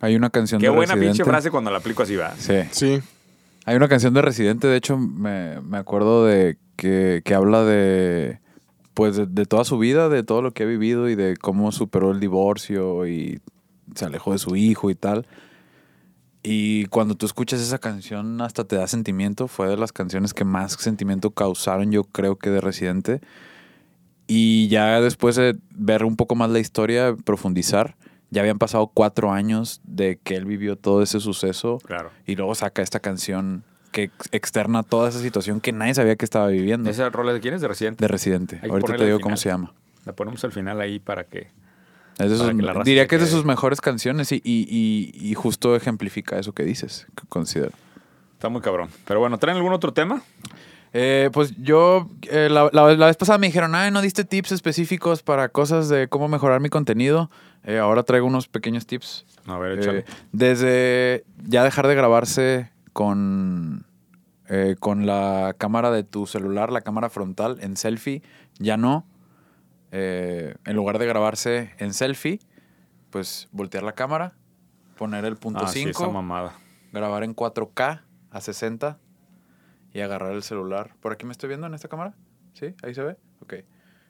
Hay 0.00 0.16
una 0.16 0.30
canción 0.30 0.58
Qué 0.58 0.68
de 0.68 0.70
buena 0.70 0.94
Residente. 0.94 1.18
pinche 1.18 1.30
frase 1.30 1.50
cuando 1.50 1.70
la 1.70 1.76
aplico 1.78 2.02
así, 2.02 2.16
va. 2.16 2.34
Sí. 2.38 2.54
Sí. 2.70 3.02
Hay 3.66 3.76
una 3.76 3.88
canción 3.88 4.14
de 4.14 4.22
Residente, 4.22 4.66
de 4.68 4.76
hecho, 4.76 4.96
me, 4.96 5.60
me 5.60 5.76
acuerdo 5.76 6.24
de 6.24 6.56
que, 6.76 7.20
que 7.24 7.34
habla 7.34 7.62
de 7.62 8.38
pues 8.94 9.16
de, 9.16 9.26
de 9.26 9.44
toda 9.44 9.64
su 9.64 9.76
vida, 9.76 10.08
de 10.08 10.22
todo 10.22 10.40
lo 10.40 10.52
que 10.52 10.62
ha 10.62 10.66
vivido 10.66 11.10
y 11.10 11.14
de 11.14 11.36
cómo 11.36 11.72
superó 11.72 12.10
el 12.12 12.20
divorcio 12.20 13.06
y 13.06 13.40
se 13.94 14.06
alejó 14.06 14.32
de 14.32 14.38
su 14.38 14.56
hijo 14.56 14.88
y 14.88 14.94
tal. 14.94 15.26
Y 16.48 16.86
cuando 16.86 17.16
tú 17.16 17.26
escuchas 17.26 17.60
esa 17.60 17.78
canción 17.78 18.40
hasta 18.40 18.62
te 18.64 18.76
da 18.76 18.86
sentimiento, 18.86 19.48
fue 19.48 19.66
de 19.68 19.76
las 19.76 19.90
canciones 19.92 20.32
que 20.32 20.44
más 20.44 20.74
sentimiento 20.74 21.30
causaron 21.32 21.90
yo 21.90 22.04
creo 22.04 22.36
que 22.36 22.50
de 22.50 22.60
Residente. 22.60 23.20
Y 24.28 24.68
ya 24.68 25.00
después 25.00 25.34
de 25.36 25.56
ver 25.70 26.04
un 26.04 26.16
poco 26.16 26.34
más 26.36 26.50
la 26.50 26.58
historia, 26.60 27.16
profundizar, 27.24 27.96
ya 28.30 28.42
habían 28.42 28.58
pasado 28.58 28.88
cuatro 28.92 29.32
años 29.32 29.80
de 29.84 30.18
que 30.22 30.34
él 30.36 30.44
vivió 30.44 30.76
todo 30.76 31.02
ese 31.02 31.20
suceso 31.20 31.78
Claro. 31.84 32.10
y 32.26 32.34
luego 32.36 32.54
saca 32.54 32.82
esta 32.82 33.00
canción 33.00 33.62
que 33.92 34.04
ex- 34.04 34.28
externa 34.32 34.82
toda 34.82 35.08
esa 35.08 35.20
situación 35.20 35.60
que 35.60 35.72
nadie 35.72 35.94
sabía 35.94 36.16
que 36.16 36.24
estaba 36.24 36.48
viviendo. 36.48 36.90
¿Esa 36.90 37.08
rola 37.10 37.32
de 37.32 37.40
quién 37.40 37.54
es? 37.54 37.60
De 37.60 37.68
Residente. 37.68 38.04
De 38.04 38.08
Residente. 38.08 38.60
Ahorita 38.68 38.96
te 38.96 39.04
digo 39.06 39.20
cómo 39.20 39.36
se 39.36 39.48
llama. 39.48 39.72
La 40.04 40.12
ponemos 40.12 40.44
al 40.44 40.52
final 40.52 40.80
ahí 40.80 40.98
para 41.00 41.24
que... 41.24 41.48
Es 42.18 42.30
sus- 42.38 42.48
que 42.48 42.82
diría 42.84 43.06
que 43.06 43.16
es 43.16 43.20
de 43.22 43.26
sus 43.28 43.44
mejores 43.44 43.80
canciones 43.80 44.32
y, 44.32 44.36
y- 44.42 44.66
y- 44.70 45.30
y 45.30 45.34
justo 45.34 45.76
ejemplifica 45.76 46.38
eso 46.38 46.52
que 46.52 46.64
dices, 46.64 47.06
que 47.14 47.26
considero. 47.28 47.72
Está 48.32 48.48
muy 48.48 48.60
cabrón. 48.62 48.88
Pero 49.06 49.20
bueno, 49.20 49.38
¿traen 49.38 49.56
algún 49.56 49.72
otro 49.72 49.92
tema? 49.92 50.22
Eh, 50.92 51.28
pues 51.32 51.54
yo, 51.58 52.08
eh, 52.30 52.48
la, 52.50 52.70
la- 52.72 52.94
la 52.94 53.06
vez 53.06 53.16
pasada 53.16 53.36
me 53.38 53.48
dijeron, 53.48 53.74
ay, 53.74 53.90
no 53.90 54.00
diste 54.00 54.24
tips 54.24 54.52
específicos 54.52 55.22
para 55.22 55.50
cosas 55.50 55.88
de 55.90 56.08
cómo 56.08 56.26
mejorar 56.28 56.60
mi 56.60 56.70
contenido. 56.70 57.30
Eh, 57.64 57.78
ahora 57.78 58.02
traigo 58.02 58.26
unos 58.26 58.48
pequeños 58.48 58.86
tips. 58.86 59.26
A 59.46 59.58
ver, 59.58 59.72
Eh, 59.78 59.82
échale. 59.82 60.04
desde 60.32 61.24
ya 61.46 61.64
dejar 61.64 61.86
de 61.86 61.94
grabarse 61.96 62.70
con, 62.94 63.84
con 64.80 65.04
la 65.06 65.54
cámara 65.58 65.90
de 65.90 66.02
tu 66.04 66.26
celular, 66.26 66.70
la 66.72 66.80
cámara 66.80 67.10
frontal 67.10 67.58
en 67.60 67.76
selfie, 67.76 68.22
ya 68.58 68.76
no. 68.76 69.04
Eh, 69.98 70.54
en 70.66 70.76
lugar 70.76 70.98
de 70.98 71.06
grabarse 71.06 71.70
en 71.78 71.94
selfie, 71.94 72.38
pues 73.08 73.48
voltear 73.50 73.82
la 73.82 73.92
cámara, 73.92 74.34
poner 74.98 75.24
el 75.24 75.36
punto 75.36 75.64
ah, 75.64 75.68
sí, 75.68 75.80
esa 75.84 76.00
5, 76.00 76.12
mamada. 76.12 76.52
grabar 76.92 77.22
en 77.24 77.34
4K 77.34 78.02
a 78.30 78.40
60 78.42 78.98
y 79.94 80.00
agarrar 80.00 80.32
el 80.32 80.42
celular. 80.42 80.94
¿Por 81.00 81.12
aquí 81.12 81.24
me 81.24 81.32
estoy 81.32 81.48
viendo 81.48 81.66
en 81.66 81.72
esta 81.72 81.88
cámara? 81.88 82.14
¿Sí? 82.52 82.74
¿Ahí 82.82 82.92
se 82.94 83.02
ve? 83.02 83.16
Ok. 83.40 83.54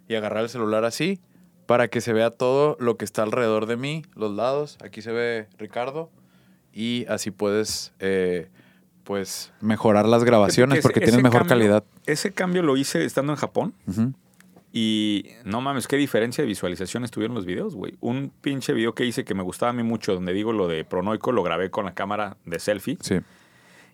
Y 0.09 0.17
agarrar 0.17 0.43
el 0.43 0.49
celular 0.49 0.85
así 0.85 1.21
para 1.67 1.87
que 1.87 2.01
se 2.01 2.13
vea 2.13 2.31
todo 2.33 2.77
lo 2.81 2.97
que 2.97 3.05
está 3.05 3.23
alrededor 3.23 3.67
de 3.67 3.77
mí, 3.77 4.03
los 4.17 4.33
lados. 4.35 4.79
Aquí 4.85 5.03
se 5.03 5.13
ve 5.13 5.49
Ricardo. 5.57 6.11
Y 6.73 7.07
así 7.09 7.31
puedes, 7.31 7.93
eh, 8.01 8.49
pues, 9.05 9.53
mejorar 9.61 10.07
las 10.07 10.25
grabaciones 10.25 10.79
Ese- 10.81 10.83
porque 10.89 10.99
ese 11.01 11.13
tienes 11.13 11.23
mejor 11.23 11.47
cambio- 11.47 11.57
calidad. 11.69 11.85
Ese 12.07 12.33
cambio 12.33 12.63
lo 12.63 12.77
hice 12.77 13.05
estando 13.05 13.33
en 13.33 13.39
Japón. 13.39 13.73
Ujú. 13.87 14.13
Y 14.79 15.25
no 15.45 15.63
mames, 15.63 15.89
qué 15.89 15.97
diferencia 15.97 16.43
de 16.43 16.49
visualizaciones 16.49 17.11
tuvieron 17.11 17.35
los 17.35 17.47
videos, 17.47 17.75
güey. 17.75 17.95
Un 18.01 18.31
pinche 18.43 18.75
video 18.75 18.95
que 18.95 19.07
hice 19.07 19.25
que 19.25 19.35
me 19.35 19.43
gustaba 19.43 19.71
a 19.71 19.73
mí 19.73 19.83
mucho, 19.83 20.13
donde 20.13 20.35
digo 20.35 20.53
lo 20.53 20.69
de 20.69 20.85
pronoico, 20.85 21.33
lo 21.33 21.43
grabé 21.43 21.71
con 21.71 21.87
la 21.87 21.95
cámara 21.95 22.37
de 22.45 22.59
selfie. 22.59 22.99
Sí, 23.01 23.21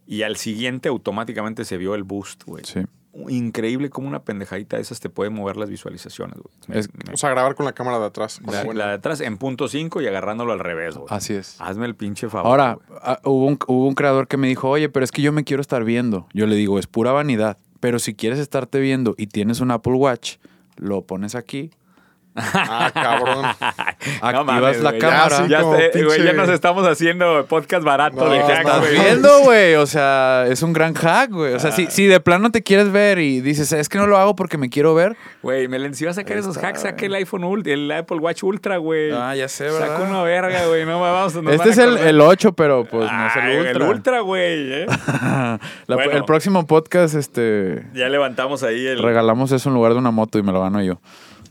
Y 0.08 0.22
al 0.22 0.34
siguiente 0.36 0.88
automáticamente 0.88 1.64
se 1.64 1.76
vio 1.76 1.94
el 1.94 2.02
boost, 2.02 2.42
güey. 2.44 2.64
sí. 2.64 2.80
Increíble 3.28 3.90
cómo 3.90 4.08
una 4.08 4.22
pendejadita 4.24 4.76
de 4.76 4.82
esas 4.82 4.98
te 4.98 5.10
puede 5.10 5.28
mover 5.30 5.56
las 5.58 5.68
visualizaciones, 5.68 6.34
güey. 6.38 6.54
Me- 6.66 6.78
Es- 6.78 6.88
me- 6.94 7.12
O 7.12 7.16
sea, 7.18 7.28
grabar 7.30 7.54
con 7.54 7.66
la 7.66 7.74
cámara 7.74 7.98
de 8.00 8.06
atrás. 8.06 8.40
la, 8.44 8.64
la 8.72 8.86
de 8.88 8.94
atrás 8.94 9.20
en 9.20 9.36
punto 9.36 9.68
5 9.68 10.00
y 10.00 10.06
agarrándolo 10.08 10.52
al 10.52 10.58
revés, 10.60 10.96
güey. 10.96 11.06
Así 11.10 11.34
es. 11.34 11.60
Hazme 11.60 11.84
el 11.86 11.94
pinche 11.94 12.28
favor. 12.30 12.46
Ahora, 12.48 12.78
ah, 13.02 13.20
hubo, 13.24 13.46
un, 13.46 13.58
hubo 13.68 13.86
un 13.86 13.94
creador 13.94 14.26
que 14.28 14.38
me 14.38 14.48
dijo, 14.48 14.68
oye, 14.70 14.88
pero 14.88 15.04
es 15.04 15.12
que 15.12 15.20
yo 15.22 15.30
me 15.30 15.44
quiero 15.44 15.60
estar 15.60 15.84
viendo. 15.84 16.26
Yo 16.32 16.46
le 16.46 16.56
digo, 16.56 16.78
es 16.78 16.86
pura 16.88 17.12
vanidad. 17.12 17.58
Pero 17.80 17.98
si 17.98 18.14
quieres 18.14 18.38
estarte 18.38 18.80
viendo 18.80 19.14
y 19.18 19.26
tienes 19.26 19.60
un 19.60 19.70
Apple 19.72 19.92
Watch, 19.92 20.36
lo 20.76 21.02
pones 21.06 21.34
aquí, 21.34 21.70
Ah, 22.34 22.90
cabrón. 22.94 23.44
activas 24.20 24.46
mames, 24.46 24.80
la 24.80 24.98
cámara. 24.98 25.46
Ya, 25.46 25.62
pinche- 25.62 26.34
nos 26.34 26.48
estamos 26.48 26.86
haciendo 26.86 27.44
podcast 27.46 27.84
barato 27.84 28.16
No, 28.16 28.30
de 28.30 28.40
hack, 28.40 28.66
no. 28.66 28.80
viendo, 28.80 29.40
güey. 29.44 29.74
O 29.74 29.86
sea, 29.86 30.46
es 30.48 30.62
un 30.62 30.72
gran 30.72 30.94
hack, 30.94 31.30
güey. 31.30 31.54
O 31.54 31.60
sea, 31.60 31.72
si, 31.72 31.86
si 31.86 32.06
de 32.06 32.20
plano 32.20 32.50
te 32.50 32.62
quieres 32.62 32.90
ver 32.90 33.18
y 33.18 33.40
dices, 33.40 33.72
es 33.72 33.88
que 33.88 33.98
no 33.98 34.06
lo 34.06 34.16
hago 34.18 34.34
porque 34.36 34.58
me 34.58 34.70
quiero 34.70 34.94
ver. 34.94 35.16
Güey, 35.42 35.68
me 35.68 35.92
si 35.94 36.04
va 36.04 36.12
a 36.12 36.14
sacar 36.14 36.36
esos 36.38 36.56
hacks, 36.56 36.82
saca 36.82 37.04
el 37.06 37.14
iPhone 37.14 37.44
Ultra, 37.44 37.72
el 37.72 37.90
Apple 37.90 38.18
Watch 38.18 38.42
Ultra, 38.42 38.76
güey. 38.78 39.10
Ah, 39.12 39.34
ya 39.34 39.48
sé, 39.48 39.68
Saca 39.70 39.84
¿verdad? 39.98 40.08
una 40.10 40.22
verga, 40.22 40.66
güey. 40.66 40.86
No 40.86 41.00
vamos 41.00 41.34
nos 41.34 41.52
Este 41.52 41.68
a 41.68 41.72
es 41.72 41.78
el, 41.78 41.98
el 41.98 42.20
8, 42.20 42.52
pero 42.54 42.84
pues 42.84 43.10
no 43.10 43.26
es 43.26 43.36
el 43.36 43.58
Ultra. 43.58 43.70
El 43.70 43.82
Ultra, 43.82 44.20
güey. 44.20 44.72
¿eh? 44.72 44.86
Bueno. 45.86 46.12
El 46.12 46.24
próximo 46.24 46.66
podcast, 46.66 47.14
este, 47.14 47.84
ya 47.94 48.08
levantamos 48.08 48.62
ahí 48.62 48.86
el. 48.86 49.02
regalamos 49.02 49.52
eso 49.52 49.68
en 49.68 49.74
lugar 49.74 49.92
de 49.92 49.98
una 49.98 50.10
moto 50.10 50.38
y 50.38 50.42
me 50.42 50.52
lo 50.52 50.60
gano 50.62 50.82
yo. 50.82 51.00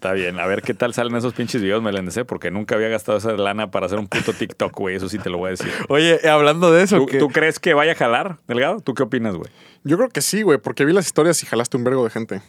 Está 0.02 0.14
bien, 0.14 0.40
a 0.40 0.48
ver 0.48 0.64
qué 0.64 0.74
tal 0.74 0.96
salen 0.96 1.16
esos 1.16 1.36
pinches 1.36 1.62
videos, 1.62 1.84
Meléndez, 1.84 2.18
¿eh? 2.18 2.26
porque 2.26 2.50
nunca 2.50 2.74
había 2.74 2.88
gastado 2.88 3.20
esa 3.20 3.34
lana 3.34 3.70
para 3.70 3.86
hacer 3.86 4.00
un 4.00 4.08
puto 4.08 4.34
TikTok, 4.34 4.76
güey. 4.76 4.96
Eso 4.96 5.08
sí 5.08 5.20
te 5.20 5.30
lo 5.30 5.38
voy 5.38 5.50
a 5.50 5.52
decir. 5.52 5.72
Oye, 5.90 6.28
hablando 6.28 6.72
de 6.72 6.82
eso, 6.82 6.98
¿Tú, 6.98 7.06
que- 7.06 7.20
tú 7.20 7.28
crees 7.28 7.60
que 7.60 7.76
vaya 7.76 7.92
a 7.92 7.96
jalar, 7.96 8.38
Delgado? 8.48 8.80
¿Tú 8.80 8.96
qué 8.96 9.04
opinas, 9.04 9.36
güey? 9.36 9.52
Yo 9.84 9.98
creo 9.98 10.10
que 10.10 10.22
sí, 10.22 10.42
güey, 10.42 10.58
porque 10.58 10.86
vi 10.86 10.94
las 10.94 11.06
historias 11.06 11.44
y 11.44 11.46
jalaste 11.46 11.78
un 11.78 11.84
vergo 11.84 12.04
de 12.04 12.10
gente. 12.10 12.42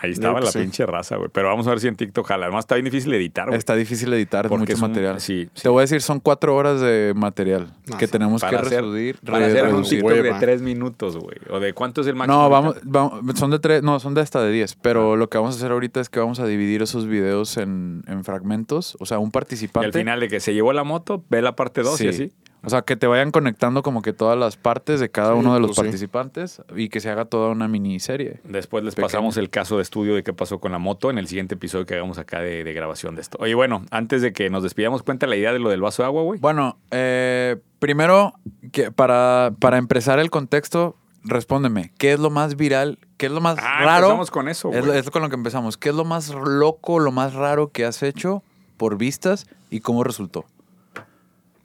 Ahí 0.00 0.10
estaba 0.12 0.40
la 0.40 0.50
sí. 0.50 0.58
pinche 0.60 0.86
raza, 0.86 1.16
güey. 1.16 1.28
Pero 1.32 1.48
vamos 1.48 1.66
a 1.66 1.70
ver 1.70 1.80
si 1.80 1.88
en 1.88 1.96
TikTok 1.96 2.26
jala. 2.26 2.46
Además, 2.46 2.62
está 2.64 2.76
bien 2.76 2.84
difícil 2.84 3.12
editar, 3.14 3.46
güey. 3.46 3.58
Está 3.58 3.74
difícil 3.74 4.12
editar, 4.12 4.48
Porque 4.48 4.60
mucho 4.60 4.72
es 4.74 4.80
un- 4.82 4.88
material. 4.90 5.20
sí, 5.20 5.48
sí. 5.54 5.62
Te 5.62 5.68
voy 5.68 5.80
a 5.80 5.82
decir, 5.82 6.00
son 6.02 6.20
cuatro 6.20 6.54
horas 6.54 6.80
de 6.80 7.12
material 7.16 7.74
No, 7.86 7.98
que 7.98 8.06
sí. 8.06 8.12
tenemos 8.12 8.40
Para 8.40 8.60
que 8.60 8.66
hacer, 8.66 8.80
reducir. 8.82 9.18
para 9.24 9.46
hacer 9.46 9.64
un 9.64 9.70
reducir. 9.70 9.98
TikTok 10.00 10.14
de 10.16 10.22
Hueva. 10.22 10.38
tres 10.38 10.62
minutos, 10.62 11.16
güey. 11.16 11.36
¿O 11.50 11.58
de 11.60 11.72
cuánto 11.72 12.00
es 12.02 12.06
el 12.06 12.14
máximo? 12.14 12.36
No, 12.36 12.54
ahorita? 12.56 12.80
vamos, 12.84 13.12
vamos- 13.20 13.38
son 13.38 13.50
de 13.50 13.58
tres, 13.58 13.82
no, 13.82 13.98
son 14.00 14.14
de 14.14 14.20
hasta 14.20 14.42
de 14.42 14.52
10, 14.52 14.76
pero 14.76 15.16
lo 15.16 15.28
que 15.28 15.38
vamos 15.38 15.54
a 15.54 15.58
hacer 15.58 15.72
ahorita 15.72 16.00
es 16.00 16.08
que 16.08 16.20
vamos 16.20 16.40
a 16.40 16.46
dividir 16.46 16.82
esos 16.82 17.06
videos 17.06 17.56
en, 17.56 18.02
en 18.06 18.24
fragmentos, 18.24 18.96
o 19.00 19.06
sea, 19.06 19.18
un 19.18 19.28
Y 19.28 19.30
participante. 19.30 19.86
al 19.86 19.92
final 19.92 20.20
de 20.20 20.28
que 20.28 20.40
se 20.40 20.54
llevó 20.54 20.72
la 20.72 20.84
moto, 20.84 21.24
ve 21.28 21.42
la 21.42 21.56
parte 21.56 21.82
2 21.82 22.00
y 22.00 22.04
Sí. 22.04 22.08
así. 22.08 22.32
O 22.64 22.70
sea, 22.70 22.82
que 22.82 22.96
te 22.96 23.06
vayan 23.06 23.30
conectando 23.30 23.82
como 23.84 24.02
que 24.02 24.12
todas 24.12 24.36
las 24.36 24.56
partes 24.56 24.98
de 24.98 25.08
cada 25.10 25.32
Sí, 25.34 25.38
uno 25.38 25.54
de 25.54 25.60
los 25.60 25.68
pues 25.68 25.76
sí. 25.76 25.82
participantes 25.82 26.62
y 26.76 26.88
que 26.88 26.98
se 27.00 27.08
haga 27.08 27.24
toda 27.24 27.50
una 27.50 27.68
miniserie. 27.68 28.40
Después 28.44 28.82
les 28.84 28.96
pasamos 28.96 29.36
el 29.36 29.48
caso 29.48 29.76
de 29.76 29.82
estudio 29.82 30.14
de 30.16 30.22
qué 30.24 30.32
pasó 30.32 30.58
con 30.58 30.72
la 30.72 30.78
moto 30.78 31.08
en 31.10 31.18
el 31.18 31.28
siguiente 31.28 31.54
episodio 31.54 31.86
que 31.86 31.94
hagamos 31.94 32.18
acá 32.18 32.40
de, 32.40 32.64
de 32.64 32.72
grabación 32.72 33.14
de 33.14 33.20
esto. 33.20 33.38
Oye, 33.40 33.54
bueno, 33.54 33.84
antes 33.90 34.22
de 34.22 34.32
que 34.32 34.50
nos 34.50 34.64
despidamos, 34.64 35.02
cuenta 35.04 35.26
la 35.28 35.36
idea 35.36 35.52
de 35.52 35.60
lo 35.60 35.70
del 35.70 35.80
vaso 35.80 36.02
de 36.02 36.06
agua, 36.08 36.22
güey. 36.24 36.40
Bueno, 36.40 36.76
eh, 36.90 37.56
primero, 37.78 38.34
que 38.72 38.90
para, 38.90 39.52
para 39.60 39.78
empezar 39.78 40.18
el 40.18 40.30
contexto, 40.30 40.96
respóndeme, 41.22 41.92
¿qué 41.96 42.12
es 42.12 42.18
lo 42.18 42.30
más 42.30 42.56
viral? 42.56 42.98
¿Qué 43.18 43.26
es 43.26 43.32
lo 43.32 43.40
más 43.40 43.56
Ah, 43.60 43.84
raro? 43.84 44.06
empezamos 44.06 44.30
con 44.32 44.48
eso, 44.48 44.72
Es, 44.72 44.84
güey. 44.84 44.98
es 44.98 45.10
con 45.10 45.22
lo 45.22 45.28
que 45.28 45.36
empezamos. 45.36 45.76
¿Qué 45.76 45.90
es 45.90 45.94
lo 45.94 46.04
más 46.04 46.30
loco, 46.30 46.98
lo 46.98 47.12
más 47.12 47.34
raro 47.34 47.70
que 47.70 47.84
has 47.84 48.02
hecho 48.02 48.42
por 48.76 48.98
vistas 48.98 49.46
y 49.70 49.78
cómo 49.80 50.02
resultó? 50.02 50.44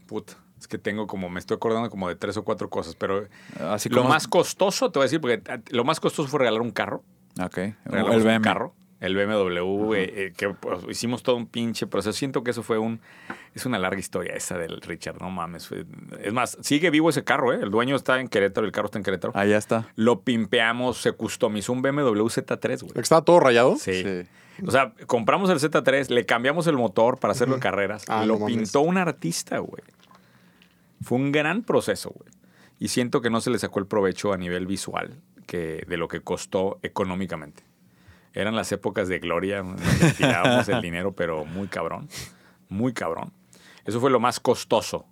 Puta, 0.08 0.34
que 0.74 0.80
tengo 0.80 1.06
como, 1.08 1.30
me 1.30 1.40
estoy 1.40 1.56
acordando 1.56 1.90
como 1.92 2.10
de 2.10 2.16
tres 2.16 2.36
o 2.38 2.44
cuatro 2.44 2.70
cosas, 2.70 2.96
pero 2.96 3.28
Así 3.60 3.90
lo 3.90 4.04
más 4.06 4.28
costoso, 4.28 4.90
te 4.92 4.98
voy 5.00 5.04
a 5.04 5.06
decir, 5.06 5.22
porque 5.22 5.42
ah, 5.50 5.60
lo 5.70 5.84
más 5.84 6.00
costoso 6.00 6.28
fue 6.28 6.40
regalar 6.40 6.62
un 6.62 6.72
carro. 6.72 7.04
Ok. 7.40 7.58
Regalamos 7.86 8.16
El 8.16 8.22
un 8.22 8.28
BM. 8.28 8.42
carro. 8.42 8.74
El 9.00 9.16
BMW, 9.18 9.94
eh, 9.96 10.14
eh, 10.28 10.34
que 10.36 10.50
pues, 10.50 10.80
hicimos 10.90 11.24
todo 11.24 11.36
un 11.36 11.46
pinche 11.46 11.86
proceso. 11.88 12.18
Siento 12.18 12.42
que 12.44 12.52
eso 12.52 12.64
fue 12.64 12.78
un. 12.78 13.02
Es 13.54 13.66
una 13.66 13.78
larga 13.78 14.00
historia 14.00 14.34
esa 14.34 14.58
del 14.58 14.80
Richard, 14.82 15.20
no 15.22 15.30
mames. 15.30 15.68
fue- 15.68 15.86
Es 16.22 16.32
más, 16.32 16.58
sigue 16.62 16.90
vivo 16.90 17.10
ese 17.10 17.24
carro, 17.26 17.52
¿eh? 17.54 17.60
El 17.62 17.70
dueño 17.70 17.98
está 17.98 18.20
en 18.22 18.30
Querétaro, 18.30 18.66
el 18.66 18.72
carro 18.72 18.86
está 18.86 18.98
en 19.00 19.04
Querétaro. 19.04 19.34
Allá 19.36 19.58
está. 19.58 19.90
Lo 19.98 20.22
pimpeamos, 20.22 20.98
se 21.00 21.12
customizó 21.12 21.74
un 21.74 21.82
BMW 21.82 22.24
Z3, 22.30 22.82
güey. 22.82 22.94
¿Estaba 22.96 23.22
todo 23.24 23.42
rayado? 23.42 23.76
Sí. 23.76 24.04
Sí. 24.04 24.64
O 24.66 24.72
sea, 24.72 24.94
compramos 25.08 25.50
el 25.50 25.60
Z3, 25.60 26.10
le 26.10 26.26
cambiamos 26.26 26.68
el 26.68 26.78
motor 26.78 27.20
para 27.20 27.34
hacerlo 27.34 27.56
de 27.56 27.60
carreras. 27.62 28.06
Ah, 28.08 28.24
lo 28.26 28.40
no 28.40 28.46
pintó 28.46 28.82
un 28.82 28.98
artista, 28.98 29.58
güey. 29.58 29.84
Fue 31.04 31.18
un 31.18 31.32
gran 31.32 31.64
proceso, 31.64 32.12
güey. 32.12 32.30
Y 32.80 32.88
siento 32.90 33.22
que 33.22 33.30
no 33.30 33.42
se 33.42 33.50
le 33.50 33.60
sacó 33.60 33.80
el 33.80 33.88
provecho 33.88 34.34
a 34.34 34.38
nivel 34.38 34.66
visual 34.66 35.22
que 35.46 35.86
de 35.88 35.98
lo 35.98 36.08
que 36.08 36.22
costó 36.22 36.80
económicamente. 36.82 37.64
Eran 38.34 38.56
las 38.56 38.72
épocas 38.72 39.08
de 39.08 39.20
gloria, 39.20 39.62
donde 39.62 39.84
tirábamos 40.18 40.68
el 40.70 40.82
dinero, 40.82 41.12
pero 41.14 41.46
muy 41.46 41.68
cabrón. 41.68 42.10
Muy 42.68 42.94
cabrón. 42.94 43.32
Eso 43.86 44.00
fue 44.00 44.10
lo 44.10 44.20
más 44.20 44.40
costoso. 44.40 45.06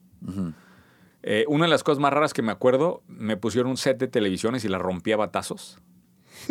Eh, 1.24 1.46
una 1.48 1.66
de 1.66 1.70
las 1.70 1.84
cosas 1.84 2.00
más 2.00 2.12
raras 2.12 2.34
que 2.34 2.42
me 2.42 2.52
acuerdo, 2.52 3.04
me 3.08 3.38
pusieron 3.38 3.70
un 3.70 3.78
set 3.78 3.98
de 4.00 4.08
televisiones 4.08 4.66
y 4.66 4.70
la 4.70 4.80
rompí 4.80 5.12
a 5.12 5.18
batazos. 5.18 5.80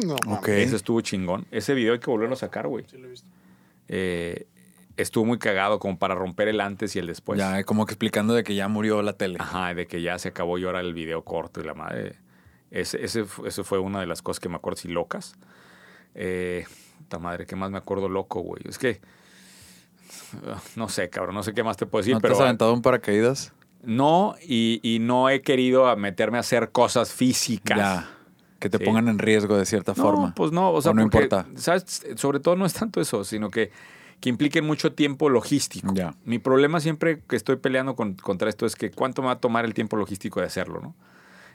No, 0.05 0.15
mames. 0.25 0.39
Ok. 0.39 0.49
Ese 0.49 0.77
estuvo 0.77 1.01
chingón. 1.01 1.47
Ese 1.51 1.75
video 1.75 1.95
hay 1.95 1.99
que 1.99 2.11
volverlo 2.11 2.35
a 2.35 2.39
sacar, 2.39 2.69
güey. 2.69 2.85
Eh, 3.89 4.47
estuvo 5.01 5.25
muy 5.25 5.39
cagado 5.39 5.79
como 5.79 5.99
para 5.99 6.15
romper 6.15 6.49
el 6.49 6.61
antes 6.61 6.95
y 6.97 6.99
el 6.99 7.07
después. 7.07 7.39
ya, 7.39 7.63
como 7.65 7.87
que 7.87 7.93
explicando 7.95 8.35
de 8.35 8.45
que 8.45 8.55
ya 8.55 8.69
murió 8.69 9.03
la 9.03 9.13
tele. 9.15 9.37
Ajá, 9.41 9.75
de 9.75 9.87
que 9.87 10.03
ya 10.03 10.19
se 10.19 10.29
acabó 10.29 10.59
y 10.59 10.65
ahora 10.65 10.81
el 10.81 10.95
video 10.95 11.23
corto 11.25 11.61
y 11.61 11.65
la 11.65 11.75
madre. 11.75 12.17
Ese, 12.71 13.05
ese, 13.05 13.25
eso 13.47 13.65
fue 13.65 13.79
una 13.79 14.01
de 14.01 14.07
las 14.07 14.23
cosas 14.23 14.41
que 14.41 14.49
me 14.49 14.57
acuerdo, 14.57 14.77
sí, 14.79 14.89
locas. 14.89 15.35
Eh, 16.15 16.65
madre, 17.21 17.47
¿qué 17.47 17.57
más 17.57 17.71
me 17.71 17.79
acuerdo 17.79 18.09
loco, 18.09 18.41
güey? 18.41 18.63
Es 18.69 18.79
que. 18.79 19.01
ah, 20.47 20.61
No 20.77 20.89
sé, 20.89 21.11
cabrón, 21.11 21.35
no 21.35 21.43
sé 21.43 21.53
qué 21.53 21.63
más 21.65 21.77
te 21.77 21.87
puedo 21.87 22.03
decir, 22.03 22.15
¿No 22.15 22.21
te 22.21 22.23
pero. 22.29 22.35
has 22.35 22.41
aventado 22.41 22.73
un 22.73 22.83
paracaídas? 22.83 23.53
No, 23.83 24.35
y, 24.47 24.79
y 24.83 24.99
no 24.99 25.31
he 25.31 25.41
querido 25.43 25.95
meterme 25.97 26.37
a 26.37 26.41
hacer 26.41 26.71
cosas 26.71 27.13
físicas. 27.13 27.79
Ya. 27.79 28.11
Que 28.59 28.69
te 28.69 28.77
Sí. 28.77 28.85
pongan 28.85 29.09
en 29.09 29.19
riesgo 29.19 29.57
de 29.57 29.65
cierta 29.65 29.95
No, 29.97 30.03
forma. 30.03 30.35
pues 30.35 30.53
no, 30.53 30.71
o 30.71 30.83
sea, 30.83 30.91
¿O 30.91 30.95
no 30.95 31.03
porque, 31.05 31.25
importa? 31.25 31.47
¿sabes? 31.57 32.05
Sobre 32.17 32.41
todo 32.41 32.57
no 32.57 32.67
es 32.67 32.75
tanto 32.75 33.01
eso, 33.01 33.25
sino 33.25 33.49
que, 33.51 33.71
que 34.21 34.29
impliquen 34.29 34.67
mucho 34.67 34.93
tiempo 34.93 35.29
logístico. 35.31 35.93
Ya. 35.95 36.15
Mi 36.25 36.39
problema 36.39 36.81
siempre 36.81 37.21
que 37.29 37.37
estoy 37.37 37.57
peleando 37.57 37.97
con- 37.97 38.15
contra 38.15 38.49
esto 38.49 38.67
es 38.67 38.77
que 38.77 38.91
cuánto 38.91 39.23
me 39.23 39.27
va 39.27 39.33
a 39.35 39.39
tomar 39.41 39.65
el 39.65 39.75
tiempo 39.75 39.97
logístico 39.97 40.41
de 40.41 40.47
hacerlo, 40.47 40.81
¿no? 40.81 40.95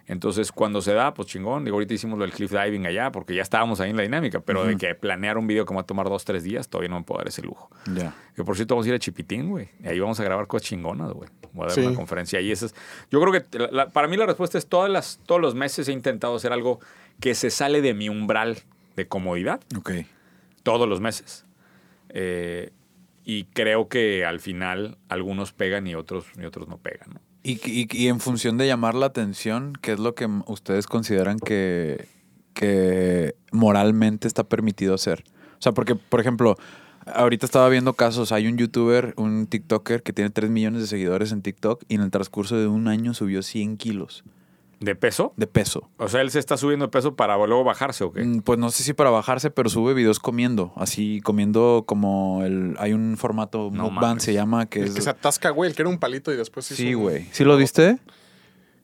Entonces, 0.07 0.51
cuando 0.51 0.84
se 0.84 0.93
da, 0.93 1.16
pues 1.16 1.28
chingón. 1.30 1.66
Digo, 1.66 1.78
ahorita 1.78 1.95
hicimos 1.95 2.20
lo 2.20 2.26
del 2.26 2.32
cliff 2.34 2.51
diving 2.51 2.86
allá 2.86 3.11
porque 3.11 3.34
ya 3.34 3.41
estábamos 3.41 3.80
ahí 3.80 3.89
en 3.89 3.97
la 3.97 4.03
dinámica, 4.03 4.39
pero 4.39 4.63
de 4.63 4.78
que 4.78 4.93
planear 4.93 5.36
un 5.39 5.47
video 5.47 5.66
que 5.66 5.74
va 5.74 5.82
a 5.82 5.86
tomar 5.86 6.07
dos, 6.09 6.24
tres 6.26 6.43
días, 6.43 6.68
todavía 6.70 6.89
no 6.89 6.99
me 6.99 7.05
puedo 7.05 7.18
dar 7.20 7.28
ese 7.28 7.41
lujo. 7.41 7.72
Ya. 7.91 8.13
Que 8.36 8.43
por 8.43 8.55
cierto, 8.55 8.76
vamos 8.76 8.86
a 8.86 8.89
ir 8.89 8.95
a 8.95 8.99
Chipitín, 8.99 9.49
güey. 9.49 9.70
Y 9.84 9.88
ahí 9.88 9.99
vamos 9.99 10.20
a 10.20 10.24
grabar 10.24 10.45
cosas 10.45 10.68
chingonas, 10.68 11.11
güey. 11.11 11.28
Voy 11.53 11.63
a 11.63 11.68
dar 11.70 11.76
Sí. 11.76 11.82
una 11.82 11.95
conferencia 11.95 12.38
ahí. 12.38 12.51
Esas, 12.51 12.76
yo 13.09 13.20
creo 13.20 13.32
que 13.34 13.57
la- 13.57 13.72
la- 13.72 13.89
para 13.89 14.07
mí 14.07 14.16
la 14.16 14.28
respuesta 14.28 14.59
es 14.59 14.68
todas 14.68 14.91
las, 14.91 15.20
todos 15.26 15.41
los 15.41 15.55
meses 15.55 15.88
he 15.88 15.91
intentado 15.91 16.36
hacer 16.36 16.53
algo 16.53 16.80
que 17.20 17.34
se 17.34 17.49
sale 17.49 17.82
de 17.82 17.95
mi 17.95 18.07
umbral 18.07 18.59
de 18.95 19.07
comodidad. 19.07 19.59
Ok. 19.76 19.91
Todos 20.61 20.88
los 20.88 21.01
meses. 21.01 21.44
Eh, 22.18 22.72
y 23.26 23.43
creo 23.45 23.89
que 23.89 24.24
al 24.26 24.39
final 24.39 24.97
algunos 25.09 25.51
pegan 25.51 25.86
y 25.86 25.95
otros, 25.95 26.26
y 26.41 26.45
otros 26.45 26.68
no 26.68 26.78
pegan. 26.78 27.20
Y, 27.43 27.59
y- 27.63 28.07
en 28.07 28.20
función 28.20 28.57
de 28.57 28.66
llamar 28.68 28.95
la 28.95 29.07
atención, 29.07 29.74
¿qué 29.82 29.91
es 29.91 29.99
lo 29.99 30.16
que 30.16 30.26
ustedes 30.47 30.88
consideran 30.88 31.38
que, 31.39 32.07
que 32.53 33.36
moralmente 33.51 34.28
está 34.28 34.43
permitido 34.45 34.95
hacer? 34.95 35.24
O 35.59 35.61
sea, 35.61 35.72
porque, 35.74 35.95
por 35.95 36.20
ejemplo, 36.22 36.55
ahorita 37.05 37.45
estaba 37.45 37.68
viendo 37.70 37.93
casos, 37.93 38.32
hay 38.32 38.47
un 38.47 38.57
youtuber, 38.57 39.13
un 39.18 39.45
TikToker 39.47 40.01
que 40.03 40.13
tiene 40.13 40.30
3 40.32 40.49
millones 40.49 40.82
de 40.82 40.88
seguidores 40.88 41.32
en 41.32 41.41
TikTok 41.41 41.84
y 41.88 41.95
en 41.95 42.01
el 42.01 42.11
transcurso 42.11 42.57
de 42.57 42.68
un 42.68 42.88
año 42.88 43.13
subió 43.13 43.43
100 43.43 43.78
kilos 43.78 44.24
¿De 44.80 44.95
peso? 44.95 45.34
de 45.38 45.47
peso. 45.47 45.89
O 45.97 46.07
sea, 46.09 46.21
él 46.21 46.32
se 46.32 46.39
está 46.39 46.57
subiendo 46.57 46.86
de 46.86 46.91
peso 46.91 47.15
para 47.15 47.36
luego 47.38 47.63
bajarse, 47.63 48.03
¿o 48.03 48.11
qué? 48.11 48.23
Mm, 48.23 48.41
Pues 48.41 48.59
no 48.59 48.69
sé 48.71 48.84
si 48.84 48.93
para 48.93 49.09
bajarse, 49.09 49.49
pero 49.51 49.69
sube 49.69 49.93
videos 49.93 50.19
comiendo, 50.19 50.73
así 50.76 51.21
comiendo 51.23 51.84
como 51.88 52.43
el... 52.43 52.76
Hay 52.80 52.93
un 52.93 53.15
formato, 53.17 53.69
No 53.71 53.89
mukbang 53.89 54.19
se 54.19 54.34
llama, 54.34 54.65
que 54.67 54.80
El 54.80 54.86
es... 54.89 54.93
que 54.95 55.01
se 55.01 55.09
atasca, 55.09 55.49
güey, 55.51 55.69
el 55.69 55.76
que 55.76 55.82
era 55.84 55.89
un 55.89 55.97
palito 55.99 56.32
y 56.34 56.38
después 56.38 56.65
Sí, 56.65 56.93
un- 56.95 57.01
güey. 57.03 57.28
¿Sí 57.32 57.43
lo 57.43 57.55
viste? 57.57 57.97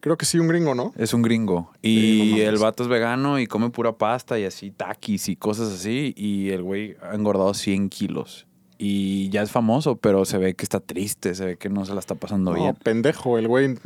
Creo 0.00 0.16
que 0.16 0.24
sí, 0.26 0.38
un 0.40 0.48
gringo, 0.48 0.74
¿no? 0.74 0.92
Es 0.96 1.14
un 1.14 1.22
gringo. 1.22 1.70
Sí, 1.82 2.32
Y 2.32 2.42
no 2.42 2.48
el 2.50 2.58
vato 2.58 2.82
es 2.82 2.88
vegano 2.88 3.38
y 3.38 3.46
come 3.46 3.70
pura 3.70 3.92
pasta 3.92 4.36
y 4.38 4.44
así, 4.44 4.72
taquis 4.72 5.28
y 5.28 5.36
cosas 5.36 5.72
así. 5.72 6.12
Y 6.16 6.50
el 6.50 6.62
güey 6.62 6.96
ha 7.02 7.14
engordado 7.14 7.54
100 7.54 7.88
kilos. 7.88 8.46
Y 8.84 9.28
ya 9.28 9.42
es 9.42 9.52
famoso, 9.52 9.94
pero 9.94 10.24
se 10.24 10.38
ve 10.38 10.54
que 10.54 10.64
está 10.64 10.80
triste, 10.80 11.36
se 11.36 11.44
ve 11.46 11.56
que 11.56 11.68
no 11.68 11.84
se 11.84 11.94
la 11.94 12.00
está 12.00 12.16
pasando 12.16 12.50
No, 12.52 12.56
bien. 12.60 12.74
pendejo. 12.82 13.38
El 13.38 13.46
güey, 13.46 13.76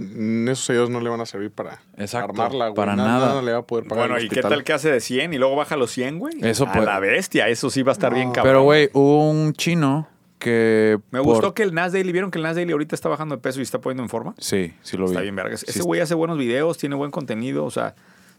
esos 0.48 0.64
seguidores 0.64 0.88
no 0.90 1.00
le 1.00 1.10
van 1.10 1.20
a 1.20 1.26
servir 1.26 1.50
para 1.50 1.82
Exacto, 1.98 2.30
armarla, 2.32 2.68
güey. 2.68 2.76
para 2.76 2.96
nada. 2.96 3.42
le 3.42 3.52
va 3.52 3.58
a 3.58 3.62
poder 3.66 3.86
pagar 3.86 4.04
Bueno, 4.08 4.16
el 4.18 4.24
¿y 4.24 4.28
qué 4.30 4.40
tal 4.40 4.64
que 4.64 4.72
hace 4.72 4.90
de 4.90 5.00
100 5.00 5.34
y 5.34 5.36
luego 5.38 5.54
baja 5.54 5.74
a 5.74 5.78
los 5.78 5.90
100, 5.90 6.18
güey? 6.18 6.34
Eso 6.40 6.64
a 6.66 6.72
puede- 6.72 6.86
la 6.86 6.98
bestia, 6.98 7.48
eso 7.48 7.68
sí 7.68 7.82
va 7.82 7.92
a 7.92 7.94
estar 7.94 8.14
bien 8.14 8.28
cabrón. 8.32 8.44
Pero, 8.50 8.62
güey, 8.62 8.88
hubo 8.94 9.28
un 9.30 9.52
chino 9.52 10.08
que... 10.38 10.98
Me 11.10 11.18
por- 11.18 11.26
gustó 11.34 11.52
que 11.52 11.62
el 11.62 11.74
Nas 11.74 11.92
Daily, 11.92 12.12
¿vieron 12.12 12.30
que 12.30 12.38
el 12.38 12.44
Nas 12.44 12.56
Daily 12.56 12.72
ahorita 12.72 12.94
está 12.94 13.10
bajando 13.10 13.36
de 13.36 13.42
peso 13.42 13.60
y 13.60 13.64
está 13.64 13.78
poniendo 13.82 14.02
en 14.02 14.08
forma? 14.08 14.34
Sí, 14.38 14.72
sí 14.80 14.96
lo 14.96 15.04
vi. 15.04 15.10
Está 15.10 15.20
bien, 15.20 15.36
vergas. 15.36 15.60
Sí 15.60 15.66
Ese 15.68 15.80
está- 15.80 15.86
güey 15.86 16.00
hace 16.00 16.14
buenos 16.14 16.38
videos, 16.38 16.78
tiene 16.78 16.94
buen 16.96 17.10
contenido, 17.10 17.66
o 17.66 17.70
sea, 17.70 17.94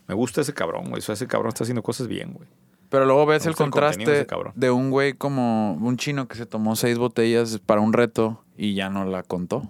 me 0.07 0.15
gusta 0.15 0.41
ese 0.41 0.55
cabrón, 0.55 0.85
güey. 0.89 0.99
O 0.99 1.01
sea, 1.01 1.13
ese 1.13 1.27
cabrón 1.27 1.49
está 1.49 1.65
haciendo 1.65 1.83
cosas 1.83 2.07
bien, 2.07 2.33
güey. 2.33 2.47
Pero 2.89 3.05
luego 3.05 3.25
ves 3.25 3.45
el 3.45 3.51
de 3.51 3.57
contraste 3.57 4.27
de 4.55 4.71
un 4.71 4.91
güey 4.91 5.13
como 5.13 5.73
un 5.73 5.97
chino 5.97 6.27
que 6.27 6.35
se 6.35 6.45
tomó 6.45 6.75
seis 6.75 6.97
botellas 6.97 7.59
para 7.65 7.81
un 7.81 7.91
reto 7.91 8.43
y 8.57 8.73
ya 8.73 8.89
no 8.89 9.05
la 9.05 9.23
contó. 9.23 9.69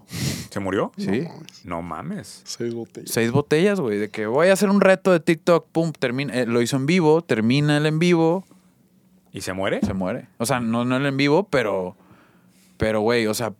¿Se 0.49 0.59
murió? 0.59 0.91
Sí. 0.97 1.25
No 1.63 1.81
mames. 1.81 2.41
Seis 2.45 2.73
botellas. 2.73 3.09
Seis 3.11 3.31
botellas, 3.31 3.79
güey, 3.79 3.97
de 3.97 4.09
que 4.09 4.27
voy 4.27 4.47
a 4.47 4.53
hacer 4.53 4.69
un 4.69 4.81
reto 4.81 5.11
de 5.11 5.19
TikTok, 5.19 5.67
pum, 5.71 5.91
termina, 5.91 6.33
eh, 6.33 6.45
lo 6.45 6.61
hizo 6.61 6.77
en 6.77 6.85
vivo, 6.85 7.21
termina 7.21 7.77
el 7.77 7.85
en 7.85 7.99
vivo, 7.99 8.45
¿Y 9.33 9.41
se 9.41 9.53
muere? 9.53 9.81
se 9.81 9.93
muere. 9.93 10.27
O 10.37 10.45
sea, 10.45 10.59
no, 10.59 10.85
no 10.85 10.97
el 10.97 11.05
en 11.05 11.17
vivo, 11.17 11.47
pero, 11.49 11.95
pero, 12.77 13.01
güey, 13.01 13.27
o 13.27 13.33
sea, 13.33 13.53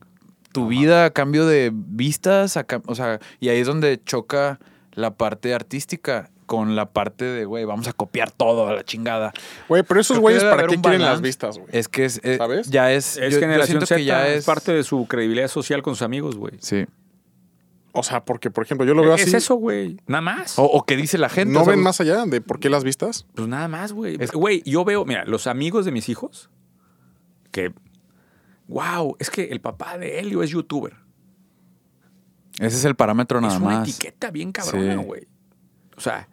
tu 0.51 0.67
vida 0.67 1.05
a 1.05 1.09
cambio 1.11 1.45
de 1.45 1.71
vistas, 1.73 2.57
a 2.57 2.65
o 2.85 2.95
sea, 2.95 3.19
y 3.39 3.49
ahí 3.49 3.59
es 3.59 3.67
donde 3.67 4.01
choca 4.03 4.59
la 4.93 5.15
parte 5.15 5.53
artística 5.53 6.31
con 6.47 6.75
la 6.75 6.89
parte 6.89 7.25
de, 7.25 7.45
güey, 7.45 7.65
vamos 7.65 7.87
a 7.87 7.93
copiar 7.93 8.31
todo 8.31 8.67
a 8.67 8.73
la 8.73 8.83
chingada. 8.83 9.33
Güey, 9.69 9.83
pero 9.83 9.99
esos 9.99 10.17
güeyes, 10.17 10.43
¿para 10.43 10.65
qué 10.65 10.81
quieren 10.81 11.01
las 11.03 11.21
vistas, 11.21 11.59
güey? 11.59 11.69
Es 11.71 11.87
que 11.87 12.05
es, 12.05 12.19
eh, 12.23 12.37
¿Sabes? 12.37 12.71
ya 12.71 12.91
es, 12.91 13.17
Es 13.17 13.33
yo- 13.33 13.39
yo 13.39 13.39
generación 13.41 13.67
siento 13.67 13.85
Z, 13.85 13.97
que 13.97 14.05
ya 14.05 14.27
es 14.27 14.39
es 14.39 14.45
parte 14.45 14.71
de 14.73 14.81
su 14.83 15.05
credibilidad 15.07 15.47
social 15.49 15.83
con 15.83 15.93
sus 15.93 16.01
amigos, 16.01 16.35
güey. 16.37 16.53
Sí. 16.59 16.85
O 17.91 18.01
sea, 18.03 18.23
porque, 18.25 18.49
por 18.51 18.63
ejemplo, 18.63 18.85
yo 18.85 18.93
lo 18.93 19.01
veo 19.01 19.13
así. 19.13 19.23
Es 19.23 19.33
eso, 19.33 19.55
güey. 19.55 19.97
Nada 20.07 20.21
más. 20.21 20.57
O, 20.57 20.63
o 20.63 20.83
que 20.85 20.95
dice 20.95 21.17
la 21.17 21.29
gente. 21.29 21.53
¿No 21.53 21.61
o 21.61 21.65
sea, 21.65 21.71
ven 21.75 21.83
más 21.83 21.99
allá 22.01 22.25
de 22.25 22.41
por 22.41 22.59
qué 22.59 22.69
las 22.69 22.83
vistas? 22.83 23.25
Pues 23.35 23.47
nada 23.47 23.67
más, 23.67 23.91
güey. 23.93 24.17
Es- 24.19 24.31
Güey, 24.31 24.61
yo 24.65 24.85
veo, 24.85 25.03
mira, 25.05 25.25
los 25.25 25.47
amigos 25.47 25.83
de 25.85 25.91
mis 25.91 26.07
hijos, 26.09 26.49
que, 27.51 27.73
wow, 28.67 29.15
es 29.19 29.29
que 29.29 29.45
el 29.45 29.61
papá 29.61 29.97
de 29.97 30.19
Helio 30.19 30.43
es 30.43 30.51
youtuber. 30.51 30.93
Ese 32.59 32.77
es 32.77 32.85
el 32.85 32.95
parámetro 32.95 33.39
nada 33.41 33.55
es 33.55 33.59
una 33.61 33.79
más. 33.79 33.89
etiqueta 33.89 34.31
bien 34.31 34.51
cabrona, 34.51 34.97
Sí. 34.97 35.03
güey. 35.03 35.27
O 35.95 36.01
sea, 36.01 36.27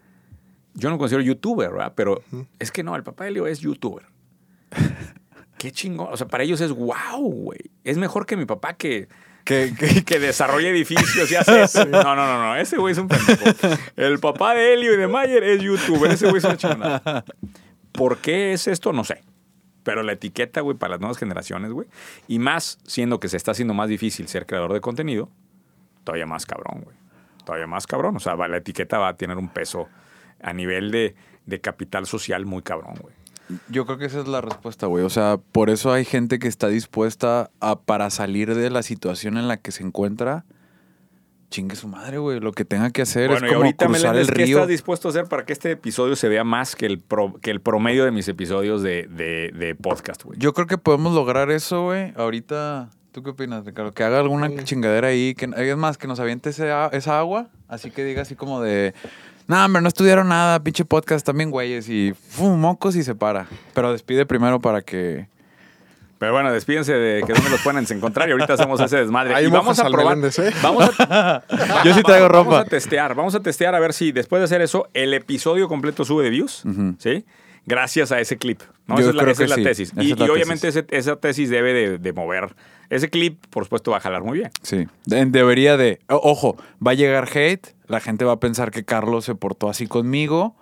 yo 0.75 0.91
no 0.91 0.99
considero 0.99 1.23
youtuber, 1.23 1.71
¿verdad? 1.71 1.93
Pero 1.97 2.23
es 2.59 2.71
que 2.73 2.83
no, 2.83 2.95
el 2.97 3.03
papá 3.03 3.25
de 3.25 3.31
Helio 3.31 3.47
es 3.47 3.61
youtuber. 3.61 4.07
Qué 5.59 5.71
chingón. 5.73 6.09
O 6.13 6.17
sea, 6.17 6.27
para 6.27 6.45
ellos 6.45 6.61
es 6.61 6.73
wow, 6.73 7.21
güey. 7.21 7.61
Es 7.85 7.97
mejor 7.97 8.27
que 8.27 8.37
mi 8.37 8.45
papá 8.45 8.75
que, 8.75 9.09
Que, 9.45 9.73
que- 9.79 10.05
que 10.05 10.19
desarrolla 10.19 10.69
edificios 10.69 11.31
y 11.31 11.37
hace 11.37 11.63
eso. 11.65 11.85
No, 11.87 12.03
no, 12.03 12.17
no, 12.17 12.39
no. 12.43 12.57
Ese 12.57 12.77
güey 12.77 12.93
es 12.93 12.99
un 12.99 13.09
pendejo. 13.09 13.45
El 13.97 14.19
papá 14.19 14.55
de 14.55 14.75
Helio 14.75 14.95
y 14.95 14.97
de 14.97 15.07
Mayer 15.09 15.43
es 15.45 15.63
youtuber. 15.63 16.11
Ese 16.11 16.27
güey 16.27 16.39
es 16.39 16.45
una 16.45 16.57
chingada. 16.57 17.25
¿Por 17.93 18.19
qué 18.19 18.53
es 18.53 18.67
esto? 18.67 18.93
No 18.93 19.05
sé. 19.05 19.23
Pero 19.85 20.03
la 20.03 20.13
etiqueta, 20.13 20.61
güey, 20.63 20.77
para 20.77 20.93
las 20.93 21.01
nuevas 21.01 21.19
generaciones, 21.19 21.71
güey. 21.71 21.87
Y 22.27 22.39
más 22.39 22.79
siendo 22.87 23.21
que 23.21 23.29
se 23.29 23.37
está 23.37 23.51
haciendo 23.53 23.75
más 23.75 23.89
difícil 23.89 24.29
ser 24.29 24.47
creador 24.47 24.73
de 24.73 24.81
contenido, 24.81 25.29
todavía 26.05 26.27
más 26.27 26.47
cabrón, 26.47 26.81
güey. 26.83 26.97
Todavía 27.45 27.67
más 27.67 27.87
cabrón. 27.87 28.17
O 28.17 28.21
sea, 28.21 28.35
la 28.35 28.57
etiqueta 28.57 28.99
va 28.99 29.09
a 29.09 29.17
tener 29.17 29.37
un 29.37 29.49
peso 29.51 29.89
a 30.45 30.53
nivel 30.53 30.91
de, 30.93 31.15
de 31.47 31.61
capital 31.61 32.07
social 32.07 32.47
muy 32.47 32.63
cabrón, 32.63 32.95
güey. 33.01 33.15
yo 33.69 33.85
creo 33.87 33.99
que 33.99 34.07
esa 34.07 34.21
es 34.21 34.29
la 34.29 34.41
respuesta, 34.41 34.87
güey. 34.87 35.05
O 35.05 35.11
sea, 35.11 35.39
por 35.53 35.71
eso 35.71 35.93
hay 35.93 36.05
gente 36.05 36.39
que 36.39 36.49
está 36.49 36.69
dispuesta 36.69 37.51
a, 37.61 37.81
para 37.81 38.11
salir 38.11 38.55
de 38.55 38.71
la 38.71 38.83
situación 38.83 39.37
en 39.39 39.49
la 39.49 39.57
que 39.57 39.73
se 39.73 39.83
encuentra, 39.83 40.45
chingue 41.51 41.77
su 41.77 41.87
madre, 41.89 42.19
güey. 42.19 42.41
Lo 42.41 42.53
que 42.53 42.65
tenga 42.65 42.91
que 42.91 43.03
hacer 43.03 43.29
Bueno, 43.31 43.47
es 43.47 43.53
y 43.53 43.55
como 43.55 43.65
ahorita, 43.67 43.87
cruzar 43.87 44.03
Meléndez, 44.13 44.29
el 44.29 44.35
¿qué 44.35 44.45
río. 44.47 44.57
estás 44.59 44.69
dispuesto 44.69 45.09
a 45.09 45.11
hacer 45.11 45.25
para 45.27 45.45
que 45.45 45.53
este 45.53 45.71
episodio 45.73 46.17
se 46.17 46.29
vea 46.29 46.43
más 46.45 46.75
que 46.75 46.87
el, 46.87 46.99
pro- 47.01 47.35
que 47.41 47.51
el 47.51 47.61
promedio 47.61 48.05
de 48.05 48.11
mis 48.11 48.27
episodios 48.29 48.83
de, 48.83 49.07
de- 49.09 49.53
de 49.57 49.75
podcast, 49.75 50.25
güey? 50.25 50.39
Yo 50.39 50.53
creo 50.53 50.67
que 50.67 50.79
podemos 50.79 51.15
lograr 51.15 51.51
eso, 51.51 51.85
güey. 51.85 52.13
Ahorita, 52.17 52.91
¿tú 53.13 53.23
qué 53.23 53.31
opinas, 53.31 53.65
Ricardo? 53.65 53.93
Que 53.93 54.03
haga 54.03 54.19
alguna 54.21 54.51
chingadera 54.65 55.09
ahí. 55.09 55.35
Que, 55.35 55.49
es 55.57 55.77
más, 55.77 55.97
que 55.97 56.09
nos 56.09 56.19
aviente 56.19 56.51
ese 56.51 56.71
esa 56.93 57.19
agua. 57.19 57.51
Así 57.69 57.91
que 57.91 58.05
diga 58.05 58.23
así 58.23 58.35
como 58.35 58.61
de... 58.61 58.95
No, 59.47 59.63
hombre, 59.65 59.83
no 59.83 59.89
estudiaron 59.89 60.29
nada, 60.29 60.61
pinche 60.61 60.85
podcast, 60.85 61.25
también 61.27 61.51
güeyes. 61.51 61.89
Y 61.89 62.15
¡fum! 62.15 62.59
mocos 62.59 62.97
y 62.97 63.03
se 63.03 63.15
para. 63.15 63.47
Pero 63.75 63.93
despide 63.93 64.25
primero 64.27 64.61
para 64.61 64.83
que... 64.83 65.29
Pero 66.19 66.33
bueno, 66.33 66.51
despídense 66.53 66.95
de 66.95 67.23
que 67.27 67.35
dónde 67.35 67.51
los 67.51 67.61
pueden 67.61 67.85
encontrar 67.91 68.29
y 68.29 68.33
ahorita 68.33 68.55
hacemos 68.55 68.81
ese 68.81 68.97
desmadre. 68.97 69.35
Ahí 69.35 69.47
y 69.47 69.51
vamos 69.51 69.79
a 69.79 69.91
probar. 69.91 70.17
¿eh? 70.17 70.53
Vamos 70.63 70.89
a, 70.99 71.43
Yo 71.85 71.93
sí 71.93 72.03
traigo 72.03 72.29
Vamos 72.29 72.47
ropa. 72.47 72.61
a 72.61 72.65
testear, 72.65 73.15
vamos 73.15 73.35
a 73.35 73.41
testear 73.41 73.75
a 73.75 73.81
ver 73.81 73.93
si 73.93 74.13
después 74.13 74.41
de 74.41 74.45
hacer 74.45 74.63
eso, 74.63 74.89
el 74.95 75.13
episodio 75.13 75.69
completo 75.69 76.05
sube 76.05 76.25
de 76.25 76.31
views. 76.31 76.63
¿sí? 76.99 77.27
Gracias 77.67 78.13
a 78.13 78.21
ese 78.21 78.37
clip. 78.37 78.61
¿no? 78.87 78.97
Yo 78.97 79.01
esa 79.01 79.11
es 79.11 79.15
la, 79.17 79.23
esa 79.23 79.39
que 79.39 79.45
es 79.45 79.51
la 79.51 79.57
sí, 79.57 79.63
tesis. 79.63 79.93
esa 79.93 80.03
Y, 80.03 80.13
es 80.13 80.19
la 80.19 80.27
y 80.27 80.29
obviamente 80.31 80.67
tesis. 80.69 80.85
ese- 80.87 80.97
esa 80.97 81.17
tesis 81.17 81.49
debe 81.51 81.73
de, 81.73 81.99
de 81.99 82.13
mover. 82.13 82.55
Ese 82.91 83.09
clip, 83.09 83.45
por 83.49 83.65
supuesto, 83.65 83.91
va 83.93 83.97
a 83.97 84.01
jalar 84.01 84.23
muy 84.23 84.39
bien. 84.39 84.51
Sí, 84.63 84.87
de- 85.07 85.25
debería 85.27 85.77
de... 85.77 86.01
Ojo, 86.09 86.57
va 86.87 86.91
a 86.91 86.95
llegar 86.95 87.29
hate, 87.35 87.75
la 87.87 88.01
gente 88.01 88.25
va 88.25 88.33
a 88.33 88.41
pensar 88.41 88.71
que 88.71 88.85
Carlos 88.85 89.25
se 89.25 89.35
portó 89.35 89.71
así 89.71 89.87
conmigo. 89.87 90.57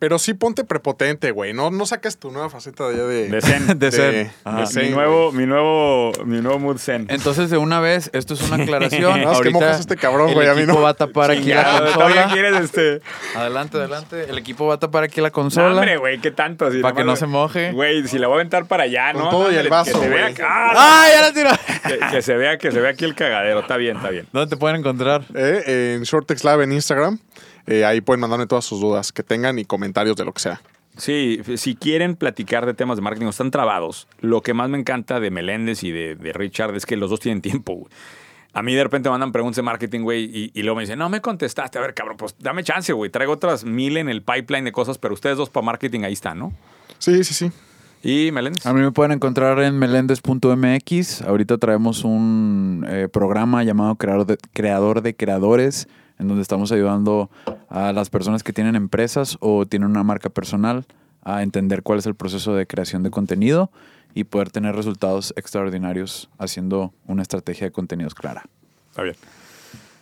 Pero 0.00 0.18
sí 0.20 0.32
ponte 0.34 0.62
prepotente, 0.62 1.32
güey. 1.32 1.52
No, 1.52 1.72
no 1.72 1.84
saques 1.84 2.18
tu 2.18 2.30
nueva 2.30 2.48
faceta 2.50 2.88
de 2.88 2.94
allá 2.94 3.04
de... 3.04 3.28
De 3.28 3.40
Zen. 3.40 3.66
De 3.80 3.90
Zen. 3.90 4.12
de 4.12 4.30
Ajá. 4.44 4.66
Zen, 4.66 4.84
mi, 4.84 4.90
nuevo, 4.90 5.32
mi, 5.32 5.44
nuevo, 5.44 6.12
mi 6.24 6.40
nuevo 6.40 6.60
mood 6.60 6.78
Zen. 6.78 7.06
Entonces, 7.10 7.50
de 7.50 7.58
una 7.58 7.80
vez, 7.80 8.08
esto 8.12 8.34
es 8.34 8.42
una 8.42 8.62
aclaración. 8.62 9.22
No, 9.22 9.32
es 9.32 9.40
que 9.40 9.50
mojas 9.50 9.78
a 9.78 9.80
este 9.80 9.96
cabrón, 9.96 10.32
güey, 10.34 10.46
a 10.46 10.50
El 10.52 10.56
mí 10.58 10.62
equipo 10.62 10.78
no. 10.78 10.84
va 10.84 10.90
a 10.90 10.94
tapar 10.94 11.32
aquí 11.32 11.48
la 11.52 11.64
Chingado, 11.64 11.78
¿También 11.98 12.22
consola. 12.22 12.32
quieres 12.32 12.60
este? 12.60 13.00
Adelante, 13.36 13.76
adelante. 13.78 14.26
El 14.30 14.38
equipo 14.38 14.66
va 14.66 14.74
a 14.74 14.78
tapar 14.78 15.02
aquí 15.02 15.20
la 15.20 15.28
No, 15.28 15.32
consola. 15.32 15.66
hombre, 15.74 15.96
güey, 15.96 16.20
¿qué 16.20 16.30
tanto? 16.30 16.70
Si 16.70 16.80
Para 16.80 16.94
que 16.94 17.02
no 17.02 17.16
se 17.16 17.26
moje. 17.26 17.72
Güey, 17.72 18.06
si 18.06 18.18
la 18.18 18.28
voy 18.28 18.34
a 18.34 18.40
aventar 18.40 18.66
para 18.66 18.84
allá, 18.84 19.12
Con 19.12 19.24
¿no? 19.24 19.30
todo 19.30 19.50
y 19.50 19.56
el 19.56 19.64
que 19.64 19.68
vaso, 19.68 20.00
se 20.00 20.08
vea. 20.08 20.32
¡Ah! 20.44 20.72
¡Ah, 20.76 21.08
ya 21.12 21.22
la 21.22 21.32
tiró! 21.32 21.50
Que, 21.88 21.98
que 22.16 22.22
se 22.22 22.36
vea, 22.36 22.56
que 22.56 22.70
se 22.70 22.80
vea 22.80 22.92
aquí 22.92 23.04
el 23.04 23.16
cagadero. 23.16 23.60
Está 23.60 23.76
bien, 23.76 23.96
está 23.96 24.10
bien. 24.10 24.28
¿Dónde 24.32 24.48
te 24.48 24.56
pueden 24.56 24.76
encontrar? 24.76 25.24
Eh, 25.34 25.94
en 25.96 26.04
Shortex 26.04 26.44
Lab 26.44 26.60
en 26.60 26.70
Instagram. 26.72 27.18
Eh, 27.70 27.84
ahí 27.84 28.00
pueden 28.00 28.20
mandarme 28.20 28.46
todas 28.46 28.64
sus 28.64 28.80
dudas 28.80 29.12
que 29.12 29.22
tengan 29.22 29.58
y 29.58 29.66
comentarios 29.88 30.16
de 30.16 30.24
lo 30.24 30.32
que 30.32 30.40
sea. 30.40 30.60
Sí, 30.96 31.40
si 31.56 31.76
quieren 31.76 32.16
platicar 32.16 32.66
de 32.66 32.74
temas 32.74 32.96
de 32.96 33.02
marketing 33.02 33.26
o 33.26 33.30
están 33.30 33.50
trabados, 33.50 34.08
lo 34.20 34.42
que 34.42 34.52
más 34.52 34.68
me 34.68 34.78
encanta 34.78 35.20
de 35.20 35.30
Meléndez 35.30 35.84
y 35.84 35.92
de, 35.92 36.16
de 36.16 36.32
Richard 36.32 36.74
es 36.74 36.84
que 36.86 36.96
los 36.96 37.08
dos 37.08 37.20
tienen 37.20 37.40
tiempo, 37.40 37.74
güey. 37.74 37.92
A 38.52 38.62
mí 38.62 38.74
de 38.74 38.82
repente 38.82 39.08
me 39.08 39.12
mandan 39.12 39.30
preguntas 39.30 39.56
de 39.56 39.62
marketing, 39.62 40.00
güey, 40.00 40.24
y, 40.24 40.50
y 40.52 40.62
luego 40.62 40.76
me 40.76 40.82
dicen, 40.82 40.98
no 40.98 41.08
me 41.08 41.20
contestaste. 41.20 41.78
A 41.78 41.82
ver, 41.82 41.94
cabrón, 41.94 42.16
pues 42.16 42.34
dame 42.40 42.64
chance, 42.64 42.92
güey. 42.92 43.10
Traigo 43.10 43.32
otras 43.32 43.64
mil 43.64 43.96
en 43.96 44.08
el 44.08 44.22
pipeline 44.22 44.64
de 44.64 44.72
cosas, 44.72 44.98
pero 44.98 45.14
ustedes 45.14 45.36
dos 45.36 45.48
para 45.48 45.64
marketing 45.64 46.00
ahí 46.00 46.14
están, 46.14 46.38
¿no? 46.38 46.52
Sí, 46.98 47.22
sí, 47.22 47.34
sí. 47.34 47.52
Y 48.02 48.32
Meléndez. 48.32 48.66
A 48.66 48.72
mí 48.72 48.80
me 48.80 48.90
pueden 48.90 49.12
encontrar 49.12 49.60
en 49.60 49.78
melendez.mx. 49.78 51.22
Ahorita 51.22 51.58
traemos 51.58 52.04
un 52.04 52.84
eh, 52.88 53.08
programa 53.12 53.62
llamado 53.62 53.94
Creador 53.96 54.26
de, 54.26 54.38
Creador 54.52 55.02
de 55.02 55.14
Creadores, 55.14 55.88
en 56.18 56.28
donde 56.28 56.42
estamos 56.42 56.72
ayudando 56.72 57.30
a 57.68 57.92
las 57.92 58.10
personas 58.10 58.42
que 58.42 58.52
tienen 58.52 58.76
empresas 58.76 59.36
o 59.40 59.66
tienen 59.66 59.90
una 59.90 60.02
marca 60.02 60.28
personal 60.28 60.84
a 61.22 61.42
entender 61.42 61.82
cuál 61.82 61.98
es 61.98 62.06
el 62.06 62.14
proceso 62.14 62.54
de 62.54 62.66
creación 62.66 63.02
de 63.02 63.10
contenido 63.10 63.70
y 64.14 64.24
poder 64.24 64.50
tener 64.50 64.74
resultados 64.74 65.32
extraordinarios 65.36 66.28
haciendo 66.38 66.92
una 67.06 67.22
estrategia 67.22 67.66
de 67.66 67.72
contenidos 67.72 68.14
clara. 68.14 68.44
Está 68.90 69.02
bien. 69.02 69.16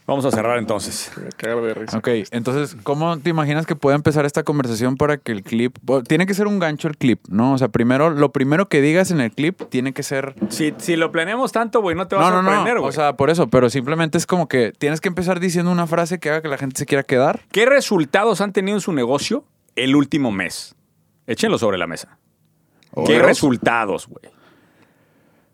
Vamos 0.07 0.25
a 0.25 0.31
cerrar 0.31 0.59
entonces. 0.59 1.11
Me 1.21 1.31
cagar 1.31 1.61
de 1.63 1.75
risa. 1.75 1.99
Ok, 1.99 2.09
entonces, 2.31 2.77
¿cómo 2.85 3.19
te 3.19 3.31
imaginas 3.31 3.67
que 3.67 3.75
puede 3.75 3.97
empezar 3.97 4.25
esta 4.25 4.45
conversación 4.45 4.97
para 4.97 5.17
que 5.17 5.33
el 5.33 5.43
clip... 5.43 5.77
bueno, 5.83 6.05
tiene 6.05 6.27
que 6.27 6.35
ser 6.35 6.47
un 6.47 6.61
gancho 6.61 6.87
el 6.87 6.97
clip, 6.97 7.21
¿no? 7.29 7.55
O 7.55 7.59
sea, 7.59 7.69
primero, 7.69 8.11
lo 8.11 8.31
primero 8.31 8.69
que 8.69 8.81
digas 8.81 9.11
en 9.11 9.21
el 9.21 9.33
clip 9.33 9.63
tiene 9.69 9.93
que 9.93 10.05
ser... 10.05 10.35
Si, 10.49 10.73
si 10.79 10.95
lo 10.95 11.11
planeamos 11.11 11.51
tanto, 11.51 11.81
güey, 11.81 11.97
no 11.97 12.07
te 12.07 12.15
vas 12.15 12.31
No, 12.31 12.39
a 12.39 12.43
no, 12.43 12.49
sorprender, 12.49 12.75
no. 12.77 12.81
güey. 12.83 12.91
O 12.91 12.93
sea, 12.93 13.17
por 13.17 13.31
eso, 13.31 13.49
pero 13.49 13.69
simplemente 13.69 14.17
es 14.17 14.27
como 14.27 14.47
que 14.49 14.73
tienes 14.79 15.01
que 15.01 15.09
empezar 15.09 15.41
diciendo 15.41 15.73
una 15.73 15.89
frase 15.89 16.21
que 16.21 16.31
haga 16.31 16.41
que 16.43 16.49
la 16.49 16.59
gente 16.59 16.79
se 16.79 16.87
quiera 16.87 17.03
quedar. 17.03 17.41
¿Qué 17.51 17.67
resultados 17.67 18.41
han 18.41 18.53
tenido 18.53 18.77
en 18.77 18.81
su 18.83 18.93
negocio 18.93 19.45
el 19.75 19.97
último 19.97 20.31
mes? 20.31 20.77
Échenlo 21.27 21.59
sobre 21.59 21.79
la 21.79 21.89
mesa. 21.89 22.17
¿Qué 22.95 23.01
¿Números? 23.01 23.27
resultados, 23.27 24.07
güey? 24.07 24.33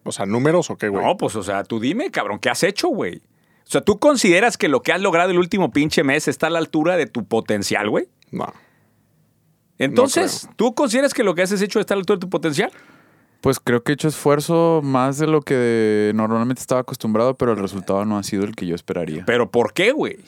O 0.04 0.12
sea, 0.12 0.26
¿números 0.26 0.68
o 0.70 0.76
qué, 0.76 0.88
güey? 0.88 1.02
No, 1.04 1.16
pues, 1.16 1.36
o 1.36 1.42
sea, 1.42 1.64
tú 1.64 1.80
dime, 1.80 2.10
cabrón, 2.10 2.38
¿qué 2.38 2.50
has 2.50 2.62
hecho, 2.64 2.88
güey? 2.88 3.22
O 3.66 3.70
sea, 3.72 3.80
¿tú 3.80 3.98
consideras 3.98 4.56
que 4.56 4.68
lo 4.68 4.82
que 4.82 4.92
has 4.92 5.00
logrado 5.00 5.30
el 5.30 5.38
último 5.38 5.70
pinche 5.70 6.04
mes 6.04 6.28
está 6.28 6.48
a 6.48 6.50
la 6.50 6.58
altura 6.58 6.96
de 6.96 7.06
tu 7.06 7.24
potencial, 7.24 7.88
güey? 7.88 8.08
No. 8.30 8.52
Entonces. 9.78 10.48
¿tú 10.56 10.74
consideras 10.74 11.14
que 11.14 11.24
lo 11.24 11.34
que 11.34 11.42
has 11.42 11.52
hecho 11.52 11.80
está 11.80 11.94
a 11.94 11.96
la 11.96 12.00
altura 12.00 12.16
de 12.16 12.20
tu 12.20 12.30
potencial? 12.30 12.70
Pues 13.40 13.58
creo 13.58 13.82
que 13.82 13.92
he 13.92 13.94
hecho 13.94 14.06
esfuerzo 14.08 14.80
más 14.84 15.18
de 15.18 15.26
lo 15.26 15.40
que 15.40 16.12
normalmente 16.14 16.60
estaba 16.60 16.82
acostumbrado, 16.82 17.34
pero 17.34 17.52
el 17.52 17.58
resultado 17.58 18.04
no 18.04 18.16
ha 18.16 18.22
sido 18.22 18.44
el 18.44 18.54
que 18.54 18.66
yo 18.66 18.76
esperaría. 18.76 19.24
¿Pero 19.26 19.50
por 19.50 19.72
qué, 19.72 19.90
güey? 19.90 20.18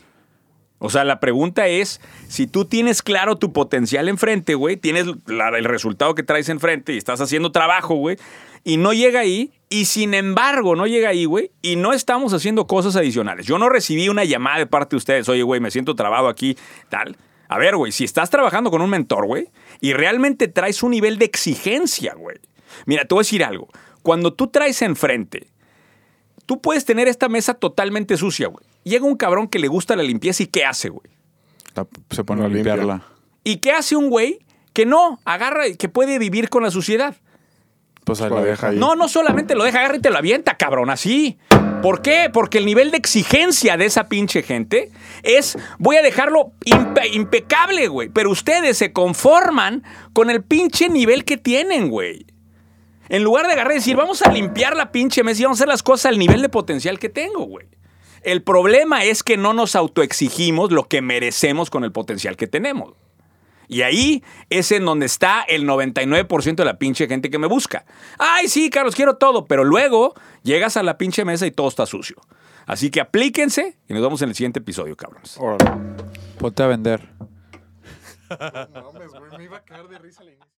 O 0.78 0.90
sea, 0.90 1.04
la 1.04 1.20
pregunta 1.20 1.66
es, 1.66 2.00
si 2.28 2.46
tú 2.46 2.64
tienes 2.64 3.02
claro 3.02 3.36
tu 3.36 3.52
potencial 3.52 4.08
enfrente, 4.08 4.54
güey, 4.54 4.76
tienes 4.76 5.06
el 5.06 5.64
resultado 5.64 6.14
que 6.14 6.22
traes 6.22 6.48
enfrente 6.48 6.92
y 6.92 6.98
estás 6.98 7.20
haciendo 7.20 7.52
trabajo, 7.52 7.94
güey, 7.94 8.18
y 8.64 8.76
no 8.76 8.92
llega 8.92 9.20
ahí, 9.20 9.52
y 9.68 9.86
sin 9.86 10.14
embargo 10.14 10.76
no 10.76 10.86
llega 10.86 11.10
ahí, 11.10 11.24
güey, 11.24 11.50
y 11.62 11.76
no 11.76 11.92
estamos 11.92 12.32
haciendo 12.32 12.66
cosas 12.66 12.96
adicionales. 12.96 13.46
Yo 13.46 13.58
no 13.58 13.68
recibí 13.68 14.08
una 14.08 14.24
llamada 14.24 14.58
de 14.58 14.66
parte 14.66 14.90
de 14.90 14.98
ustedes, 14.98 15.28
oye, 15.28 15.42
güey, 15.42 15.60
me 15.60 15.70
siento 15.70 15.94
trabado 15.94 16.28
aquí, 16.28 16.56
tal. 16.88 17.16
A 17.48 17.58
ver, 17.58 17.76
güey, 17.76 17.92
si 17.92 18.04
estás 18.04 18.30
trabajando 18.30 18.70
con 18.70 18.82
un 18.82 18.90
mentor, 18.90 19.26
güey, 19.26 19.48
y 19.80 19.92
realmente 19.92 20.48
traes 20.48 20.82
un 20.82 20.90
nivel 20.90 21.18
de 21.18 21.26
exigencia, 21.26 22.14
güey. 22.14 22.38
Mira, 22.86 23.04
te 23.04 23.14
voy 23.14 23.22
a 23.22 23.24
decir 23.24 23.44
algo. 23.44 23.68
Cuando 24.02 24.32
tú 24.32 24.48
traes 24.48 24.82
enfrente 24.82 25.54
tú 26.46 26.60
puedes 26.60 26.84
tener 26.84 27.08
esta 27.08 27.28
mesa 27.28 27.54
totalmente 27.54 28.16
sucia, 28.16 28.48
güey. 28.48 28.64
Llega 28.84 29.04
un 29.04 29.16
cabrón 29.16 29.48
que 29.48 29.58
le 29.58 29.68
gusta 29.68 29.96
la 29.96 30.02
limpieza 30.02 30.42
y 30.42 30.46
¿qué 30.46 30.64
hace, 30.64 30.88
güey? 30.90 31.10
La- 31.74 31.86
se 32.10 32.22
pone 32.24 32.44
a 32.44 32.48
limpiarla. 32.48 33.02
¿Y 33.42 33.56
qué 33.56 33.72
hace 33.72 33.96
un 33.96 34.08
güey 34.10 34.38
que 34.72 34.86
no 34.86 35.18
agarra 35.24 35.66
y 35.68 35.76
que 35.76 35.88
puede 35.88 36.18
vivir 36.18 36.48
con 36.48 36.62
la 36.62 36.70
suciedad? 36.70 37.16
Pues 38.04 38.20
ahí 38.20 38.28
Lo 38.28 38.36
la 38.36 38.42
deja 38.42 38.50
deja 38.52 38.66
ahí. 38.68 38.74
ahí. 38.74 38.78
No, 38.80 38.94
no 38.94 39.08
solamente 39.08 39.54
lo 39.54 39.64
deja 39.64 39.78
agarra 39.80 39.96
y 39.96 40.00
te 40.00 40.10
lo 40.10 40.18
avienta, 40.18 40.56
cabrón, 40.56 40.90
así. 40.90 41.38
¿Por 41.82 42.00
qué? 42.02 42.30
Porque 42.32 42.58
el 42.58 42.66
nivel 42.66 42.90
de 42.90 42.96
exigencia 42.98 43.76
de 43.76 43.86
esa 43.86 44.08
pinche 44.08 44.42
gente 44.42 44.90
es, 45.22 45.58
voy 45.78 45.96
a 45.96 46.02
dejarlo 46.02 46.52
impe- 46.66 47.12
impecable, 47.14 47.88
güey. 47.88 48.08
Pero 48.10 48.30
ustedes 48.30 48.76
se 48.78 48.92
conforman 48.92 49.82
con 50.12 50.28
el 50.30 50.42
pinche 50.42 50.88
nivel 50.90 51.24
que 51.24 51.36
tienen, 51.38 51.88
güey. 51.88 52.26
En 53.08 53.22
lugar 53.22 53.46
de 53.46 53.52
agarrar 53.52 53.72
y 53.72 53.76
decir, 53.76 53.96
vamos 53.96 54.22
a 54.22 54.30
limpiar 54.32 54.76
la 54.76 54.92
pinche 54.92 55.22
mesa 55.22 55.40
y 55.40 55.44
vamos 55.44 55.58
a 55.58 55.60
hacer 55.60 55.68
las 55.68 55.82
cosas 55.82 56.06
al 56.12 56.18
nivel 56.18 56.40
de 56.42 56.48
potencial 56.48 56.98
que 56.98 57.08
tengo, 57.10 57.44
güey. 57.44 57.66
El 58.24 58.42
problema 58.42 59.04
es 59.04 59.22
que 59.22 59.36
no 59.36 59.52
nos 59.52 59.76
autoexigimos 59.76 60.72
lo 60.72 60.84
que 60.84 61.02
merecemos 61.02 61.70
con 61.70 61.84
el 61.84 61.92
potencial 61.92 62.36
que 62.36 62.46
tenemos. 62.46 62.94
Y 63.68 63.82
ahí 63.82 64.22
es 64.50 64.72
en 64.72 64.84
donde 64.84 65.06
está 65.06 65.42
el 65.42 65.66
99% 65.66 66.54
de 66.56 66.64
la 66.64 66.78
pinche 66.78 67.06
gente 67.06 67.30
que 67.30 67.38
me 67.38 67.46
busca. 67.46 67.84
Ay, 68.18 68.48
sí, 68.48 68.70
Carlos, 68.70 68.94
quiero 68.94 69.16
todo, 69.16 69.46
pero 69.46 69.64
luego 69.64 70.14
llegas 70.42 70.76
a 70.76 70.82
la 70.82 70.98
pinche 70.98 71.24
mesa 71.24 71.46
y 71.46 71.50
todo 71.50 71.68
está 71.68 71.86
sucio. 71.86 72.16
Así 72.66 72.90
que 72.90 73.00
aplíquense 73.00 73.76
y 73.88 73.92
nos 73.92 74.02
vemos 74.02 74.22
en 74.22 74.30
el 74.30 74.34
siguiente 74.34 74.60
episodio, 74.60 74.96
cabrones. 74.96 75.36
Órale. 75.38 75.70
Ponte 76.38 76.62
a 76.62 76.66
vender. 76.66 77.08
No 78.28 78.92
mames, 78.92 79.10
güey, 79.10 79.38
me 79.38 79.44
iba 79.44 79.58
a 79.58 79.64
caer 79.64 79.86
de 79.86 79.98
risa 79.98 80.22
al 80.22 80.28
inicio. 80.28 80.46